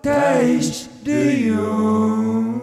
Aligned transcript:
Thijs 0.00 0.88
de 1.04 1.44
Jong. 1.44 2.60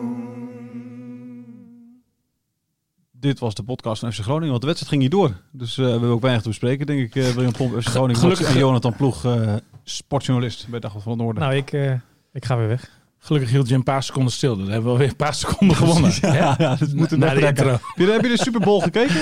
Dit 3.11 3.39
was 3.39 3.56
de 3.56 3.64
podcast 3.64 4.00
van 4.00 4.14
FC 4.14 4.20
Groningen, 4.22 4.50
want 4.50 4.61
de 4.61 4.67
wedstrijd 4.67 4.92
ging 4.94 5.02
niet 5.02 5.11
door. 5.20 5.31
Dus 5.52 5.78
eh, 5.78 5.86
we 5.86 5.92
hebben 5.92 6.09
ook 6.09 6.22
weinig 6.22 6.42
te 6.44 6.48
bespreken, 6.50 6.86
denk 6.86 7.00
ik. 7.00 7.16
eh 7.16 7.30
William 7.30 7.52
Pomp, 7.52 7.81
FC 7.81 7.88
Groningen 7.95 8.22
gelukkig- 8.22 8.50
en 8.53 8.58
Jonathan 8.58 8.95
Ploeg, 8.95 9.26
eh, 9.26 9.53
sportjournalist 9.84 10.67
bij 10.67 10.80
Dagblad 10.80 11.03
van 11.03 11.11
het 11.11 11.22
Noorden. 11.22 11.44
Nou, 11.44 11.56
ik, 11.56 11.72
eh, 11.72 11.92
ik 12.34 12.45
ga 12.45 12.58
weer 12.58 12.67
weg. 12.67 12.89
Gelukkig 13.20 13.52
hield 13.52 13.67
je 13.70 13.76
een 13.76 13.83
paar 13.83 14.04
seconden 14.04 14.31
stil. 14.33 14.56
Dan 14.58 14.66
hebben 14.66 14.83
we 14.83 14.89
alweer 14.89 15.08
een 15.09 15.16
paar 15.16 15.33
seconden 15.33 15.78
gewonnen. 15.78 16.11
ja, 16.22 16.56
dat 16.76 16.94
moet 16.94 17.11
intro. 17.11 17.70
Heb 17.95 18.22
je, 18.22 18.28
de 18.28 18.38
Super 18.38 18.61
Bowl 18.61 18.80
gekeken? 18.81 19.16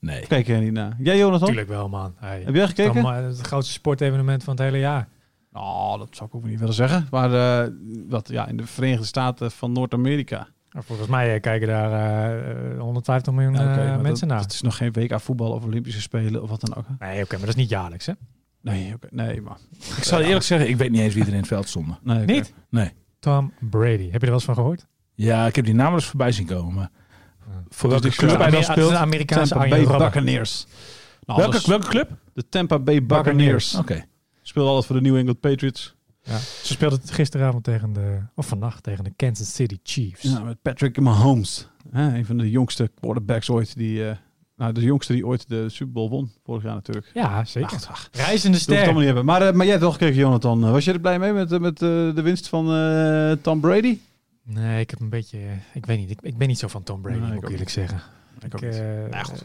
Nee. 0.00 0.26
Kijk 0.26 0.46
jij 0.46 0.60
niet 0.60 0.72
naar. 0.72 0.96
Jij, 0.98 1.18
Jonathan? 1.18 1.46
Tuurlijk 1.46 1.68
wel, 1.68 1.88
man. 1.88 2.14
Hey, 2.18 2.42
Heb 2.44 2.54
jij 2.54 2.66
gekeken? 2.66 3.02
Dan, 3.02 3.12
het 3.14 3.40
grootste 3.40 3.72
sportevenement 3.72 4.44
van 4.44 4.54
het 4.54 4.62
hele 4.62 4.78
jaar. 4.78 5.08
Oh, 5.56 5.98
dat 5.98 6.08
zou 6.10 6.28
ik 6.28 6.34
ook 6.34 6.44
niet 6.44 6.58
willen 6.58 6.74
zeggen. 6.74 7.06
Maar 7.10 7.62
eh, 7.64 7.72
wat, 8.08 8.28
ja, 8.28 8.46
in 8.48 8.56
de 8.56 8.66
Verenigde 8.66 9.04
Staten 9.06 9.50
van 9.50 9.72
Noord-Amerika. 9.72 10.48
Maar 10.70 10.82
Volgens 10.84 11.08
mij 11.08 11.34
eh, 11.34 11.40
kijken 11.40 11.68
daar 11.68 11.92
eh, 11.92 12.72
eh, 12.74 12.80
150 12.80 13.32
miljoen 13.32 13.54
Ja, 13.54 13.76
eh, 13.94 14.00
mensen 14.00 14.28
dat, 14.28 14.36
naar. 14.36 14.44
Het 14.46 14.52
is 14.52 14.60
nog 14.62 14.76
geen 14.76 14.92
WK 14.92 15.20
voetbal 15.20 15.50
of 15.52 15.64
Olympische 15.64 16.00
Spelen 16.00 16.42
of 16.42 16.50
wat 16.50 16.60
dan 16.60 16.74
ook. 16.76 16.84
hè? 16.98 17.06
Nee, 17.06 17.22
oké, 17.22 17.30
maar 17.36 17.40
dat 17.46 17.48
is 17.48 17.54
niet 17.54 17.68
jaarlijks, 17.68 18.06
hè? 18.06 18.12
Nee, 18.60 18.94
oké, 18.94 19.06
nee, 19.10 19.40
maar... 19.40 19.56
Ik 19.96 20.02
zal 20.04 20.20
eerlijk 20.20 20.44
zeggen, 20.44 20.68
ik 20.68 20.76
weet 20.76 20.90
niet 20.90 21.00
eens 21.00 21.14
wie 21.14 21.22
er 21.22 21.28
in 21.32 21.36
het 21.36 21.46
veld 21.46 21.68
stonden. 21.68 21.98
Nee. 22.02 22.24
Niet? 22.24 22.52
Nee. 22.70 22.92
Tom 23.18 23.52
Brady. 23.70 24.02
Heb 24.10 24.12
je 24.12 24.18
er 24.18 24.24
wel 24.26 24.32
eens 24.34 24.44
van 24.44 24.54
gehoord? 24.54 24.86
Ja, 25.14 25.46
ik 25.46 25.56
heb 25.56 25.64
die 25.64 25.74
namen 25.74 25.94
dus 25.98 26.06
voorbij 26.06 26.32
zien 26.32 26.46
komen. 26.46 26.74
Maar 26.74 26.90
voor 27.68 27.90
welke 27.90 28.06
Dus 28.06 28.16
club 28.16 28.30
de 28.30 28.36
hij 28.36 28.50
dan 28.50 28.62
speelt? 28.62 28.90
een 28.90 28.96
Amerikaanse 28.96 29.54
Tampa 29.54 29.68
Bay. 29.68 29.98
Buccaneers. 29.98 30.66
Nou, 31.26 31.38
Welke, 31.40 31.54
dat 31.56 31.66
welke 31.66 31.86
club? 31.88 32.10
De 32.34 32.48
Tampa 32.48 32.78
Bay 32.78 33.06
Buccaneers. 33.06 33.74
Oké. 33.74 34.04
Speelde 34.56 34.74
altijd 34.74 34.92
voor 34.92 35.02
de 35.02 35.08
New 35.10 35.18
England 35.18 35.40
Patriots. 35.40 35.94
Ja. 36.22 36.38
Ze 36.38 36.72
speelden 36.72 36.98
het 37.00 37.10
gisteravond 37.10 37.64
tegen 37.64 37.92
de, 37.92 38.18
of 38.34 38.46
vannacht 38.46 38.82
tegen 38.82 39.04
de 39.04 39.12
Kansas 39.16 39.54
City 39.54 39.78
Chiefs. 39.82 40.22
Ja, 40.22 40.40
met 40.40 40.62
Patrick 40.62 41.00
Mahomes. 41.00 41.68
Hè, 41.90 42.16
een 42.16 42.26
van 42.26 42.36
de 42.38 42.50
jongste 42.50 42.90
quarterbacks 43.00 43.50
ooit. 43.50 43.76
Die, 43.76 44.08
eh, 44.08 44.16
nou, 44.56 44.72
de 44.72 44.80
jongste 44.80 45.12
die 45.12 45.26
ooit 45.26 45.48
de 45.48 45.68
Super 45.68 45.92
Bowl 45.92 46.08
won. 46.10 46.30
Vorig 46.44 46.62
jaar 46.62 46.74
natuurlijk. 46.74 47.10
Ja, 47.14 47.44
zeker. 47.44 47.76
Ach, 47.76 47.88
ach, 47.90 48.08
Reizende 48.12 48.58
dat 48.58 48.66
hoeft 48.66 48.66
het 48.66 48.68
allemaal 48.68 48.84
ster. 48.88 48.94
niet 48.96 49.04
hebben. 49.04 49.24
Maar, 49.24 49.42
eh, 49.42 49.52
maar 49.52 49.62
jij 49.62 49.68
hebt 49.74 49.80
wel 49.82 49.92
gekeken, 49.92 50.16
Jonathan. 50.16 50.64
Eh, 50.64 50.70
Was 50.70 50.84
je 50.84 50.92
er 50.92 51.00
blij 51.00 51.18
mee 51.18 51.32
met, 51.32 51.60
met 51.60 51.78
de 51.78 52.20
winst 52.22 52.48
van 52.48 52.72
eh, 52.74 53.32
Tom 53.42 53.60
Brady? 53.60 53.98
Nee, 54.42 54.80
ik 54.80 54.90
heb 54.90 55.00
een 55.00 55.08
beetje... 55.08 55.38
Ik 55.74 55.86
weet 55.86 55.98
niet. 55.98 56.10
Ik, 56.10 56.18
ik 56.22 56.36
ben 56.38 56.48
niet 56.48 56.58
zo 56.58 56.68
van 56.68 56.82
Tom 56.82 57.00
Brady, 57.00 57.18
Nee, 57.18 57.26
ik 57.26 57.32
moet 57.34 57.42
ik 57.42 57.48
ook 57.48 57.50
eerlijk 57.58 57.76
niet. 57.76 57.88
zeggen. 57.88 58.00
Ik 58.40 58.54
ook 58.54 58.60
Ik, 58.62 58.70
niet. 58.70 58.80
eh, 58.80 59.10
Nou, 59.10 59.24
goed. 59.24 59.42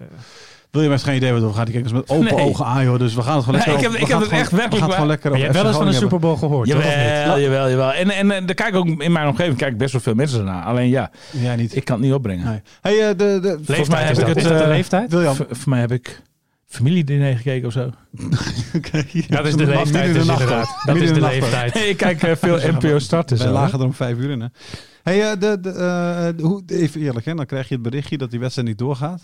Eh, 0.72 0.78
William 0.78 0.92
heeft 0.92 1.04
geen 1.04 1.16
idee 1.16 1.32
wat 1.34 1.42
er 1.44 1.54
gaat. 1.54 1.66
Die 1.66 1.74
kijkt 1.74 1.92
ons 1.92 2.00
met 2.08 2.10
open 2.18 2.36
Nee. 2.36 2.46
ogen 2.46 2.66
aan, 2.66 2.84
joh. 2.84 3.00
Dus 3.00 3.14
we 3.16 3.22
gaan 3.22 3.36
het 3.36 3.44
gewoon 3.46 3.60
Nee, 3.60 3.68
lekker 3.68 3.86
ik 3.86 3.92
heb- 3.98 4.02
over- 4.02 4.02
ik 4.02 4.08
we 4.08 4.14
heb 4.14 4.22
gaan 4.24 4.40
het 4.40 4.42
echt 4.42 4.52
werkelijk 4.52 4.72
We 4.72 4.78
gaan 4.78 4.88
het 4.88 4.94
gewoon 4.94 5.08
lekker 5.08 5.32
je 5.38 5.52
wel 5.54 5.68
eens 5.68 5.78
van 5.78 5.88
een 5.88 5.94
FC 5.94 6.00
Super 6.00 6.20
Bowl 6.20 6.36
gehoord, 6.38 6.68
niet? 6.68 6.76
Jawel, 6.84 7.40
jawel, 7.40 7.70
jawel. 7.70 7.94
En, 7.94 8.10
en, 8.10 8.32
en 8.32 8.46
kijken 8.46 8.74
ook 8.74 8.88
in 9.02 9.12
mijn 9.12 9.28
omgeving 9.28 9.58
kijk 9.58 9.78
best 9.78 9.92
wel 9.92 10.02
veel 10.02 10.14
mensen 10.14 10.44
naar. 10.46 10.64
Alleen 10.64 10.90
ja. 10.90 11.12
Jij 11.32 11.56
niet. 11.56 11.76
ik 11.76 11.86
kan 11.86 11.96
het 11.96 12.06
niet 12.06 12.14
opbrengen. 12.14 12.46
Nee. 12.46 12.62
Hey, 12.82 13.10
eh, 13.10 13.18
de, 13.18 13.40
de, 13.42 13.60
Volgens 13.64 13.90
mij 13.90 14.04
heb 14.04 14.18
ik 14.18 14.26
het... 14.28 14.40
de 14.42 14.50
eh, 14.54 14.68
leeftijd? 14.68 15.12
William. 15.12 15.36
voor, 15.36 15.46
voor 15.50 15.70
mij 15.70 15.80
heb 15.80 15.92
ik 15.92 16.22
familiediner 16.68 17.36
gekeken 17.36 17.68
of 17.68 17.74
zo. 17.74 17.90
Oké, 18.78 19.04
hier. 19.08 19.26
Dat 19.28 19.46
is 19.48 19.56
de 19.56 19.66
leeftijd 19.66 20.08
de 20.08 20.20
dus 20.20 20.28
inderdaad. 20.28 20.82
Dat 20.86 20.96
is 20.96 21.14
de 21.14 21.22
leeftijd. 21.22 21.76
ik 21.76 21.98
kijk 21.98 22.24
eh, 22.24 22.32
veel 22.36 22.58
NPO 22.72 23.00
starten. 23.00 23.38
Zo. 23.38 23.52
lagen 23.52 23.80
er 23.80 23.86
om 23.86 23.94
vijf 23.94 24.18
uur 24.18 24.30
in, 24.30 24.42
hè? 24.42 24.48
Hey, 25.04 25.38
de, 25.38 25.38
de, 25.38 25.60
de- 25.62 26.44
hoe, 26.44 26.62
even 26.68 27.02
eerlijk, 27.02 27.26
hè? 27.26 27.36
Dan 27.36 27.46
krijg 27.46 27.68
je 27.68 27.74
het 27.74 27.84
berichtje 27.84 28.18
dat 28.18 28.32
die 28.32 28.40
wedstrijd 28.40 28.68
niet 28.68 28.78
doorgaat. 28.78 29.22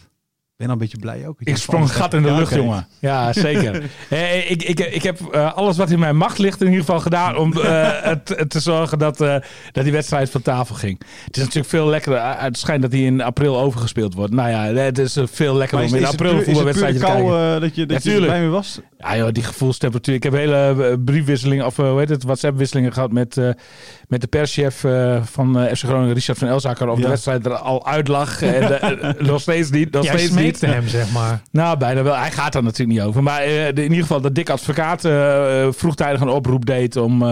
Ben 0.58 0.68
dan 0.68 0.76
een 0.76 0.82
beetje 0.82 0.98
blij 0.98 1.28
ook? 1.28 1.38
Ik 1.40 1.58
sprong 1.58 1.84
een 1.84 1.90
gat 1.90 2.14
in 2.14 2.22
de 2.22 2.28
Ja, 2.28 2.38
lucht, 2.38 2.54
jongen. 2.54 2.88
Ja, 3.00 3.34
zeker. 3.34 3.84
Eh, 4.10 4.52
ik, 4.52 4.64
ik, 4.64 4.80
ik 4.80 5.04
heb 5.04 5.20
eh, 5.32 5.54
alles 5.54 5.78
wat 5.78 5.90
in 5.90 6.00
mijn 6.00 6.18
macht 6.18 6.38
ligt 6.38 6.60
in 6.62 6.66
ieder 6.68 6.80
geval 6.86 7.00
gedaan 7.00 7.38
om 7.38 7.54
eh, 7.54 7.90
het, 8.12 8.46
te 8.48 8.60
zorgen 8.60 9.00
dat, 9.00 9.22
eh, 9.22 9.36
dat 9.72 9.84
die 9.84 9.94
wedstrijd 9.94 10.30
van 10.30 10.42
tafel 10.42 10.76
ging. 10.76 11.02
Het 11.26 11.36
is 11.38 11.42
natuurlijk 11.44 11.70
veel 11.70 11.88
lekkerder. 11.88 12.20
eh, 12.22 12.42
Het 12.42 12.58
schijnt 12.58 12.82
dat 12.82 12.92
die 12.92 13.06
in 13.06 13.22
april 13.22 13.60
overgespeeld 13.60 14.14
wordt. 14.14 14.34
Nou 14.34 14.50
ja, 14.50 14.82
het 14.82 14.98
is 14.98 15.16
eh, 15.16 15.24
veel 15.32 15.56
lekkerder 15.56 15.86
is, 15.86 15.92
om 15.92 15.98
in 15.98 16.06
april 16.06 16.32
een 16.34 16.44
voetbalwedstrijdje 16.44 17.00
te 17.00 17.06
kou 17.06 17.18
kijken. 17.30 17.56
eh, 17.56 17.62
dat 17.62 17.76
je, 17.76 17.86
dat 17.86 18.04
Ja, 18.04 18.12
je 18.12 18.18
er 18.18 18.24
blij 18.24 18.40
mee 18.40 18.50
was? 18.50 18.80
Ja 18.98 19.18
joh, 19.18 19.32
die 19.32 19.44
gevoelstemperatuur. 19.44 20.16
Ik 20.16 20.24
heb 20.24 20.34
hele 20.34 20.56
eh, 20.90 20.94
briefwisselingen 21.06 21.66
of 21.66 21.80
eh, 21.80 21.90
hoe 21.90 22.00
heet 22.00 22.10
het, 22.10 22.24
WhatsApp-wisselingen 22.24 22.94
gehad 22.94 23.12
met, 23.12 23.38
eh, 23.38 23.50
met 24.08 24.22
de 24.22 24.28
perschef 24.28 24.84
eh, 24.84 25.22
van 25.24 25.60
eh, 25.60 25.74
FC 25.76 25.84
Groningen, 25.84 26.14
Richard 26.14 26.38
van 26.38 26.48
Elzaker, 26.48 26.88
of 26.90 26.98
Ja. 26.98 27.04
de 27.04 27.10
wedstrijd 27.10 27.46
er 27.46 27.56
al 27.56 27.88
uit 27.88 28.08
lag. 28.08 28.42
en, 28.42 28.82
eh, 28.82 29.14
nog 29.32 29.42
steeds 29.42 29.70
niet. 29.70 29.92
Nog 29.92 30.06
steeds 30.06 30.32
niet. 30.32 30.47
Smeekte 30.56 30.66
hem, 30.66 30.88
zeg 30.88 31.12
maar. 31.12 31.42
Nou, 31.52 31.78
bijna 31.78 32.04
wel. 32.04 32.16
Hij 32.16 32.32
gaat 32.32 32.56
er 32.56 32.64
natuurlijk 32.64 33.00
niet 33.00 33.08
over. 33.08 33.24
Maar 33.24 33.42
eh, 33.42 33.68
in 33.68 33.78
ieder 33.82 33.98
geval 33.98 34.22
dat 34.22 34.36
Dick 34.36 34.50
Advocaat 34.50 35.06
eh, 35.06 35.62
eh, 35.64 35.74
vroegtijdig 35.74 36.22
een 36.22 36.30
oproep 36.30 36.66
deed 36.66 36.96
om, 36.96 37.24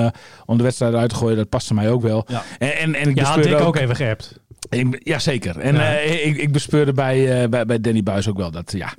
om 0.45 0.57
de 0.57 0.63
wedstrijd 0.63 0.93
uit 0.93 1.09
te 1.09 1.15
gooien. 1.15 1.37
Dat 1.37 1.49
paste 1.49 1.73
mij 1.73 1.89
ook 1.89 2.01
wel. 2.01 2.25
Ja. 2.27 2.43
En, 2.59 2.73
en, 2.77 2.95
en 2.95 3.09
ik 3.09 3.15
Ja, 3.19 3.23
had 3.23 3.53
ook, 3.53 3.59
ook 3.61 3.75
even 3.77 3.95
geappt. 3.95 4.39
ik, 4.69 4.99
ja, 5.03 5.19
zeker. 5.19 5.59
En 5.59 5.75
Ja. 5.75 5.89
ik, 5.97 6.37
ik 6.37 6.51
bespeurde 6.51 6.93
bij, 6.93 7.49
bij, 7.49 7.65
bij 7.65 7.81
Danny 7.81 8.03
Buis 8.03 8.29
ook 8.29 8.37
wel 8.37 8.51
dat, 8.51 8.71
ja... 8.71 8.93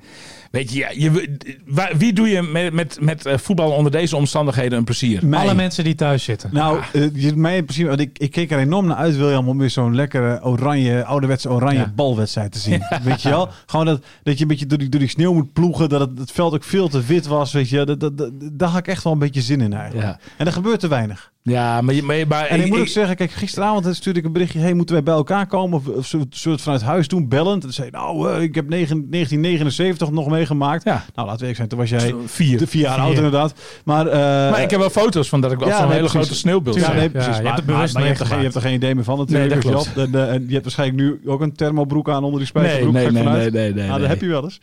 Weet 0.50 0.72
je, 0.72 0.78
ja, 0.78 0.88
je 0.90 1.36
waar- 1.66 1.92
wie 1.96 2.12
doe 2.12 2.28
je 2.28 2.42
met, 2.42 2.72
met, 2.72 2.98
met 3.00 3.26
eh, 3.26 3.38
voetbal 3.38 3.70
onder 3.70 3.92
deze 3.92 4.16
omstandigheden 4.16 4.78
een 4.78 4.84
plezier? 4.84 5.26
Mij. 5.26 5.40
Alle 5.40 5.54
mensen 5.54 5.84
die 5.84 5.94
thuis 5.94 6.24
zitten. 6.24 6.50
Nou, 6.52 6.80
eh, 6.92 7.02
je, 7.14 7.36
mij 7.36 7.56
in 7.56 7.64
principe, 7.64 7.88
want 7.88 8.00
ik, 8.00 8.18
ik 8.18 8.30
keek 8.30 8.50
er 8.50 8.58
enorm 8.58 8.86
naar 8.86 8.96
uit, 8.96 9.16
William, 9.16 9.48
om 9.48 9.58
weer 9.58 9.70
zo'n 9.70 9.94
lekkere 9.94 10.44
oranje, 10.44 11.04
ouderwetse 11.04 11.50
oranje 11.50 11.78
Ja. 11.78 11.92
balwedstrijd 11.94 12.52
te 12.52 12.58
zien. 12.58 12.82
Weet 13.02 13.22
je 13.22 13.28
wel? 13.28 13.48
Gewoon 13.66 13.86
dat, 13.86 14.04
dat 14.22 14.34
je 14.36 14.42
een 14.42 14.48
beetje 14.48 14.66
door 14.66 14.78
die, 14.78 14.88
door 14.88 15.00
die 15.00 15.08
sneeuw 15.08 15.32
moet 15.34 15.52
ploegen, 15.52 15.88
dat 15.88 16.00
het, 16.00 16.18
het 16.18 16.30
veld 16.32 16.54
ook 16.54 16.64
veel 16.64 16.88
te 16.88 17.02
wit 17.02 17.26
was, 17.26 17.52
weet 17.52 17.68
je. 17.68 17.84
Dat, 17.84 18.00
dat, 18.00 18.18
dat, 18.18 18.30
daar 18.52 18.68
had 18.68 18.78
ik 18.78 18.88
echt 18.88 19.04
wel 19.04 19.12
een 19.12 19.18
beetje 19.18 19.40
zin 19.42 19.60
in 19.60 19.72
eigenlijk. 19.72 20.06
Ja, 20.06 20.18
En 20.36 20.46
er 20.46 20.52
gebeurt 20.52 20.80
te 20.80 20.88
weinig. 20.88 21.32
Ja 21.52 21.80
maar, 21.80 21.94
je- 21.94 22.02
maar, 22.02 22.16
je- 22.16 22.26
maar 22.26 22.46
En 22.46 22.60
ik 22.60 22.68
moet 22.68 22.78
ook 22.80 22.86
zeggen, 22.86 23.16
kijk, 23.16 23.30
gisteravond 23.30 23.96
stuurde 23.96 24.18
ik 24.18 24.24
een 24.24 24.32
berichtje, 24.32 24.58
hey, 24.58 24.74
moeten 24.74 24.94
wij 24.94 25.04
bij 25.04 25.14
elkaar 25.14 25.46
komen? 25.46 25.78
Of, 25.78 25.86
of 25.88 26.06
zullen 26.06 26.28
we 26.42 26.50
het 26.50 26.60
vanuit 26.60 26.82
huis 26.82 27.08
doen, 27.08 27.28
bellend? 27.28 27.64
En 27.64 27.72
zei 27.72 27.90
nou, 27.90 28.30
eh, 28.32 28.42
ik 28.42 28.54
heb 28.54 28.68
negen- 28.68 29.06
1979 29.10 30.10
nog 30.10 30.28
meegemaakt. 30.28 30.84
Ja. 30.84 30.92
Nou, 30.92 31.02
laten 31.14 31.30
we 31.32 31.38
eerlijk 31.38 31.56
zijn, 31.56 31.68
toen 31.68 31.78
was 31.78 31.88
jij 31.90 32.14
vier. 32.26 32.58
de 32.58 32.66
vier 32.66 32.82
jaar 32.82 32.94
Vier. 32.94 33.02
oud 33.04 33.14
inderdaad. 33.16 33.54
Maar, 33.84 34.06
eh, 34.06 34.18
Maar 34.50 34.62
ik 34.62 34.70
heb 34.70 34.80
wel 34.80 34.90
foto's 34.90 35.28
van 35.28 35.40
dat 35.40 35.52
ik 35.52 35.60
op 35.60 35.66
Ja, 35.66 35.76
zo'n 35.76 35.86
nee, 35.88 35.96
hele 35.96 36.08
precies. 36.08 36.20
grote 36.26 36.34
sneeuwbeeld 36.40 36.76
Ja, 36.76 36.92
nee, 36.92 37.02
Ja, 37.02 37.08
precies. 37.08 37.26
je 37.26 37.32
hebt 37.32 37.44
maar, 37.44 37.56
het 37.56 37.64
bewust 37.66 37.94
maar 37.94 38.02
je, 38.02 38.08
hebt 38.08 38.20
er 38.20 38.26
geen, 38.26 38.36
je 38.36 38.42
hebt 38.42 38.54
er 38.54 38.60
geen 38.60 38.74
idee 38.74 38.94
meer 38.94 39.04
van 39.04 39.18
natuurlijk. 39.18 39.54
Nee, 39.64 39.72
dat 39.72 39.94
wel. 39.94 40.04
En, 40.04 40.14
eh, 40.14 40.32
en 40.34 40.44
je 40.46 40.52
hebt 40.52 40.62
waarschijnlijk 40.64 40.98
nu 41.00 41.20
ook 41.30 41.40
een 41.40 41.52
thermobroek 41.52 42.08
aan 42.10 42.24
onder 42.24 42.40
die 42.40 42.50
Nee, 42.52 42.64
spijkerbroek. 42.64 42.92
nee, 42.94 43.06
ik 43.06 43.12
nee, 43.12 43.22
nee, 43.22 43.32
nee, 43.50 43.50
nee, 43.50 43.72
nee. 43.88 43.98
dat 43.98 44.08
heb 44.08 44.20
je 44.20 44.26
wel 44.26 44.42
eens. 44.44 44.60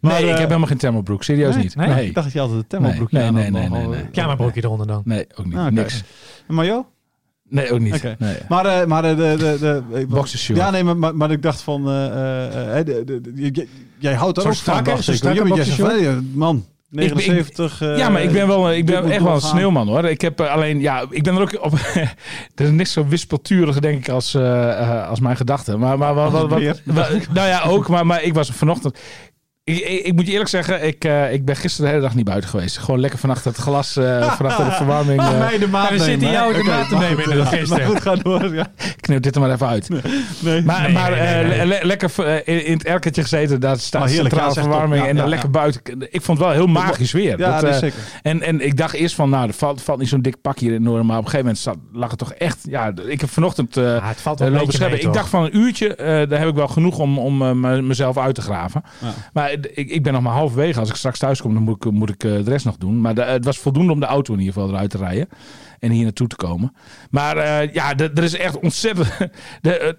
Nee, 0.00 0.12
Maar, 0.12 0.20
ik 0.20 0.26
eh, 0.28 0.38
heb 0.38 0.46
helemaal 0.48 0.68
geen 0.68 0.76
thermobroek. 0.78 1.22
Serieus 1.24 1.54
nee? 1.54 1.62
niet. 1.62 1.76
Nee? 1.76 1.88
Nee. 1.88 2.06
Ik 2.06 2.14
dacht 2.14 2.26
dat 2.26 2.34
je 2.34 2.40
altijd 2.40 2.58
een 2.58 2.66
thermobroekje 2.66 3.18
Nee, 3.18 3.26
aan 3.26 3.34
nee, 3.34 3.42
had, 3.42 3.52
nee, 3.52 3.68
nee, 3.68 3.86
nee. 3.88 4.04
Pyjamabroekje 4.04 4.64
eronder 4.64 4.86
dan. 4.86 5.02
Nee, 5.04 5.26
ook 5.36 5.46
niet. 5.46 5.56
Ah. 5.56 5.66
Niks. 5.66 6.02
Maar 6.50 6.66
joh? 6.66 6.84
Nee, 7.48 7.72
ook 7.72 7.80
niet. 7.80 8.02
Nee. 8.18 8.36
Maar, 8.48 8.66
eh, 8.66 8.86
maar 8.86 9.04
eh, 9.04 9.16
de... 9.16 9.34
de, 9.38 9.56
de, 9.60 9.82
de. 9.90 10.06
Ja, 10.56 10.70
nee, 10.70 10.84
maar, 10.84 11.16
maar, 11.16 11.30
ik 11.30 11.42
dacht 11.42 11.62
van... 11.62 11.80
eh, 11.80 11.86
de, 12.84 13.02
de, 13.06 13.20
de- 13.20 13.68
jij- 13.98 14.14
houdt 14.14 14.38
er 14.38 14.42
ook 14.46 14.50
ik. 14.78 14.84
boxershort? 15.48 15.90
van, 15.92 16.00
hey, 16.04 16.20
Man, 16.34 16.64
79... 16.88 17.80
eh, 17.82 17.96
Ja, 17.96 18.08
maar 18.08 18.22
ik 18.22 18.32
ben 18.32 18.46
wel, 18.46 18.72
ik 18.72 18.86
ben 18.86 19.10
echt 19.10 19.22
wel 19.22 19.34
een 19.34 19.40
sneeuwman 19.40 19.88
hoor. 19.88 20.04
Ik 20.04 20.20
heb 20.20 20.40
alleen, 20.40 20.80
ja, 20.80 21.04
ik 21.10 21.22
ben 21.22 21.34
er 21.34 21.40
ook 21.40 21.64
op. 21.64 21.72
er 22.54 22.64
is 22.64 22.70
niks 22.70 22.92
zo 22.92 23.06
wispelturig, 23.06 23.78
denk 23.80 23.98
ik, 23.98 24.08
als, 24.08 24.34
eh, 24.34 25.08
als 25.08 25.20
mijn 25.20 25.36
gedachten. 25.36 25.78
Maar, 25.78 25.98
maar 25.98 26.14
wat, 26.14 26.32
wat, 26.32 26.48
wat, 26.50 26.80
wat- 26.84 27.10
nou 27.32 27.48
ja, 27.48 27.62
ook. 27.62 27.88
Maar, 27.88 28.06
maar 28.06 28.22
ik 28.22 28.34
was 28.34 28.50
vanochtend. 28.50 28.98
Ik, 29.76 29.78
ik, 29.88 30.04
ik 30.06 30.14
moet 30.14 30.26
je 30.26 30.32
eerlijk 30.32 30.50
zeggen, 30.50 30.86
ik, 30.86 31.04
eh, 31.04 31.32
ik 31.32 31.44
ben 31.44 31.56
gisteren 31.56 31.86
de 31.86 31.90
hele 31.96 32.06
dag 32.06 32.14
niet 32.16 32.24
buiten 32.24 32.50
geweest. 32.50 32.78
Gewoon 32.78 33.00
lekker 33.00 33.18
vanaf 33.18 33.44
het 33.44 33.56
glas, 33.56 33.96
eh 33.96 34.32
vanaf 34.36 34.56
de 34.56 34.70
verwarming. 34.70 35.20
eh, 35.20 35.38
mij 35.38 35.58
de 35.58 35.68
maat 35.68 35.88
Ja, 35.88 35.94
we 35.96 36.02
zitten 36.02 36.30
jou 36.30 36.54
de 36.54 36.62
maat 36.62 36.88
te 36.88 36.96
nemen 36.96 37.24
in 37.24 37.30
de 37.30 37.36
maar 37.36 37.46
gisteren. 37.46 37.86
goed, 37.86 38.00
ga 38.00 38.14
door. 38.16 38.54
Ja. 38.54 38.66
knip 39.00 39.22
dit 39.22 39.34
er 39.34 39.40
maar 39.40 39.50
even 39.50 39.66
uit. 39.68 39.88
Nee. 39.88 40.62
Maar, 40.62 40.82
Nee, 40.82 40.92
maar 40.92 41.10
nee, 41.10 41.20
eh, 41.20 41.48
nee, 41.48 41.56
nee. 41.58 41.66
le- 41.66 41.78
lekker 41.82 42.10
eh, 42.26 42.34
in, 42.54 42.64
in 42.66 42.72
het 42.72 42.84
erkertje 42.84 43.22
gezeten, 43.22 43.60
daar 43.60 43.78
staat 43.78 44.08
heerlijk, 44.10 44.28
centrale 44.28 44.54
ja, 44.54 44.60
verwarming. 44.62 45.02
Ja, 45.02 45.08
en 45.08 45.16
dan 45.16 45.28
lekker 45.28 45.50
buiten. 45.50 45.80
Ik 46.10 46.22
vond 46.22 46.38
het 46.38 46.46
wel 46.46 46.56
heel 46.56 46.66
magisch 46.66 47.12
weer. 47.12 47.38
Ja, 47.38 47.50
Dat, 47.50 47.60
dat 47.60 47.68
is 47.70 47.74
eh, 47.74 47.80
zeker. 47.80 47.98
En, 48.22 48.42
en 48.42 48.60
ik 48.66 48.76
dacht 48.76 48.94
eerst 48.94 49.14
van, 49.14 49.30
nou, 49.30 49.48
er 49.48 49.54
valt, 49.54 49.82
valt 49.82 49.98
niet 49.98 50.08
zo'n 50.08 50.22
dik 50.22 50.40
pak 50.40 50.58
hier 50.58 50.72
in 50.72 50.82
Noorden. 50.82 51.06
Maar 51.06 51.18
op 51.18 51.24
een 51.24 51.30
gegeven 51.30 51.46
moment 51.46 51.64
zat, 51.64 51.98
lag 52.00 52.10
het 52.10 52.18
toch 52.18 52.32
echt... 52.32 52.58
Ja, 52.68 52.92
ik 53.06 53.20
heb 53.20 53.30
vanochtend 53.30 53.76
eh 53.76 54.08
het 54.08 54.20
valt 54.20 54.40
eh, 54.40 54.48
lopen 54.50 54.72
scheppen. 54.72 55.02
Ik 55.02 55.12
dacht 55.12 55.28
van 55.28 55.44
een 55.44 55.56
uurtje, 55.56 55.94
eh, 55.94 56.28
daar 56.28 56.38
heb 56.38 56.48
ik 56.48 56.54
wel 56.54 56.68
genoeg 56.68 56.98
om, 56.98 57.18
om 57.18 57.42
eh, 57.42 57.52
me- 57.52 57.82
mezelf 57.82 58.18
uit 58.18 58.34
te 58.34 58.40
graven. 58.42 58.82
Maar 59.32 59.54
ik, 59.74 59.90
ik 59.90 60.02
ben 60.02 60.12
nog 60.12 60.22
maar 60.22 60.32
halverwege. 60.32 60.80
Als 60.80 60.88
ik 60.88 60.94
straks 60.94 61.18
thuis 61.18 61.40
kom, 61.42 61.54
dan 61.54 61.62
moet 61.62 61.84
ik, 61.84 61.90
moet 61.92 62.08
ik 62.10 62.24
eh, 62.24 62.30
de 62.30 62.50
rest 62.50 62.64
nog 62.64 62.76
doen. 62.76 63.00
Maar 63.00 63.14
de- 63.14 63.22
het 63.22 63.44
was 63.44 63.58
voldoende 63.58 63.92
om 63.92 64.00
de 64.00 64.06
auto 64.06 64.32
in 64.32 64.38
ieder 64.38 64.54
geval 64.54 64.68
eruit 64.68 64.90
te 64.90 64.98
rijden. 64.98 65.28
En 65.78 65.90
hier 65.90 66.02
naartoe 66.02 66.26
te 66.28 66.36
komen. 66.36 66.72
Maar 67.10 67.36
eh, 67.36 67.72
ja, 67.74 67.96
er 67.96 68.22
is 68.22 68.36
echt 68.36 68.58
ontzettend... 68.58 69.08
De, 69.62 69.78
eh, 69.78 69.92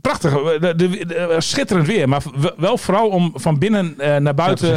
Prachtig, 0.00 0.32
de, 0.32 0.74
de- 0.76 0.88
de- 1.06 1.34
schitterend 1.38 1.86
weer. 1.86 2.08
Maar 2.08 2.22
wel 2.56 2.78
vooral 2.78 3.08
om 3.08 3.32
van 3.34 3.58
binnen 3.58 3.94
naar 3.96 4.34
buiten 4.34 4.72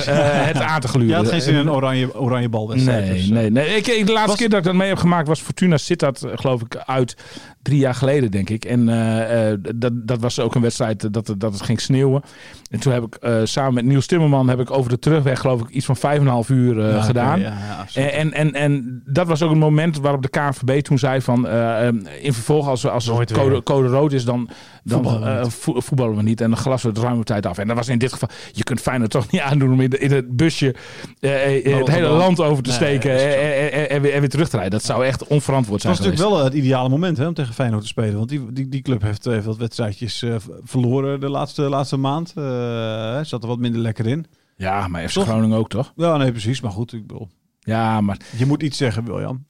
het 0.45 0.59
aan 0.71 0.80
te 0.81 0.88
gluren. 0.88 1.07
Je 1.09 1.15
had 1.15 1.27
geen 1.27 1.42
zin 1.42 1.53
in 1.53 1.59
een 1.59 1.71
oranje, 1.71 2.19
oranje 2.19 2.50
balwedstrijd. 2.50 3.06
Nee, 3.06 3.13
dus, 3.13 3.30
nee, 3.30 3.50
nee. 3.51 3.68
Ik, 3.75 3.88
ik- 3.88 4.06
de 4.06 4.12
laatste 4.12 4.30
Was- 4.30 4.38
keer 4.39 4.50
dat 4.50 4.59
ik 4.59 4.65
dat 4.65 4.74
mee 4.74 4.88
heb 4.88 4.97
gemaakt 4.97 5.27
was 5.27 5.42
Fortuna 5.42 5.77
Sittard, 5.77 6.24
geloof 6.33 6.62
ik, 6.62 6.75
uit 6.75 7.18
drie 7.61 7.79
jaar 7.79 7.95
geleden, 7.95 8.31
denk 8.31 8.50
ik. 8.50 8.65
En 8.65 8.89
eh, 8.89 9.51
eh, 9.51 9.59
dat, 9.75 9.91
dat 9.95 10.19
was 10.19 10.39
ook 10.39 10.56
een 10.56 10.61
wedstrijd 10.61 11.13
dat, 11.13 11.27
het- 11.27 11.39
dat 11.39 11.53
het 11.53 11.61
ging 11.61 11.81
sneeuwen. 11.81 12.21
En 12.69 12.79
toen 12.79 12.94
heb 12.94 13.03
ik 13.03 13.15
eh, 13.15 13.35
samen 13.44 13.73
met 13.73 13.85
Niels 13.85 14.06
Timmerman 14.06 14.50
heb 14.50 14.59
ik 14.59 14.71
over 14.71 14.89
de 14.89 15.00
terugweg, 15.00 15.39
geloof 15.39 15.61
ik, 15.61 15.69
iets 15.69 15.85
van 15.85 15.95
vijf 15.95 16.15
en 16.19 16.21
een 16.25 16.31
half 16.31 16.50
uur 16.50 16.88
ja, 16.88 17.01
gedaan. 17.01 17.39
oké, 17.39 17.47
ja, 17.47 17.85
ja. 17.94 18.01
En, 18.09 18.33
en, 18.33 18.53
en, 18.53 19.01
dat 19.06 19.27
was 19.27 19.41
ook 19.41 19.51
een 19.51 19.57
moment 19.57 20.00
waarop 20.00 20.21
de 20.21 20.29
KNVB 20.29 20.81
toen 20.81 20.97
zei 21.00 21.21
van 21.21 21.47
eh, 21.47 21.88
eh, 21.88 21.94
in 22.21 22.33
vervolg 22.33 22.67
als, 22.67 22.88
als 22.88 23.06
het 23.06 23.31
code, 23.33 23.63
code 23.63 23.88
rood 23.88 24.11
is 24.13 24.25
dan, 24.25 24.50
dan 24.83 25.03
Voetballen 25.03 25.44
we 25.44 25.51
vo- 25.51 25.79
voetballen 25.81 26.15
we 26.15 26.21
niet 26.23 26.41
en 26.41 26.50
dan 26.50 26.59
glas 26.59 26.81
we 26.81 26.89
het 26.89 26.97
ruime 26.97 27.23
tijd 27.23 27.45
af. 27.45 27.57
En 27.57 27.67
dat 27.67 27.75
was 27.75 27.88
in 27.88 27.97
dit 27.97 28.13
geval, 28.13 28.29
je 28.51 28.63
kunt 28.63 28.81
Feyenoord 28.81 29.11
toch 29.11 29.31
niet 29.31 29.41
aandoen 29.41 29.71
om 29.71 29.81
in, 29.81 29.89
de- 29.89 30.00
in 30.00 30.11
het 30.11 30.35
busje 30.35 30.75
het 31.19 31.88
hele 31.88 32.07
land 32.07 32.39
over 32.41 32.63
te 32.63 32.71
steken 32.71 33.11
dat 33.11 33.21
en, 33.21 33.71
en, 33.71 33.89
en- 33.89 34.01
weer, 34.01 34.13
en 34.13 34.19
weer 34.19 34.29
terug 34.29 34.50
te 34.50 34.56
rijden. 34.56 34.77
Dat 34.79 34.88
zou 34.88 35.06
echt 35.06 35.27
onverantwoord 35.27 35.83
Het 35.83 35.91
zijn 35.91 35.94
was 35.95 36.06
natuurlijk 36.06 36.31
wel 36.35 36.44
het 36.45 36.53
ideale 36.53 36.89
moment 36.89 37.17
hè, 37.17 37.27
om 37.27 37.33
tegen 37.33 37.49
Feyenoord 37.54 37.81
te 37.81 37.88
spelen. 37.88 38.16
Want 38.16 38.30
die, 38.30 38.51
die, 38.51 38.69
die 38.69 38.81
club 38.81 39.01
heeft, 39.01 39.25
heeft 39.25 39.46
wat 39.46 39.57
wedstrijdjes 39.57 40.22
eh, 40.22 40.36
verloren 40.63 41.19
de 41.19 41.30
laatste, 41.30 41.62
laatste 41.62 41.98
maand. 41.98 42.34
Eh 42.36 43.19
zat 43.22 43.42
er 43.42 43.48
wat 43.48 43.60
minder 43.60 43.81
lekker 43.81 44.07
in. 44.07 44.25
Ja, 44.56 44.88
maar 44.88 45.10
FC? 45.10 45.18
Groningen 45.18 45.57
ook 45.57 45.69
toch? 45.69 45.94
Ja, 45.96 46.18
nee, 46.18 46.31
precies. 46.31 46.62
Maar 46.62 46.72
goed, 46.72 46.94
ik 46.94 47.07
bedoel, 47.07 47.30
Ja, 47.69 48.01
maar... 48.01 48.18
je 48.38 48.45
moet 48.45 48.63
iets 48.63 48.77
zeggen, 48.77 49.06
William. 49.06 49.45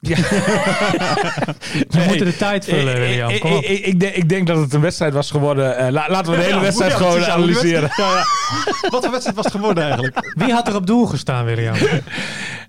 We 1.88 2.04
moeten 2.08 2.26
de 2.26 2.36
tijd 2.36 2.64
vullen, 2.64 2.92
ik, 2.94 2.98
William. 3.00 3.30
ik, 3.30 3.40
Kom 3.40 3.52
op. 3.52 3.62
ik, 3.62 3.68
ik, 3.68 3.86
ik 3.86 4.00
denk, 4.00 4.14
ik 4.14 4.28
denk 4.28 4.46
dat 4.46 4.56
het 4.58 4.72
een 4.74 4.80
wedstrijd 4.80 5.12
was 5.12 5.30
geworden. 5.30 5.76
Eh, 5.76 5.90
la- 5.92 6.06
laten 6.10 6.30
we 6.32 6.38
de 6.38 6.44
hele 6.44 6.54
Ja, 6.56 6.60
wedstrijd 6.60 6.90
ja, 6.92 6.96
gewoon 6.96 7.20
ja, 7.20 7.28
analyseren. 7.28 7.80
wedstrijd- 7.80 8.10
ja, 8.12 8.16
ja. 8.16 8.88
Wat 8.90 9.02
voor 9.02 9.10
wedstrijd 9.10 9.36
was 9.36 9.44
het 9.44 9.54
geworden 9.54 9.82
eigenlijk? 9.84 10.32
Wie 10.36 10.52
had 10.52 10.68
er 10.68 10.74
op 10.74 10.86
doel 10.86 11.06
gestaan, 11.06 11.44
William? 11.44 11.74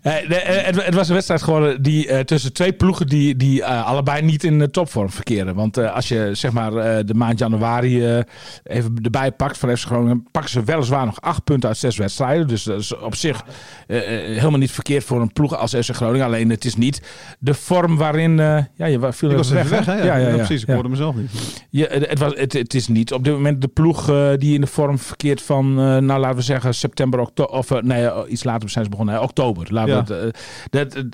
Eh, 0.02 0.14
de- 0.28 0.36
eh, 0.36 0.66
het, 0.66 0.86
het 0.86 0.94
was 0.94 1.08
een 1.08 1.14
wedstrijd 1.14 1.42
geworden 1.42 1.82
die, 1.82 2.08
eh, 2.08 2.20
tussen 2.20 2.54
twee 2.54 2.74
ploegen 2.74 3.08
die, 3.08 3.36
die 3.36 3.64
eh, 3.64 3.86
allebei 3.86 4.22
niet 4.22 4.44
in 4.44 4.60
de 4.60 4.70
topvorm 4.70 5.10
verkeren. 5.10 5.56
Want 5.56 5.78
eh, 5.78 5.94
als 5.96 6.08
je 6.08 6.30
zeg 6.34 6.52
maar 6.52 6.76
eh, 6.76 7.04
de 7.06 7.14
maand 7.14 7.40
januari 7.40 8.06
eh, 8.06 8.20
even 8.64 8.96
erbij 9.02 9.32
pakt 9.32 9.58
van 9.58 9.78
FC 9.78 9.86
Groningen, 9.86 10.28
pakken 10.32 10.52
ze 10.52 10.64
weliswaar 10.64 11.06
nog 11.06 11.22
acht 11.22 11.44
punten 11.44 11.70
uit 11.70 11.78
zes 11.78 11.98
wedstrijden. 11.98 12.48
Dus 12.48 12.64
dat 12.64 12.80
is 12.80 12.96
op 12.96 13.16
zich 13.16 13.44
helemaal 13.88 14.60
niet 14.60 14.72
verkeerd 14.72 15.04
voor 15.04 15.22
een 15.22 15.34
ploeg 15.34 15.41
als 15.50 15.76
FC 15.76 15.96
Groningen. 15.96 16.26
Alleen 16.26 16.50
het 16.50 16.66
is 16.66 16.76
niet 16.76 17.02
de 17.40 17.54
vorm 17.54 17.98
waarin... 17.98 18.40
eh, 18.40 18.64
ja, 18.76 18.86
je 18.86 19.14
viel 19.14 19.30
Ik 19.30 19.38
was 19.38 19.50
weg, 19.50 19.86
hè? 19.86 19.94
Ja, 19.94 20.16
ja, 20.16 20.28
ja, 20.28 20.36
precies. 20.36 20.62
Ik 20.62 20.74
hoorde 20.74 20.90
mezelf 20.90 21.16
niet. 21.16 21.32
Ja, 21.70 21.88
het, 21.90 22.20
was, 22.20 22.34
het, 22.36 22.54
het 22.54 22.74
is 22.74 22.88
niet 22.88 23.14
op 23.14 23.24
dit 23.24 23.34
moment 23.34 23.62
de 23.62 23.68
ploeg 23.68 24.10
eh, 24.10 24.30
die 24.38 24.54
in 24.54 24.62
de 24.62 24.68
vorm 24.68 25.00
verkeert 25.00 25.42
van, 25.42 25.66
eh, 25.70 25.98
nou 25.98 26.20
laten 26.20 26.36
we 26.36 26.42
zeggen, 26.42 26.74
september, 26.74 27.20
oktober, 27.20 27.54
of 27.56 27.82
nee, 27.82 28.28
iets 28.28 28.44
later 28.44 28.70
zijn 28.70 28.84
ze 28.84 28.90
begonnen, 28.90 29.22
oktober. 29.22 29.68
Laten 29.70 30.06
we 30.06 30.32
het, 30.70 30.94
dat, 30.94 31.06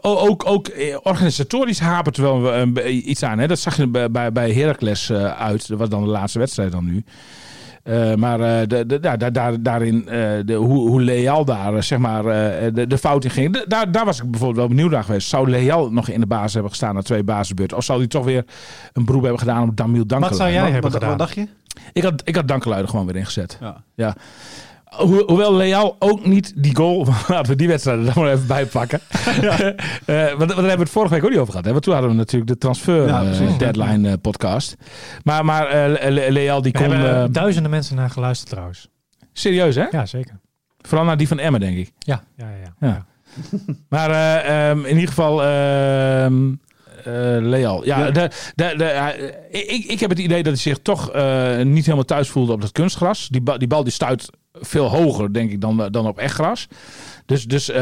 ook, 0.00 0.46
ook 0.46 0.70
organisatorisch 1.02 1.80
hapert 1.80 2.16
er 2.16 2.22
wel 2.22 2.66
iets 2.86 3.22
aan. 3.22 3.38
Hè? 3.38 3.46
Dat 3.46 3.58
zag 3.58 3.76
je 3.76 3.86
bij, 3.86 4.10
bij, 4.10 4.32
bij 4.32 4.52
Heracles 4.52 5.12
uit. 5.12 5.68
Dat 5.68 5.78
was 5.78 5.88
dan 5.88 6.02
de 6.02 6.08
laatste 6.08 6.38
wedstrijd 6.38 6.72
dan 6.72 6.84
nu. 6.84 7.04
Eh, 7.82 8.14
maar 8.14 8.40
eh, 8.40 8.66
de, 8.68 8.86
de, 8.86 8.98
ja, 9.00 9.16
daar, 9.16 9.32
daar, 9.32 9.62
daarin, 9.62 10.08
eh, 10.08 10.30
de, 10.44 10.54
hoe, 10.54 10.88
hoe 10.88 11.02
Leal 11.02 11.44
daar 11.44 11.82
zeg 11.82 11.98
maar, 11.98 12.26
eh, 12.26 12.74
de, 12.74 12.86
de 12.86 12.98
fout 12.98 13.24
in 13.24 13.30
ging. 13.30 13.52
De- 13.52 13.64
daar, 13.68 13.92
daar 13.92 14.04
was 14.04 14.18
ik 14.22 14.30
bijvoorbeeld 14.30 14.58
wel 14.58 14.68
benieuwd 14.68 14.90
naar 14.90 15.04
geweest. 15.04 15.28
Zou 15.28 15.50
Leal 15.50 15.90
nog 15.92 16.08
in 16.08 16.20
de 16.20 16.26
basis 16.26 16.52
hebben 16.52 16.70
gestaan 16.70 16.94
na 16.94 17.02
twee 17.02 17.22
basisbeurten? 17.24 17.76
Of 17.76 17.84
zou 17.84 17.98
hij 17.98 18.08
toch 18.08 18.24
weer 18.24 18.44
een 18.92 19.04
beroep 19.04 19.22
hebben 19.22 19.38
gedaan 19.40 19.68
op 19.68 19.76
Damiel 19.76 20.06
Dankelen? 20.06 20.28
Wat 20.28 20.38
zou 20.38 20.50
jij 20.50 20.62
Wat, 20.62 20.72
hebben 20.72 20.90
wat, 20.90 21.00
gedaan? 21.00 21.16
wat 21.18 21.26
dacht 21.26 21.34
je? 21.34 21.46
Ik 21.92 22.02
had, 22.02 22.22
ik 22.24 22.34
had 22.36 22.48
Dankeluiden 22.48 22.90
gewoon 22.90 23.06
weer 23.06 23.16
ingezet. 23.16 23.58
Ja. 23.94 24.14
Ho- 24.92 25.26
hoewel 25.26 25.54
Leal 25.54 25.96
ook 25.98 26.26
niet 26.26 26.52
die 26.56 26.76
goal... 26.76 27.06
Laten 27.28 27.50
we 27.50 27.56
die 27.56 27.68
wedstrijd 27.68 27.98
er 27.98 28.14
dan 28.14 28.22
maar 28.24 28.32
even 28.32 28.46
bij 28.46 28.66
pakken. 28.66 29.00
Eh, 30.06 30.26
want, 30.26 30.38
want 30.38 30.48
daar 30.48 30.56
hebben 30.56 30.76
we 30.76 30.82
het 30.82 30.90
vorige 30.90 31.14
week 31.14 31.24
ook 31.24 31.30
niet 31.30 31.38
over 31.38 31.50
gehad. 31.50 31.64
Hè? 31.64 31.70
Want 31.72 31.84
toen 31.84 31.92
hadden 31.92 32.10
we 32.10 32.16
natuurlijk 32.16 32.50
de 32.52 32.58
transfer 32.58 33.06
Ja, 33.06 33.24
eh, 33.24 33.58
deadline 33.58 34.08
eh, 34.08 34.14
podcast. 34.20 34.76
Maar, 35.24 35.44
maar 35.44 35.66
eh, 35.66 36.12
die 36.62 36.72
We 36.72 36.78
kon... 36.78 36.90
hebben 36.90 37.22
eh, 37.22 37.28
duizenden 37.30 37.70
mensen 37.70 37.96
naar 37.96 38.10
geluisterd 38.10 38.50
trouwens. 38.50 38.88
serieus 39.32 39.74
hè? 39.74 39.86
Ja, 39.90 40.06
zeker. 40.06 40.40
Vooral 40.80 41.06
naar 41.06 41.16
die 41.16 41.28
van 41.28 41.38
Emmen 41.38 41.60
denk 41.60 41.76
ik. 41.76 41.92
Ja, 41.98 42.22
ja, 42.36 42.46
ja. 42.64 42.88
Ja. 42.88 43.06
Maar 43.88 44.10
eh, 44.10 44.70
ehm, 44.70 44.78
in 44.84 44.94
ieder 44.94 45.08
geval... 45.08 45.42
ehm 45.44 46.48
eh, 46.48 46.58
Leal. 47.40 47.84
Ja, 47.84 47.98
Ja. 47.98 48.10
De, 48.10 48.30
de, 48.54 48.74
de, 48.76 48.84
hij- 48.84 49.34
ik, 49.50 49.84
ik 49.84 50.00
heb 50.00 50.10
het 50.10 50.18
idee 50.18 50.42
dat 50.42 50.52
hij 50.52 50.62
zich 50.62 50.78
toch 50.82 51.10
eh, 51.10 51.58
niet 51.62 51.84
helemaal 51.84 52.04
thuis 52.04 52.28
voelde 52.28 52.52
op 52.52 52.60
dat 52.60 52.72
kunstgras. 52.72 53.28
Die, 53.30 53.40
ba- 53.40 53.56
die 53.56 53.68
bal 53.68 53.82
die 53.84 53.92
stuit 53.92 54.30
veel 54.54 54.88
hoger, 54.88 55.32
denk 55.32 55.50
ik, 55.50 55.60
dan, 55.60 55.88
dan 55.90 56.06
op 56.06 56.18
echt 56.18 56.34
gras. 56.34 56.66
Dus, 57.26 57.44
dus 57.44 57.70
eh, 57.70 57.76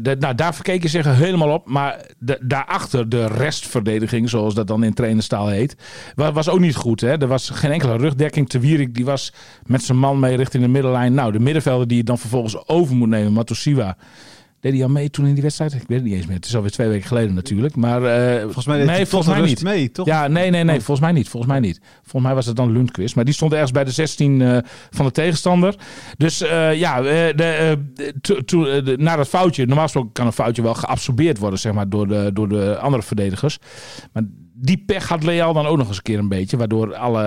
de, 0.00 0.16
nou, 0.18 0.34
daar 0.34 0.54
verkeken 0.54 0.90
ze 0.90 1.02
zich 1.02 1.16
helemaal 1.16 1.48
op. 1.54 1.68
Maar 1.68 2.06
de, 2.18 2.38
daarachter 2.42 3.08
de 3.08 3.26
restverdediging, 3.26 4.28
zoals 4.30 4.54
dat 4.54 4.66
dan 4.66 4.82
in 4.84 4.94
trainerstaal 4.94 5.48
heet, 5.48 5.76
wa- 6.14 6.32
was 6.32 6.48
ook 6.48 6.60
niet 6.60 6.74
goed. 6.76 7.00
Hè? 7.00 7.18
Er 7.18 7.26
was 7.26 7.50
geen 7.50 7.70
enkele 7.70 7.96
rugdekking. 7.96 8.48
Te 8.48 8.58
Wierik 8.58 8.94
die 8.94 9.04
was 9.04 9.32
met 9.66 9.82
zijn 9.82 9.98
man 9.98 10.18
mee 10.18 10.36
richting 10.36 10.62
de 10.62 10.68
middenlijn. 10.68 11.14
Nou, 11.14 11.32
de 11.32 11.40
middenvelder 11.40 11.88
die 11.88 11.96
je 11.96 12.04
dan 12.04 12.18
vervolgens 12.18 12.68
over 12.68 12.94
moet 12.96 13.08
nemen, 13.08 13.32
Matosiwa. 13.32 13.96
Deed 14.62 14.72
hij 14.72 14.82
al 14.82 14.88
mee 14.88 15.10
toen 15.10 15.26
in 15.26 15.32
die 15.34 15.42
wedstrijd? 15.42 15.72
Ik 15.72 15.82
weet 15.86 15.98
het 15.98 16.06
niet 16.06 16.16
eens 16.16 16.26
meer. 16.26 16.36
Het 16.36 16.44
is 16.44 16.54
alweer 16.56 16.70
twee 16.70 16.88
weken 16.88 17.06
geleden 17.06 17.34
natuurlijk. 17.34 17.76
Maar 17.76 18.02
eh, 18.04 18.42
Volgens 18.42 18.66
mij 18.66 18.84
nee, 18.84 19.06
volgens 19.06 19.34
mij 19.34 19.46
niet. 19.46 19.62
mee, 19.62 19.90
toch? 19.90 20.06
Ja, 20.06 20.28
nee, 20.28 20.50
nee, 20.50 20.64
nee. 20.64 20.74
Volgens 20.80 21.00
mij 21.00 21.12
niet. 21.12 21.28
Volgens 21.28 21.52
mij 21.52 21.60
niet. 21.60 21.80
Volgens 22.02 22.22
mij 22.22 22.34
was 22.34 22.46
het 22.46 22.56
dan 22.56 22.72
Lundqvist. 22.72 23.14
Maar 23.14 23.24
die 23.24 23.34
stond 23.34 23.52
ergens 23.52 23.70
bij 23.70 23.84
de 23.84 23.90
16 23.90 24.42
eh, 24.42 24.58
van 24.90 25.06
de 25.06 25.12
tegenstander. 25.12 25.74
Dus 26.16 26.40
eh, 26.40 26.74
ja, 26.74 27.00
de, 27.02 27.78
to- 28.20 28.44
to- 28.44 28.82
de- 28.82 28.96
na 28.98 29.16
dat 29.16 29.28
foutje. 29.28 29.66
Normaal 29.66 29.84
gesproken 29.84 30.12
kan 30.12 30.26
een 30.26 30.32
foutje 30.32 30.62
wel 30.62 30.74
geabsorbeerd 30.74 31.38
worden, 31.38 31.58
zeg 31.58 31.72
maar, 31.72 31.88
door 31.88 32.08
de, 32.08 32.30
door 32.32 32.48
de 32.48 32.78
andere 32.78 33.02
verdedigers. 33.02 33.58
Maar 34.12 34.22
die 34.54 34.82
pech 34.86 35.08
had 35.08 35.22
Leal 35.24 35.52
dan 35.52 35.66
ook 35.66 35.76
nog 35.76 35.88
eens 35.88 35.96
een 35.96 36.02
keer 36.02 36.18
een 36.18 36.28
beetje. 36.28 36.56
Waardoor 36.56 36.94
alle, 36.94 37.22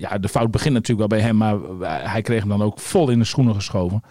ja, 0.00 0.18
de 0.18 0.28
fout 0.28 0.50
begint 0.50 0.74
natuurlijk 0.74 1.08
wel 1.08 1.18
bij 1.18 1.26
hem. 1.28 1.36
Maar 1.36 1.56
hij 2.10 2.22
kreeg 2.22 2.40
hem 2.40 2.48
dan 2.48 2.62
ook 2.62 2.80
vol 2.80 3.10
in 3.10 3.18
de 3.18 3.24
schoenen 3.24 3.54
geschoven. 3.54 4.02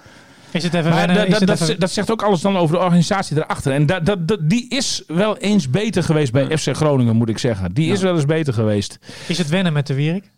Is 0.55 0.63
het 0.63 0.73
even 0.73 0.89
Maar 0.89 0.97
wennen? 1.07 1.15
dat, 1.15 1.25
Is 1.25 1.31
dat, 1.31 1.39
het 1.39 1.47
dat, 1.59 1.61
even- 1.67 1.79
dat 1.79 1.91
zegt 1.91 2.11
ook 2.11 2.21
alles 2.23 2.41
dan 2.41 2.57
over 2.57 2.75
de 2.75 2.81
organisatie 2.83 3.37
erachter. 3.37 3.71
En 3.71 3.85
dat, 3.85 4.05
dat, 4.05 4.27
dat- 4.27 4.49
die 4.49 4.67
is 4.69 5.03
wel 5.07 5.37
eens 5.37 5.69
beter 5.69 6.03
geweest 6.03 6.31
bij 6.31 6.57
FC 6.57 6.75
Groningen, 6.75 7.15
moet 7.15 7.29
ik 7.29 7.37
zeggen. 7.37 7.73
Die 7.73 7.91
is 7.91 8.01
wel 8.01 8.15
eens 8.15 8.25
beter 8.25 8.53
geweest. 8.53 8.99
Is 9.27 9.37
het 9.37 9.49
wennen 9.49 9.73
met 9.73 9.87
de 9.87 9.93
Wierik? 9.93 10.31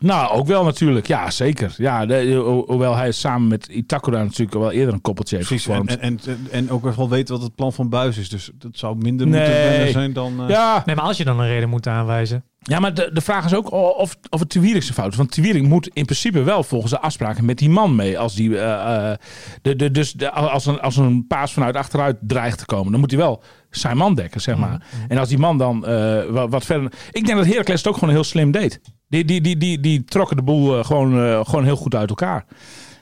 Nou, 0.00 0.30
ook 0.36 0.46
wel 0.46 0.64
natuurlijk. 0.64 1.06
Ja, 1.06 1.30
zeker. 1.30 1.74
Ja, 1.76 2.06
de, 2.06 2.32
ho- 2.34 2.64
hoewel 2.66 2.96
hij 2.96 3.12
samen 3.12 3.48
met 3.48 3.66
Itakura 3.66 4.22
natuurlijk 4.22 4.58
wel 4.58 4.70
eerder 4.72 4.94
een 4.94 5.00
koppeltje 5.00 5.36
heeft 5.36 5.48
Precies. 5.48 5.66
Gevormd. 5.66 5.96
en, 5.98 6.20
en, 6.26 6.38
en 6.50 6.70
ook 6.70 6.94
wel 6.96 7.08
weten 7.08 7.34
wat 7.34 7.42
het 7.44 7.54
plan 7.54 7.72
van 7.72 7.88
Buis 7.88 8.18
is. 8.18 8.28
Dus 8.28 8.50
dat 8.58 8.70
zou 8.74 8.96
minder 8.96 9.26
Nee. 9.26 9.68
moeten 9.74 9.92
zijn 9.92 10.12
dan... 10.12 10.42
eh, 10.42 10.48
ja, 10.48 10.82
Nee, 10.86 10.96
maar 10.96 11.04
als 11.04 11.16
je 11.16 11.24
dan 11.24 11.40
een 11.40 11.46
reden 11.46 11.68
moet 11.68 11.86
aanwijzen. 11.86 12.44
ja, 12.58 12.78
maar 12.80 12.94
de, 12.94 13.10
de 13.12 13.20
vraag 13.20 13.44
is 13.44 13.54
ook 13.54 13.70
of, 13.72 14.16
of 14.30 14.40
het 14.40 14.48
Tuwierik 14.48 14.82
zijn 14.82 14.94
fout 14.94 15.10
is. 15.12 15.16
Want 15.16 15.30
Tuwierik 15.30 15.62
moet 15.62 15.86
in 15.92 16.04
principe 16.04 16.42
wel 16.42 16.62
volgens 16.62 16.92
de 16.92 17.00
afspraken 17.00 17.44
met 17.44 17.58
die 17.58 17.70
man 17.70 17.94
mee. 17.94 18.18
Als 18.18 18.34
die, 18.34 18.58
eh, 18.58 19.10
eh, 19.10 19.16
de, 19.62 19.76
de, 19.76 19.90
dus 19.90 20.12
de, 20.12 20.30
als, 20.30 20.66
een, 20.66 20.80
als 20.80 20.96
een 20.96 21.26
paas 21.26 21.52
vanuit 21.52 21.76
achteruit 21.76 22.16
dreigt 22.20 22.58
te 22.58 22.66
komen, 22.66 22.90
dan 22.90 23.00
moet 23.00 23.10
hij 23.10 23.20
wel 23.20 23.42
zijn 23.70 23.96
man 23.96 24.14
dekken, 24.14 24.40
zeg 24.40 24.56
maar. 24.56 24.82
En 25.08 25.18
als 25.18 25.28
die 25.28 25.38
man 25.38 25.58
dan 25.58 25.86
eh, 25.86 26.24
wat, 26.24 26.50
wat 26.50 26.64
verder... 26.64 26.92
Ik 27.10 27.26
denk 27.26 27.38
dat 27.38 27.46
Heracles 27.46 27.78
het 27.78 27.88
ook 27.88 27.94
gewoon 27.98 28.14
heel 28.14 28.24
slim 28.24 28.50
deed. 28.50 28.80
Die, 29.10 29.24
die, 29.24 29.40
die, 29.40 29.56
die, 29.56 29.80
die 29.80 30.04
trokken 30.04 30.36
de 30.36 30.42
boel 30.42 30.78
eh, 30.78 30.84
gewoon, 30.84 31.18
eh, 31.24 31.40
gewoon 31.44 31.64
heel 31.64 31.76
goed 31.76 31.94
uit 31.94 32.08
elkaar. 32.08 32.44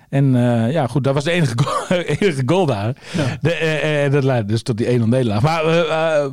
En 0.08 0.36
eh, 0.36 0.72
ja, 0.72 0.86
goed, 0.86 1.04
dat 1.04 1.14
was 1.14 1.24
de 1.24 1.30
enige 1.30 1.54
goal, 1.56 2.00
enige 2.20 2.42
goal 2.46 2.66
daar. 2.66 2.94
De, 3.40 3.52
eh, 3.54 4.04
eh, 4.04 4.12
dat 4.12 4.24
leidde 4.24 4.52
dus 4.52 4.62
tot 4.62 4.76
die 4.78 4.86
1-0 4.86 5.02
nederlaag. 5.04 5.42
Maar 5.42 5.62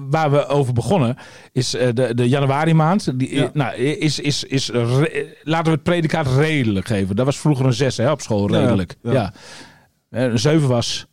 waar 0.10 0.32
we 0.32 0.48
over 0.48 0.74
begonnen 0.74 1.15
is 1.51 1.70
de, 1.70 2.12
de 2.15 2.29
januari 2.29 2.74
maand. 2.74 3.20
Die, 3.20 3.36
Ja. 3.36 3.50
nou, 3.53 3.75
is, 3.75 4.20
is, 4.20 4.44
is 4.44 4.70
re- 4.70 5.25
laten 5.44 5.65
we 5.65 5.72
het 5.72 5.84
predicaat 5.84 6.27
redelijk 6.38 6.88
geven. 6.88 7.15
Dat 7.15 7.25
was 7.25 7.38
vroeger 7.39 7.65
een 7.65 7.74
6 7.74 7.98
hè, 7.98 8.12
op 8.12 8.22
school, 8.22 8.48
redelijk. 8.51 8.96
ja. 9.03 9.12
Ja. 9.13 9.34
Een 10.10 10.39
7 10.39 10.67
was... 10.67 11.05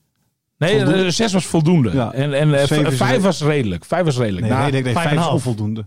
Nee, 0.59 0.77
Voldoende. 0.77 1.05
een 1.05 1.13
6 1.13 1.33
was 1.33 1.45
voldoende. 1.47 1.91
En, 2.13 2.33
en 2.35 2.55
eh, 2.55 2.65
Zeven 2.67 2.87
is 2.93 2.97
5 2.97 3.11
re- 3.17 3.21
was 3.21 3.43
redelijk. 3.43 3.85
5 3.85 4.05
was 4.05 4.17
redelijk. 4.19 4.47
Nee, 4.47 4.59
nee, 4.59 4.71
nee, 4.71 4.83
nee, 4.83 4.93
vijf 4.93 4.95
en 4.97 5.03
vijf 5.03 5.11
een 5.13 5.19
is 5.19 5.23
half. 5.25 5.35
onvoldoende. 5.35 5.85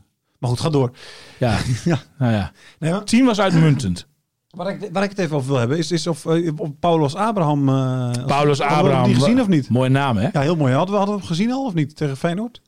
Maar 0.48 0.56
goed, 0.56 0.64
ga 0.66 0.70
door. 0.70 0.92
Ja. 1.40 1.58
Ja. 1.84 2.00
Nou 2.18 2.32
ja. 2.34 2.52
Nee, 2.80 2.92
maar 2.92 3.04
10 3.04 3.26
was 3.26 3.40
uitmuntend. 3.40 4.08
waar, 4.50 4.70
ik, 4.74 4.90
waar 4.92 5.04
ik 5.04 5.10
het 5.10 5.20
even 5.20 5.36
over 5.36 5.50
wil 5.50 5.58
hebben, 5.60 5.78
is, 5.78 5.92
is 5.92 6.08
of, 6.08 6.26
of 6.58 6.70
Paulus 6.80 7.16
Abraham... 7.16 7.70
als- 7.70 8.18
Paulus 8.26 8.60
hadden 8.60 8.78
we 8.78 8.84
Abraham. 8.84 9.06
die 9.06 9.16
gezien 9.16 9.42
of 9.42 9.48
niet? 9.48 9.70
Mooie 9.70 9.90
naam, 9.90 10.18
hè? 10.18 10.30
Ja, 10.34 10.42
heel 10.42 10.56
mooi. 10.56 10.74
Hadden 10.74 10.92
we, 10.92 10.98
hadden 10.98 11.16
we 11.16 11.22
hem 11.22 11.30
gezien 11.30 11.52
al 11.52 11.66
of 11.66 11.74
niet 11.74 11.96
tegen 11.96 12.18
Feyenoord? 12.18 12.62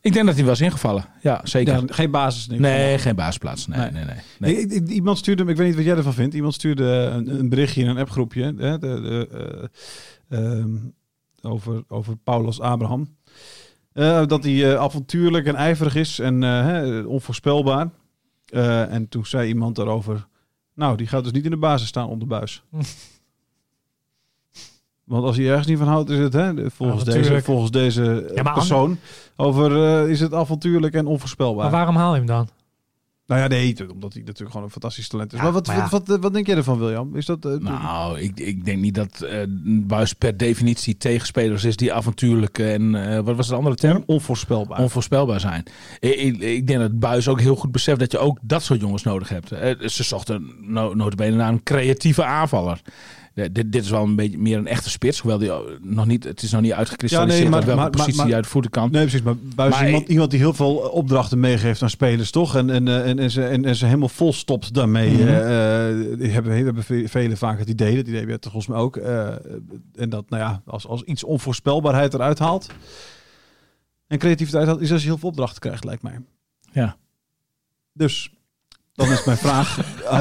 Ik 0.00 0.12
denk 0.12 0.26
dat 0.26 0.34
hij 0.34 0.44
was 0.44 0.60
ingevallen. 0.60 1.04
Ja, 1.20 1.40
zeker. 1.44 1.74
Ja, 1.74 1.82
geen 1.86 2.10
basis. 2.10 2.42
geval. 2.42 2.58
nee, 2.58 2.98
geen 2.98 3.14
baasplaats. 3.14 3.66
Nee, 3.66 3.78
Nee. 3.78 3.90
nee, 3.90 4.04
nee. 4.04 4.16
nee. 4.38 4.66
Nee, 4.66 4.82
iemand 4.88 5.18
stuurde, 5.18 5.44
ik 5.44 5.56
weet 5.56 5.66
niet 5.66 5.76
wat 5.76 5.84
jij 5.84 5.96
ervan 5.96 6.12
vindt. 6.14 6.34
Iemand 6.34 6.54
stuurde 6.54 6.84
een, 6.84 7.38
een 7.38 7.48
berichtje 7.48 7.80
in 7.82 7.88
een 7.88 7.98
appgroepje 7.98 8.42
hè, 8.42 8.78
de, 8.78 8.78
de, 8.78 9.28
eh, 10.28 10.38
ehm, 10.58 10.68
over, 11.42 11.82
over 11.88 12.16
Paulus 12.16 12.60
Abraham. 12.60 13.16
Eh, 13.94 14.26
dat 14.26 14.44
hij 14.44 14.72
eh, 14.72 14.80
avontuurlijk 14.80 15.46
en 15.46 15.54
ijverig 15.54 15.94
is 15.94 16.18
en 16.18 16.42
eh, 16.42 16.50
hè, 16.50 17.00
onvoorspelbaar. 17.00 17.90
En 18.88 19.08
toen 19.08 19.26
zei 19.26 19.48
iemand 19.48 19.76
daarover, 19.76 20.26
nou, 20.74 20.96
die 20.96 21.06
gaat 21.06 21.24
dus 21.24 21.32
niet 21.32 21.44
in 21.44 21.50
de 21.50 21.56
basis 21.56 21.88
staan 21.88 22.08
onder 22.08 22.28
buis. 22.28 22.62
Want 25.04 25.24
als 25.24 25.36
hij 25.36 25.48
ergens 25.48 25.66
niet 25.66 25.78
van 25.78 25.86
houdt, 25.86 26.10
is 26.10 26.18
het 26.18 26.32
hè, 26.32 26.70
volgens, 26.70 27.04
deze, 27.04 27.42
volgens 27.42 27.70
deze 27.70 28.32
Ja, 28.34 28.52
persoon 28.52 28.98
over 29.36 30.08
is 30.08 30.20
het 30.20 30.34
avontuurlijk 30.34 30.94
en 30.94 31.06
onvoorspelbaar. 31.06 31.62
Maar 31.62 31.72
waarom 31.72 31.96
haal 31.96 32.12
je 32.12 32.18
hem 32.18 32.26
dan? 32.26 32.48
Nou 33.26 33.40
ja, 33.40 33.46
nee, 33.46 33.76
omdat 33.92 34.12
hij 34.12 34.22
natuurlijk 34.22 34.50
gewoon 34.50 34.62
een 34.66 34.72
fantastisch 34.72 35.08
talent 35.08 35.32
is. 35.32 35.38
Ja, 35.38 35.44
maar 35.44 35.52
wat, 35.52 35.66
maar 35.66 35.76
ja. 35.76 35.88
wat, 35.88 36.06
wat, 36.08 36.20
wat 36.20 36.32
denk 36.32 36.46
jij 36.46 36.56
ervan, 36.56 36.78
William? 36.78 37.16
Is 37.16 37.26
dat... 37.26 37.44
eh, 37.44 37.52
Nou, 37.52 38.20
ik, 38.20 38.40
ik 38.40 38.64
denk 38.64 38.80
niet 38.80 38.94
dat 38.94 39.20
eh 39.20 39.40
Buis 39.66 40.12
per 40.12 40.36
definitie 40.36 40.96
tegenspelers 40.96 41.64
is 41.64 41.76
die 41.76 41.92
avontuurlijk 41.92 42.58
en 42.58 42.94
eh, 42.94 43.20
wat 43.20 43.36
was 43.36 43.48
de 43.48 43.54
andere 43.54 43.76
term? 43.76 44.02
onvoorspelbaar? 44.06 44.78
Onvoorspelbaar 44.78 45.40
zijn. 45.40 45.62
Ik, 46.00 46.14
ik, 46.14 46.38
ik 46.40 46.66
denk 46.66 46.80
dat 46.80 46.98
Buis 46.98 47.28
ook 47.28 47.40
heel 47.40 47.56
goed 47.56 47.72
beseft 47.72 47.98
dat 47.98 48.12
je 48.12 48.18
ook 48.18 48.38
dat 48.42 48.62
soort 48.62 48.80
jongens 48.80 49.02
nodig 49.02 49.28
hebt. 49.28 49.48
Ze 49.92 50.02
zochten 50.02 50.54
no, 50.60 50.94
notabene 50.94 51.36
naar 51.36 51.52
een 51.52 51.62
creatieve 51.62 52.24
aanvaller. 52.24 52.80
Eh, 53.34 53.44
Dit, 53.52 53.72
dit 53.72 53.84
is 53.84 53.90
wel 53.90 54.02
een 54.02 54.16
beetje 54.16 54.38
meer 54.38 54.58
een 54.58 54.66
echte 54.66 54.90
spits. 54.90 55.18
Hoewel 55.18 55.38
die 55.38 55.54
oh, 55.54 55.70
nog 55.80 56.06
niet, 56.06 56.24
het 56.24 56.42
is 56.42 56.50
nog 56.50 56.60
niet 56.60 56.72
uitgekristalliseerd 56.72 57.42
Ja, 57.42 57.48
nee, 57.48 57.58
maar- 57.58 57.66
welke 57.66 57.80
maar- 57.82 57.90
positie 57.90 58.16
maar- 58.16 58.26
hij 58.26 58.34
uit 58.34 58.44
de 58.44 58.50
voeten 58.50 58.70
kan. 58.70 58.90
Nee, 58.90 59.00
precies. 59.02 59.22
Maar 59.22 59.34
Maar 59.56 59.86
iemand, 59.86 60.08
iemand 60.08 60.30
die 60.30 60.38
heel 60.40 60.52
veel 60.54 60.74
opdrachten 60.76 61.40
meegeeft 61.40 61.82
aan 61.82 61.90
spelers, 61.90 62.30
toch? 62.30 62.56
En, 62.56 62.70
en, 62.70 62.88
eh, 62.88 63.08
en, 63.08 63.18
en, 63.18 63.30
ze, 63.30 63.44
en, 63.46 63.64
en 63.64 63.76
ze 63.76 63.84
helemaal 63.86 64.08
vol 64.08 64.32
stopt 64.32 64.74
daarmee. 64.74 65.08
Eh, 65.18 65.88
eh, 65.90 66.18
die 66.18 66.30
hebben, 66.30 66.64
hebben 66.64 66.82
ve- 66.84 67.08
velen 67.08 67.36
vaak 67.36 67.58
het 67.58 67.68
idee, 67.68 67.96
dat 67.96 68.06
idee 68.06 68.20
heb 68.20 68.28
je 68.28 68.38
toch 68.38 68.52
volgens 68.52 68.72
mij 68.74 68.82
ook. 68.82 68.96
eh, 68.96 69.28
en 69.94 70.08
dat, 70.08 70.30
nou 70.30 70.42
ja, 70.42 70.62
als, 70.66 70.86
als 70.86 71.02
iets 71.02 71.24
onvoorspelbaarheid 71.24 72.14
eruit 72.14 72.38
haalt 72.38 72.66
en 74.06 74.18
creativiteit 74.18 74.66
haalt, 74.66 74.80
is 74.80 74.92
als 74.92 75.02
je 75.02 75.08
heel 75.08 75.18
veel 75.18 75.28
opdrachten 75.28 75.60
krijgt, 75.60 75.84
lijkt 75.84 76.02
mij. 76.02 76.18
Ja. 76.72 76.96
Dus, 77.92 78.30
dan 78.94 79.12
is 79.12 79.24
mijn 79.24 79.36
vraag, 79.38 79.78
eh, 80.10 80.18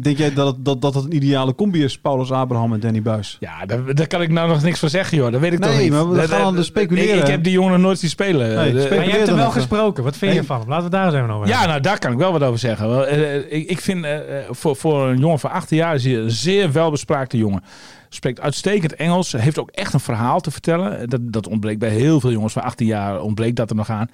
denk 0.00 0.18
jij 0.18 0.32
dat 0.32 0.46
het, 0.46 0.64
dat, 0.64 0.80
dat 0.82 0.94
het 0.94 1.04
een 1.04 1.14
ideale 1.14 1.54
combi 1.54 1.84
is, 1.84 1.98
Paulus 1.98 2.30
Abraham 2.32 2.72
en 2.72 2.80
Danny 2.80 3.02
Buis? 3.02 3.36
Ja, 3.40 3.66
daar, 3.66 3.94
daar 3.94 4.06
kan 4.06 4.22
ik 4.22 4.30
nou 4.30 4.48
nog 4.48 4.62
niks 4.62 4.78
van 4.78 4.88
zeggen, 4.88 5.16
joh. 5.18 5.32
Dat 5.32 5.40
weet 5.40 5.52
ik 5.52 5.58
Nee, 5.58 5.70
toch 5.70 5.80
niet. 5.80 5.90
maar 5.90 6.08
we 6.10 6.16
Dat- 6.16 6.28
gaan 6.30 6.44
dat- 6.44 6.54
dan 6.54 6.64
speculeren. 6.64 7.14
Ik, 7.16 7.20
ik 7.22 7.26
heb 7.26 7.42
die 7.44 7.52
jongen 7.52 7.80
nooit 7.80 7.98
zien 7.98 8.10
spelen. 8.10 8.54
Nee, 8.54 8.72
De- 8.72 8.80
speculeren. 8.80 8.96
Maar 8.96 9.06
je 9.06 9.12
hebt 9.12 9.26
hem 9.26 9.36
wel 9.36 9.50
gesproken. 9.50 10.04
Wat 10.04 10.16
vind 10.16 10.32
je 10.32 10.38
Nee. 10.38 10.46
van 10.46 10.60
hem? 10.60 10.68
Laten 10.68 10.84
we 10.84 10.90
daar 10.90 11.04
eens 11.06 11.14
even 11.14 11.30
over 11.30 11.46
Ja, 11.46 11.52
hebben. 11.52 11.68
nou 11.70 11.80
daar 11.80 11.98
kan 11.98 12.12
ik 12.12 12.18
wel 12.18 12.32
wat 12.32 12.42
over 12.42 12.58
zeggen. 12.58 12.88
Wel, 12.88 13.06
eh, 13.06 13.36
ik, 13.36 13.70
ik 13.70 13.80
vind 13.80 14.04
eh, 14.04 14.16
eh, 14.38 14.44
voor, 14.50 14.76
voor 14.76 15.08
een 15.08 15.18
jongen 15.18 15.38
van 15.38 15.50
18 15.50 15.76
jaar 15.76 15.94
is 15.94 16.04
hij 16.04 16.16
een 16.16 16.30
zeer 16.30 16.72
welbespraakte 16.72 17.36
jongen. 17.36 17.62
Spreekt 18.08 18.40
uitstekend 18.40 18.94
Engels. 18.94 19.32
Heeft 19.32 19.58
ook 19.58 19.70
echt 19.70 19.92
een 19.92 20.00
verhaal 20.00 20.40
te 20.40 20.50
vertellen. 20.50 21.08
Dat, 21.08 21.20
dat 21.32 21.48
ontbreekt 21.48 21.78
bij 21.78 21.88
heel 21.88 22.20
veel 22.20 22.30
jongens 22.32 22.52
van 22.52 22.62
18 22.62 22.86
jaar. 22.86 23.20
Ontbreekt 23.20 23.56
dat 23.56 23.70
er 23.70 23.76
nog 23.76 23.90
aan. 23.90 24.10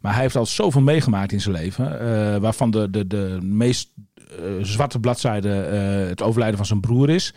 Maar 0.00 0.12
hij 0.12 0.22
heeft 0.22 0.36
al 0.36 0.46
zoveel 0.46 0.80
meegemaakt 0.80 1.32
in 1.32 1.40
zijn 1.40 1.54
leven. 1.54 2.00
eh, 2.00 2.36
waarvan 2.40 2.70
de, 2.70 2.90
de, 2.90 3.06
de 3.06 3.38
meest 3.42 3.90
eh, 4.14 4.24
zwarte 4.62 4.98
bladzijde 5.00 5.60
eh, 5.62 6.08
het 6.08 6.22
overlijden 6.22 6.56
van 6.56 6.66
zijn 6.66 6.80
broer 6.80 7.10
is. 7.10 7.34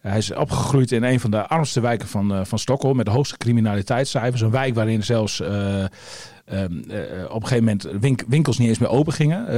Hij 0.00 0.18
is 0.18 0.32
opgegroeid 0.34 0.92
in 0.92 1.02
een 1.02 1.20
van 1.20 1.30
de 1.30 1.46
armste 1.48 1.80
wijken 1.80 2.08
van, 2.08 2.34
eh, 2.34 2.40
van 2.44 2.58
Stockholm. 2.58 2.96
Met 2.96 3.06
de 3.06 3.12
hoogste 3.12 3.36
criminaliteitscijfers. 3.36 4.40
Een 4.40 4.50
wijk 4.50 4.74
waarin 4.74 5.04
zelfs 5.04 5.40
eh, 5.40 5.78
ehm, 5.84 5.88
eh, 6.44 6.64
op 7.28 7.42
een 7.42 7.48
gegeven 7.48 7.64
moment 7.64 7.88
wink- 8.00 8.24
winkels 8.28 8.58
niet 8.58 8.68
eens 8.68 8.78
meer 8.78 8.88
open 8.88 9.12
gingen. 9.12 9.46
Eh, 9.46 9.54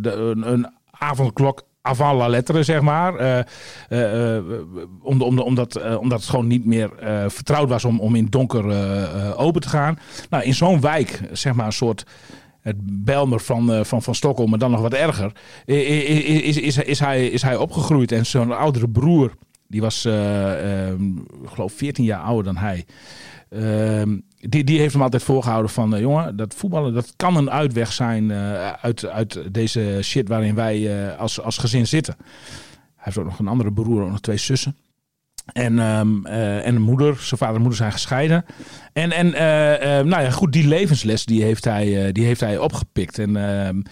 de, 0.00 0.12
een, 0.36 0.52
een 0.52 0.72
avondklok 0.90 1.62
avant 1.82 2.18
la 2.18 2.28
lettre, 2.28 2.62
zeg 2.62 2.80
maar. 2.80 3.14
Eh, 3.16 3.38
eh, 3.38 4.36
eh, 4.36 4.44
de- 5.02 5.44
omdat, 5.44 5.76
eh, 5.76 6.00
omdat 6.00 6.20
het 6.20 6.28
gewoon 6.28 6.46
niet 6.46 6.64
meer 6.64 6.98
eh, 6.98 7.24
vertrouwd 7.28 7.68
was 7.68 7.84
om, 7.84 8.00
om 8.00 8.14
in 8.14 8.26
donker 8.26 8.70
eh, 8.70 9.02
eh, 9.02 9.40
open 9.40 9.60
te 9.60 9.68
gaan. 9.68 9.98
Nou, 10.30 10.44
in 10.44 10.54
zo'n 10.54 10.80
wijk, 10.80 11.20
zeg 11.32 11.54
maar 11.54 11.66
een 11.66 11.72
soort 11.72 12.04
het 12.60 12.76
Belmer 13.04 13.40
van, 13.40 13.72
eh, 13.72 13.84
van, 13.84 14.02
van 14.02 14.14
Stockholm, 14.14 14.50
maar 14.50 14.58
dan 14.58 14.70
nog 14.70 14.80
wat 14.80 14.92
erger, 14.94 15.32
is, 15.64 16.56
is, 16.56 16.76
is, 16.78 16.98
hij, 16.98 17.26
is 17.26 17.42
hij 17.42 17.56
opgegroeid. 17.56 18.12
En 18.12 18.26
zijn 18.26 18.52
oudere 18.52 18.88
broer, 18.88 19.32
die 19.68 19.80
was, 19.80 20.04
eh, 20.04 20.88
ehm, 20.88 21.02
geloof, 21.44 21.72
14 21.72 22.04
jaar 22.04 22.20
ouder 22.20 22.44
dan 22.44 22.56
hij. 22.56 22.84
Die, 24.48 24.64
die 24.64 24.78
heeft 24.78 24.92
hem 24.92 25.02
altijd 25.02 25.22
voorgehouden 25.22 25.70
van, 25.70 25.94
eh, 25.94 26.00
jongen, 26.00 26.36
dat 26.36 26.54
voetballen, 26.54 26.94
dat 26.94 27.12
kan 27.16 27.36
een 27.36 27.50
uitweg 27.50 27.92
zijn 27.92 28.30
eh, 28.30 28.72
uit, 28.72 29.06
uit 29.06 29.54
deze 29.54 29.98
shit 30.02 30.28
waarin 30.28 30.54
wij 30.54 31.06
eh, 31.10 31.18
als, 31.18 31.40
als 31.40 31.58
gezin 31.58 31.86
zitten. 31.86 32.14
Hij 32.18 33.12
heeft 33.12 33.18
ook 33.18 33.24
nog 33.24 33.38
een 33.38 33.48
andere 33.48 33.72
broer, 33.72 34.02
ook 34.02 34.10
nog 34.10 34.20
twee 34.20 34.36
zussen. 34.36 34.76
En, 35.52 35.78
ehm, 35.78 36.26
eh, 36.26 36.66
en 36.66 36.74
een 36.74 36.82
moeder. 36.82 37.16
Zijn 37.16 37.40
vader 37.40 37.54
en 37.54 37.60
moeder 37.60 37.78
zijn 37.78 37.92
gescheiden. 37.92 38.44
En, 38.92 39.12
en 39.12 39.30
nou 40.08 40.22
ja, 40.22 40.30
goed, 40.30 40.52
die 40.52 40.68
levensles 40.68 41.24
die 41.24 41.42
heeft 41.42 41.64
hij, 41.64 42.12
die 42.12 42.24
heeft 42.24 42.40
hij 42.40 42.58
opgepikt. 42.58 43.18
En 43.18 43.36
ehm, 43.36 43.82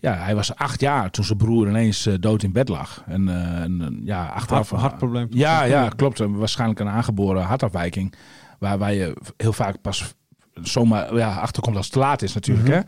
ja, 0.00 0.14
hij 0.14 0.34
was 0.34 0.54
acht 0.54 0.80
jaar 0.80 1.10
toen 1.10 1.24
zijn 1.24 1.38
broer 1.38 1.68
ineens 1.68 2.08
dood 2.20 2.42
in 2.42 2.52
bed 2.52 2.68
lag. 2.68 3.02
En, 3.06 3.28
en, 3.62 4.00
ja, 4.04 4.26
achteraf... 4.26 4.70
Hart, 4.70 4.82
hartprobleem. 4.82 5.26
Ja, 5.30 5.62
ja, 5.62 5.88
klopt. 5.88 6.18
Waarschijnlijk 6.18 6.80
een 6.80 6.88
aangeboren 6.88 7.42
hartafwijking. 7.42 8.14
Waar, 8.58 8.78
waar 8.78 8.94
je 8.94 9.16
heel 9.36 9.52
vaak 9.52 9.80
pas 9.80 10.14
zomaar 10.62 11.16
ja, 11.16 11.34
achterkomt 11.34 11.76
als 11.76 11.84
het 11.84 11.94
te 11.94 11.98
laat 12.00 12.22
is 12.22 12.34
natuurlijk. 12.34 12.68
hè? 12.68 12.80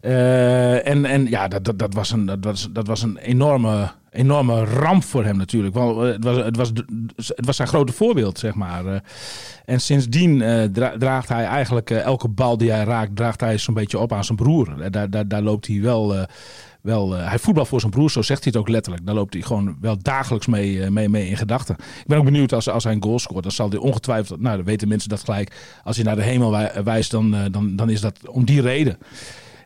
Eh, 0.00 0.86
en, 0.92 1.04
en 1.04 1.26
ja, 1.26 1.48
dat, 1.48 1.64
dat, 1.64 1.78
dat, 1.78 1.94
was 1.94 2.10
een, 2.10 2.26
dat, 2.26 2.38
was, 2.40 2.68
dat 2.72 2.86
was 2.86 3.02
een 3.02 3.16
enorme, 3.16 3.90
enorme 4.10 4.64
ramp 4.64 5.04
voor 5.04 5.24
hem 5.24 5.36
natuurlijk. 5.36 5.74
Want 5.74 5.96
eh, 5.98 6.04
het 6.12 6.24
was, 6.24 6.36
het, 6.36 6.56
was, 6.56 6.72
het 7.16 7.46
was 7.46 7.56
zijn 7.56 7.68
grote 7.68 7.92
voorbeeld, 7.92 8.38
zeg 8.38 8.54
maar. 8.54 8.86
Eh, 8.86 9.00
En 9.64 9.80
sindsdien 9.80 10.38
dra- 10.72 10.96
draagt 10.98 11.28
hij 11.28 11.44
eigenlijk 11.44 11.90
elke 11.90 12.28
bal 12.28 12.56
die 12.56 12.70
hij 12.70 12.84
raakt, 12.84 13.16
draagt 13.16 13.40
hij 13.40 13.58
zo'n 13.58 13.74
beetje 13.74 13.98
op 13.98 14.12
aan 14.12 14.24
zijn 14.24 14.38
broer. 14.38 14.90
Daar, 14.90 15.10
daar, 15.10 15.28
daar 15.28 15.42
loopt 15.42 15.66
hij 15.66 15.80
wel... 15.80 16.26
wel, 16.80 17.16
eh, 17.16 17.28
hij 17.28 17.38
voetbal 17.38 17.64
voor 17.64 17.80
zijn 17.80 17.92
broer, 17.92 18.10
zo 18.10 18.22
zegt 18.22 18.42
hij 18.44 18.52
het 18.52 18.60
ook 18.62 18.68
letterlijk. 18.68 19.06
Daar 19.06 19.14
loopt 19.14 19.32
hij 19.34 19.42
gewoon 19.42 19.76
wel 19.80 19.96
dagelijks 20.02 20.46
mee, 20.46 20.82
eh, 20.82 20.90
mee, 20.90 21.08
mee 21.08 21.28
in 21.28 21.36
gedachten. 21.36 21.74
Ik 21.78 22.06
ben 22.06 22.18
ook 22.18 22.24
benieuwd 22.24 22.52
als, 22.52 22.68
als 22.68 22.84
hij 22.84 22.92
een 22.92 23.02
goal 23.02 23.18
scoort. 23.18 23.42
Dan 23.42 23.52
zal 23.52 23.68
hij 23.70 23.78
ongetwijfeld, 23.78 24.40
nou 24.40 24.56
dan 24.56 24.64
weten 24.64 24.88
mensen 24.88 25.08
dat 25.08 25.24
gelijk. 25.24 25.56
Als 25.84 25.96
hij 25.96 26.04
naar 26.04 26.16
de 26.16 26.22
hemel 26.22 26.50
wij- 26.50 26.82
wijst, 26.84 27.10
dan, 27.10 27.34
eh, 27.34 27.40
dan, 27.50 27.76
dan 27.76 27.90
is 27.90 28.00
dat 28.00 28.18
om 28.28 28.44
die 28.44 28.60
reden. 28.60 28.98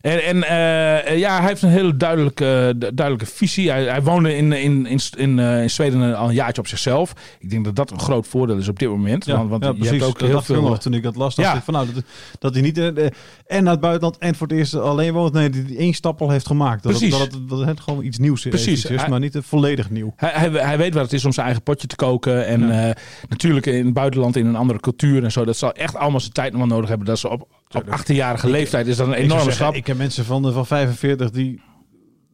En, 0.02 0.24
en 0.24 0.42
eh, 0.42 1.18
ja, 1.18 1.38
hij 1.38 1.48
heeft 1.48 1.62
een 1.62 1.68
hele 1.68 1.96
duidelijke, 1.96 2.74
du- 2.76 2.94
duidelijke 2.94 3.34
visie. 3.34 3.70
Hij, 3.70 3.84
hij 3.84 4.02
woonde 4.02 4.36
in, 4.36 4.52
in, 4.52 4.86
in, 4.86 5.00
in, 5.16 5.38
eh, 5.38 5.62
in 5.62 5.70
Zweden 5.70 6.16
al 6.16 6.28
een 6.28 6.34
jaartje 6.34 6.60
op 6.62 6.68
zichzelf. 6.68 7.12
Ik 7.38 7.50
denk 7.50 7.64
dat 7.64 7.76
dat 7.76 7.90
een 7.90 7.98
groot 8.00 8.26
voordeel 8.26 8.56
is 8.56 8.68
op 8.68 8.78
dit 8.78 8.88
moment. 8.88 9.24
Ja, 9.24 9.36
want 9.36 9.50
want 9.50 9.62
ja, 9.62 9.68
je 9.68 9.74
precies. 9.74 9.90
hebt 9.98 10.04
ook 10.04 10.18
dat 10.18 10.28
heel 10.28 10.42
veel... 10.42 10.62
nog 10.62 10.78
toen 10.78 10.94
ik 10.94 11.02
dat 11.02 11.16
las. 11.16 11.34
Ja. 11.34 11.54
ik 11.54 11.62
van, 11.62 11.74
nou, 11.74 11.86
dat, 11.94 12.04
dat 12.38 12.52
hij 12.52 12.62
niet 12.62 12.78
eh, 12.78 12.86
eh, 12.86 13.10
en 13.46 13.62
naar 13.62 13.72
het 13.72 13.80
buitenland 13.80 14.18
en 14.18 14.34
voor 14.34 14.46
het 14.46 14.56
eerst 14.56 14.74
alleen 14.74 15.12
woont. 15.12 15.32
Nee, 15.32 15.50
die, 15.50 15.64
die 15.64 15.76
één 15.76 15.92
stap 15.94 16.20
al 16.22 16.30
heeft 16.30 16.46
gemaakt. 16.46 16.82
Dat, 16.82 16.92
Precies. 16.92 17.18
Het, 17.18 17.30
dat, 17.30 17.40
het, 17.40 17.48
dat 17.48 17.66
het 17.66 17.80
gewoon 17.80 18.04
iets 18.04 18.18
nieuws 18.18 18.44
is. 18.44 18.50
Precies. 18.50 18.84
Is, 18.84 19.00
Hij- 19.00 19.08
maar 19.08 19.20
niet 19.20 19.34
eh, 19.34 19.42
volledig 19.44 19.90
nieuw. 19.90 20.12
Hij, 20.16 20.30
hij, 20.34 20.50
hij 20.50 20.78
weet 20.78 20.94
wat 20.94 21.02
het 21.02 21.12
is 21.12 21.24
om 21.24 21.32
zijn 21.32 21.46
eigen 21.46 21.64
potje 21.64 21.86
te 21.86 21.96
koken. 21.96 22.46
En 22.46 22.86
eh, 22.86 22.94
natuurlijk 23.28 23.66
in 23.66 23.84
het 23.84 23.94
buitenland 23.94 24.36
in 24.36 24.46
een 24.46 24.56
andere 24.56 24.80
cultuur 24.80 25.24
en 25.24 25.32
zo. 25.32 25.44
Dat 25.44 25.56
zal 25.56 25.72
echt 25.72 25.96
allemaal 25.96 26.20
zijn 26.20 26.32
tijd 26.32 26.50
nog 26.52 26.60
wel 26.60 26.68
nodig 26.70 26.88
hebben. 26.88 27.06
Dat 27.06 27.18
ze 27.18 27.28
op, 27.28 27.48
op 27.74 27.98
18-jarige 28.00 28.50
leeftijd 28.50 28.86
is 28.86 28.96
dat 28.96 29.06
een 29.06 29.12
Ik 29.12 29.18
enorme 29.18 29.34
zeggen, 29.42 29.52
stap. 29.54 29.74
Ik 29.74 29.86
heb 29.86 29.96
mensen 29.96 30.24
van, 30.24 30.46
eh, 30.46 30.52
van 30.52 30.66
45 30.66 31.30
die 31.30 31.60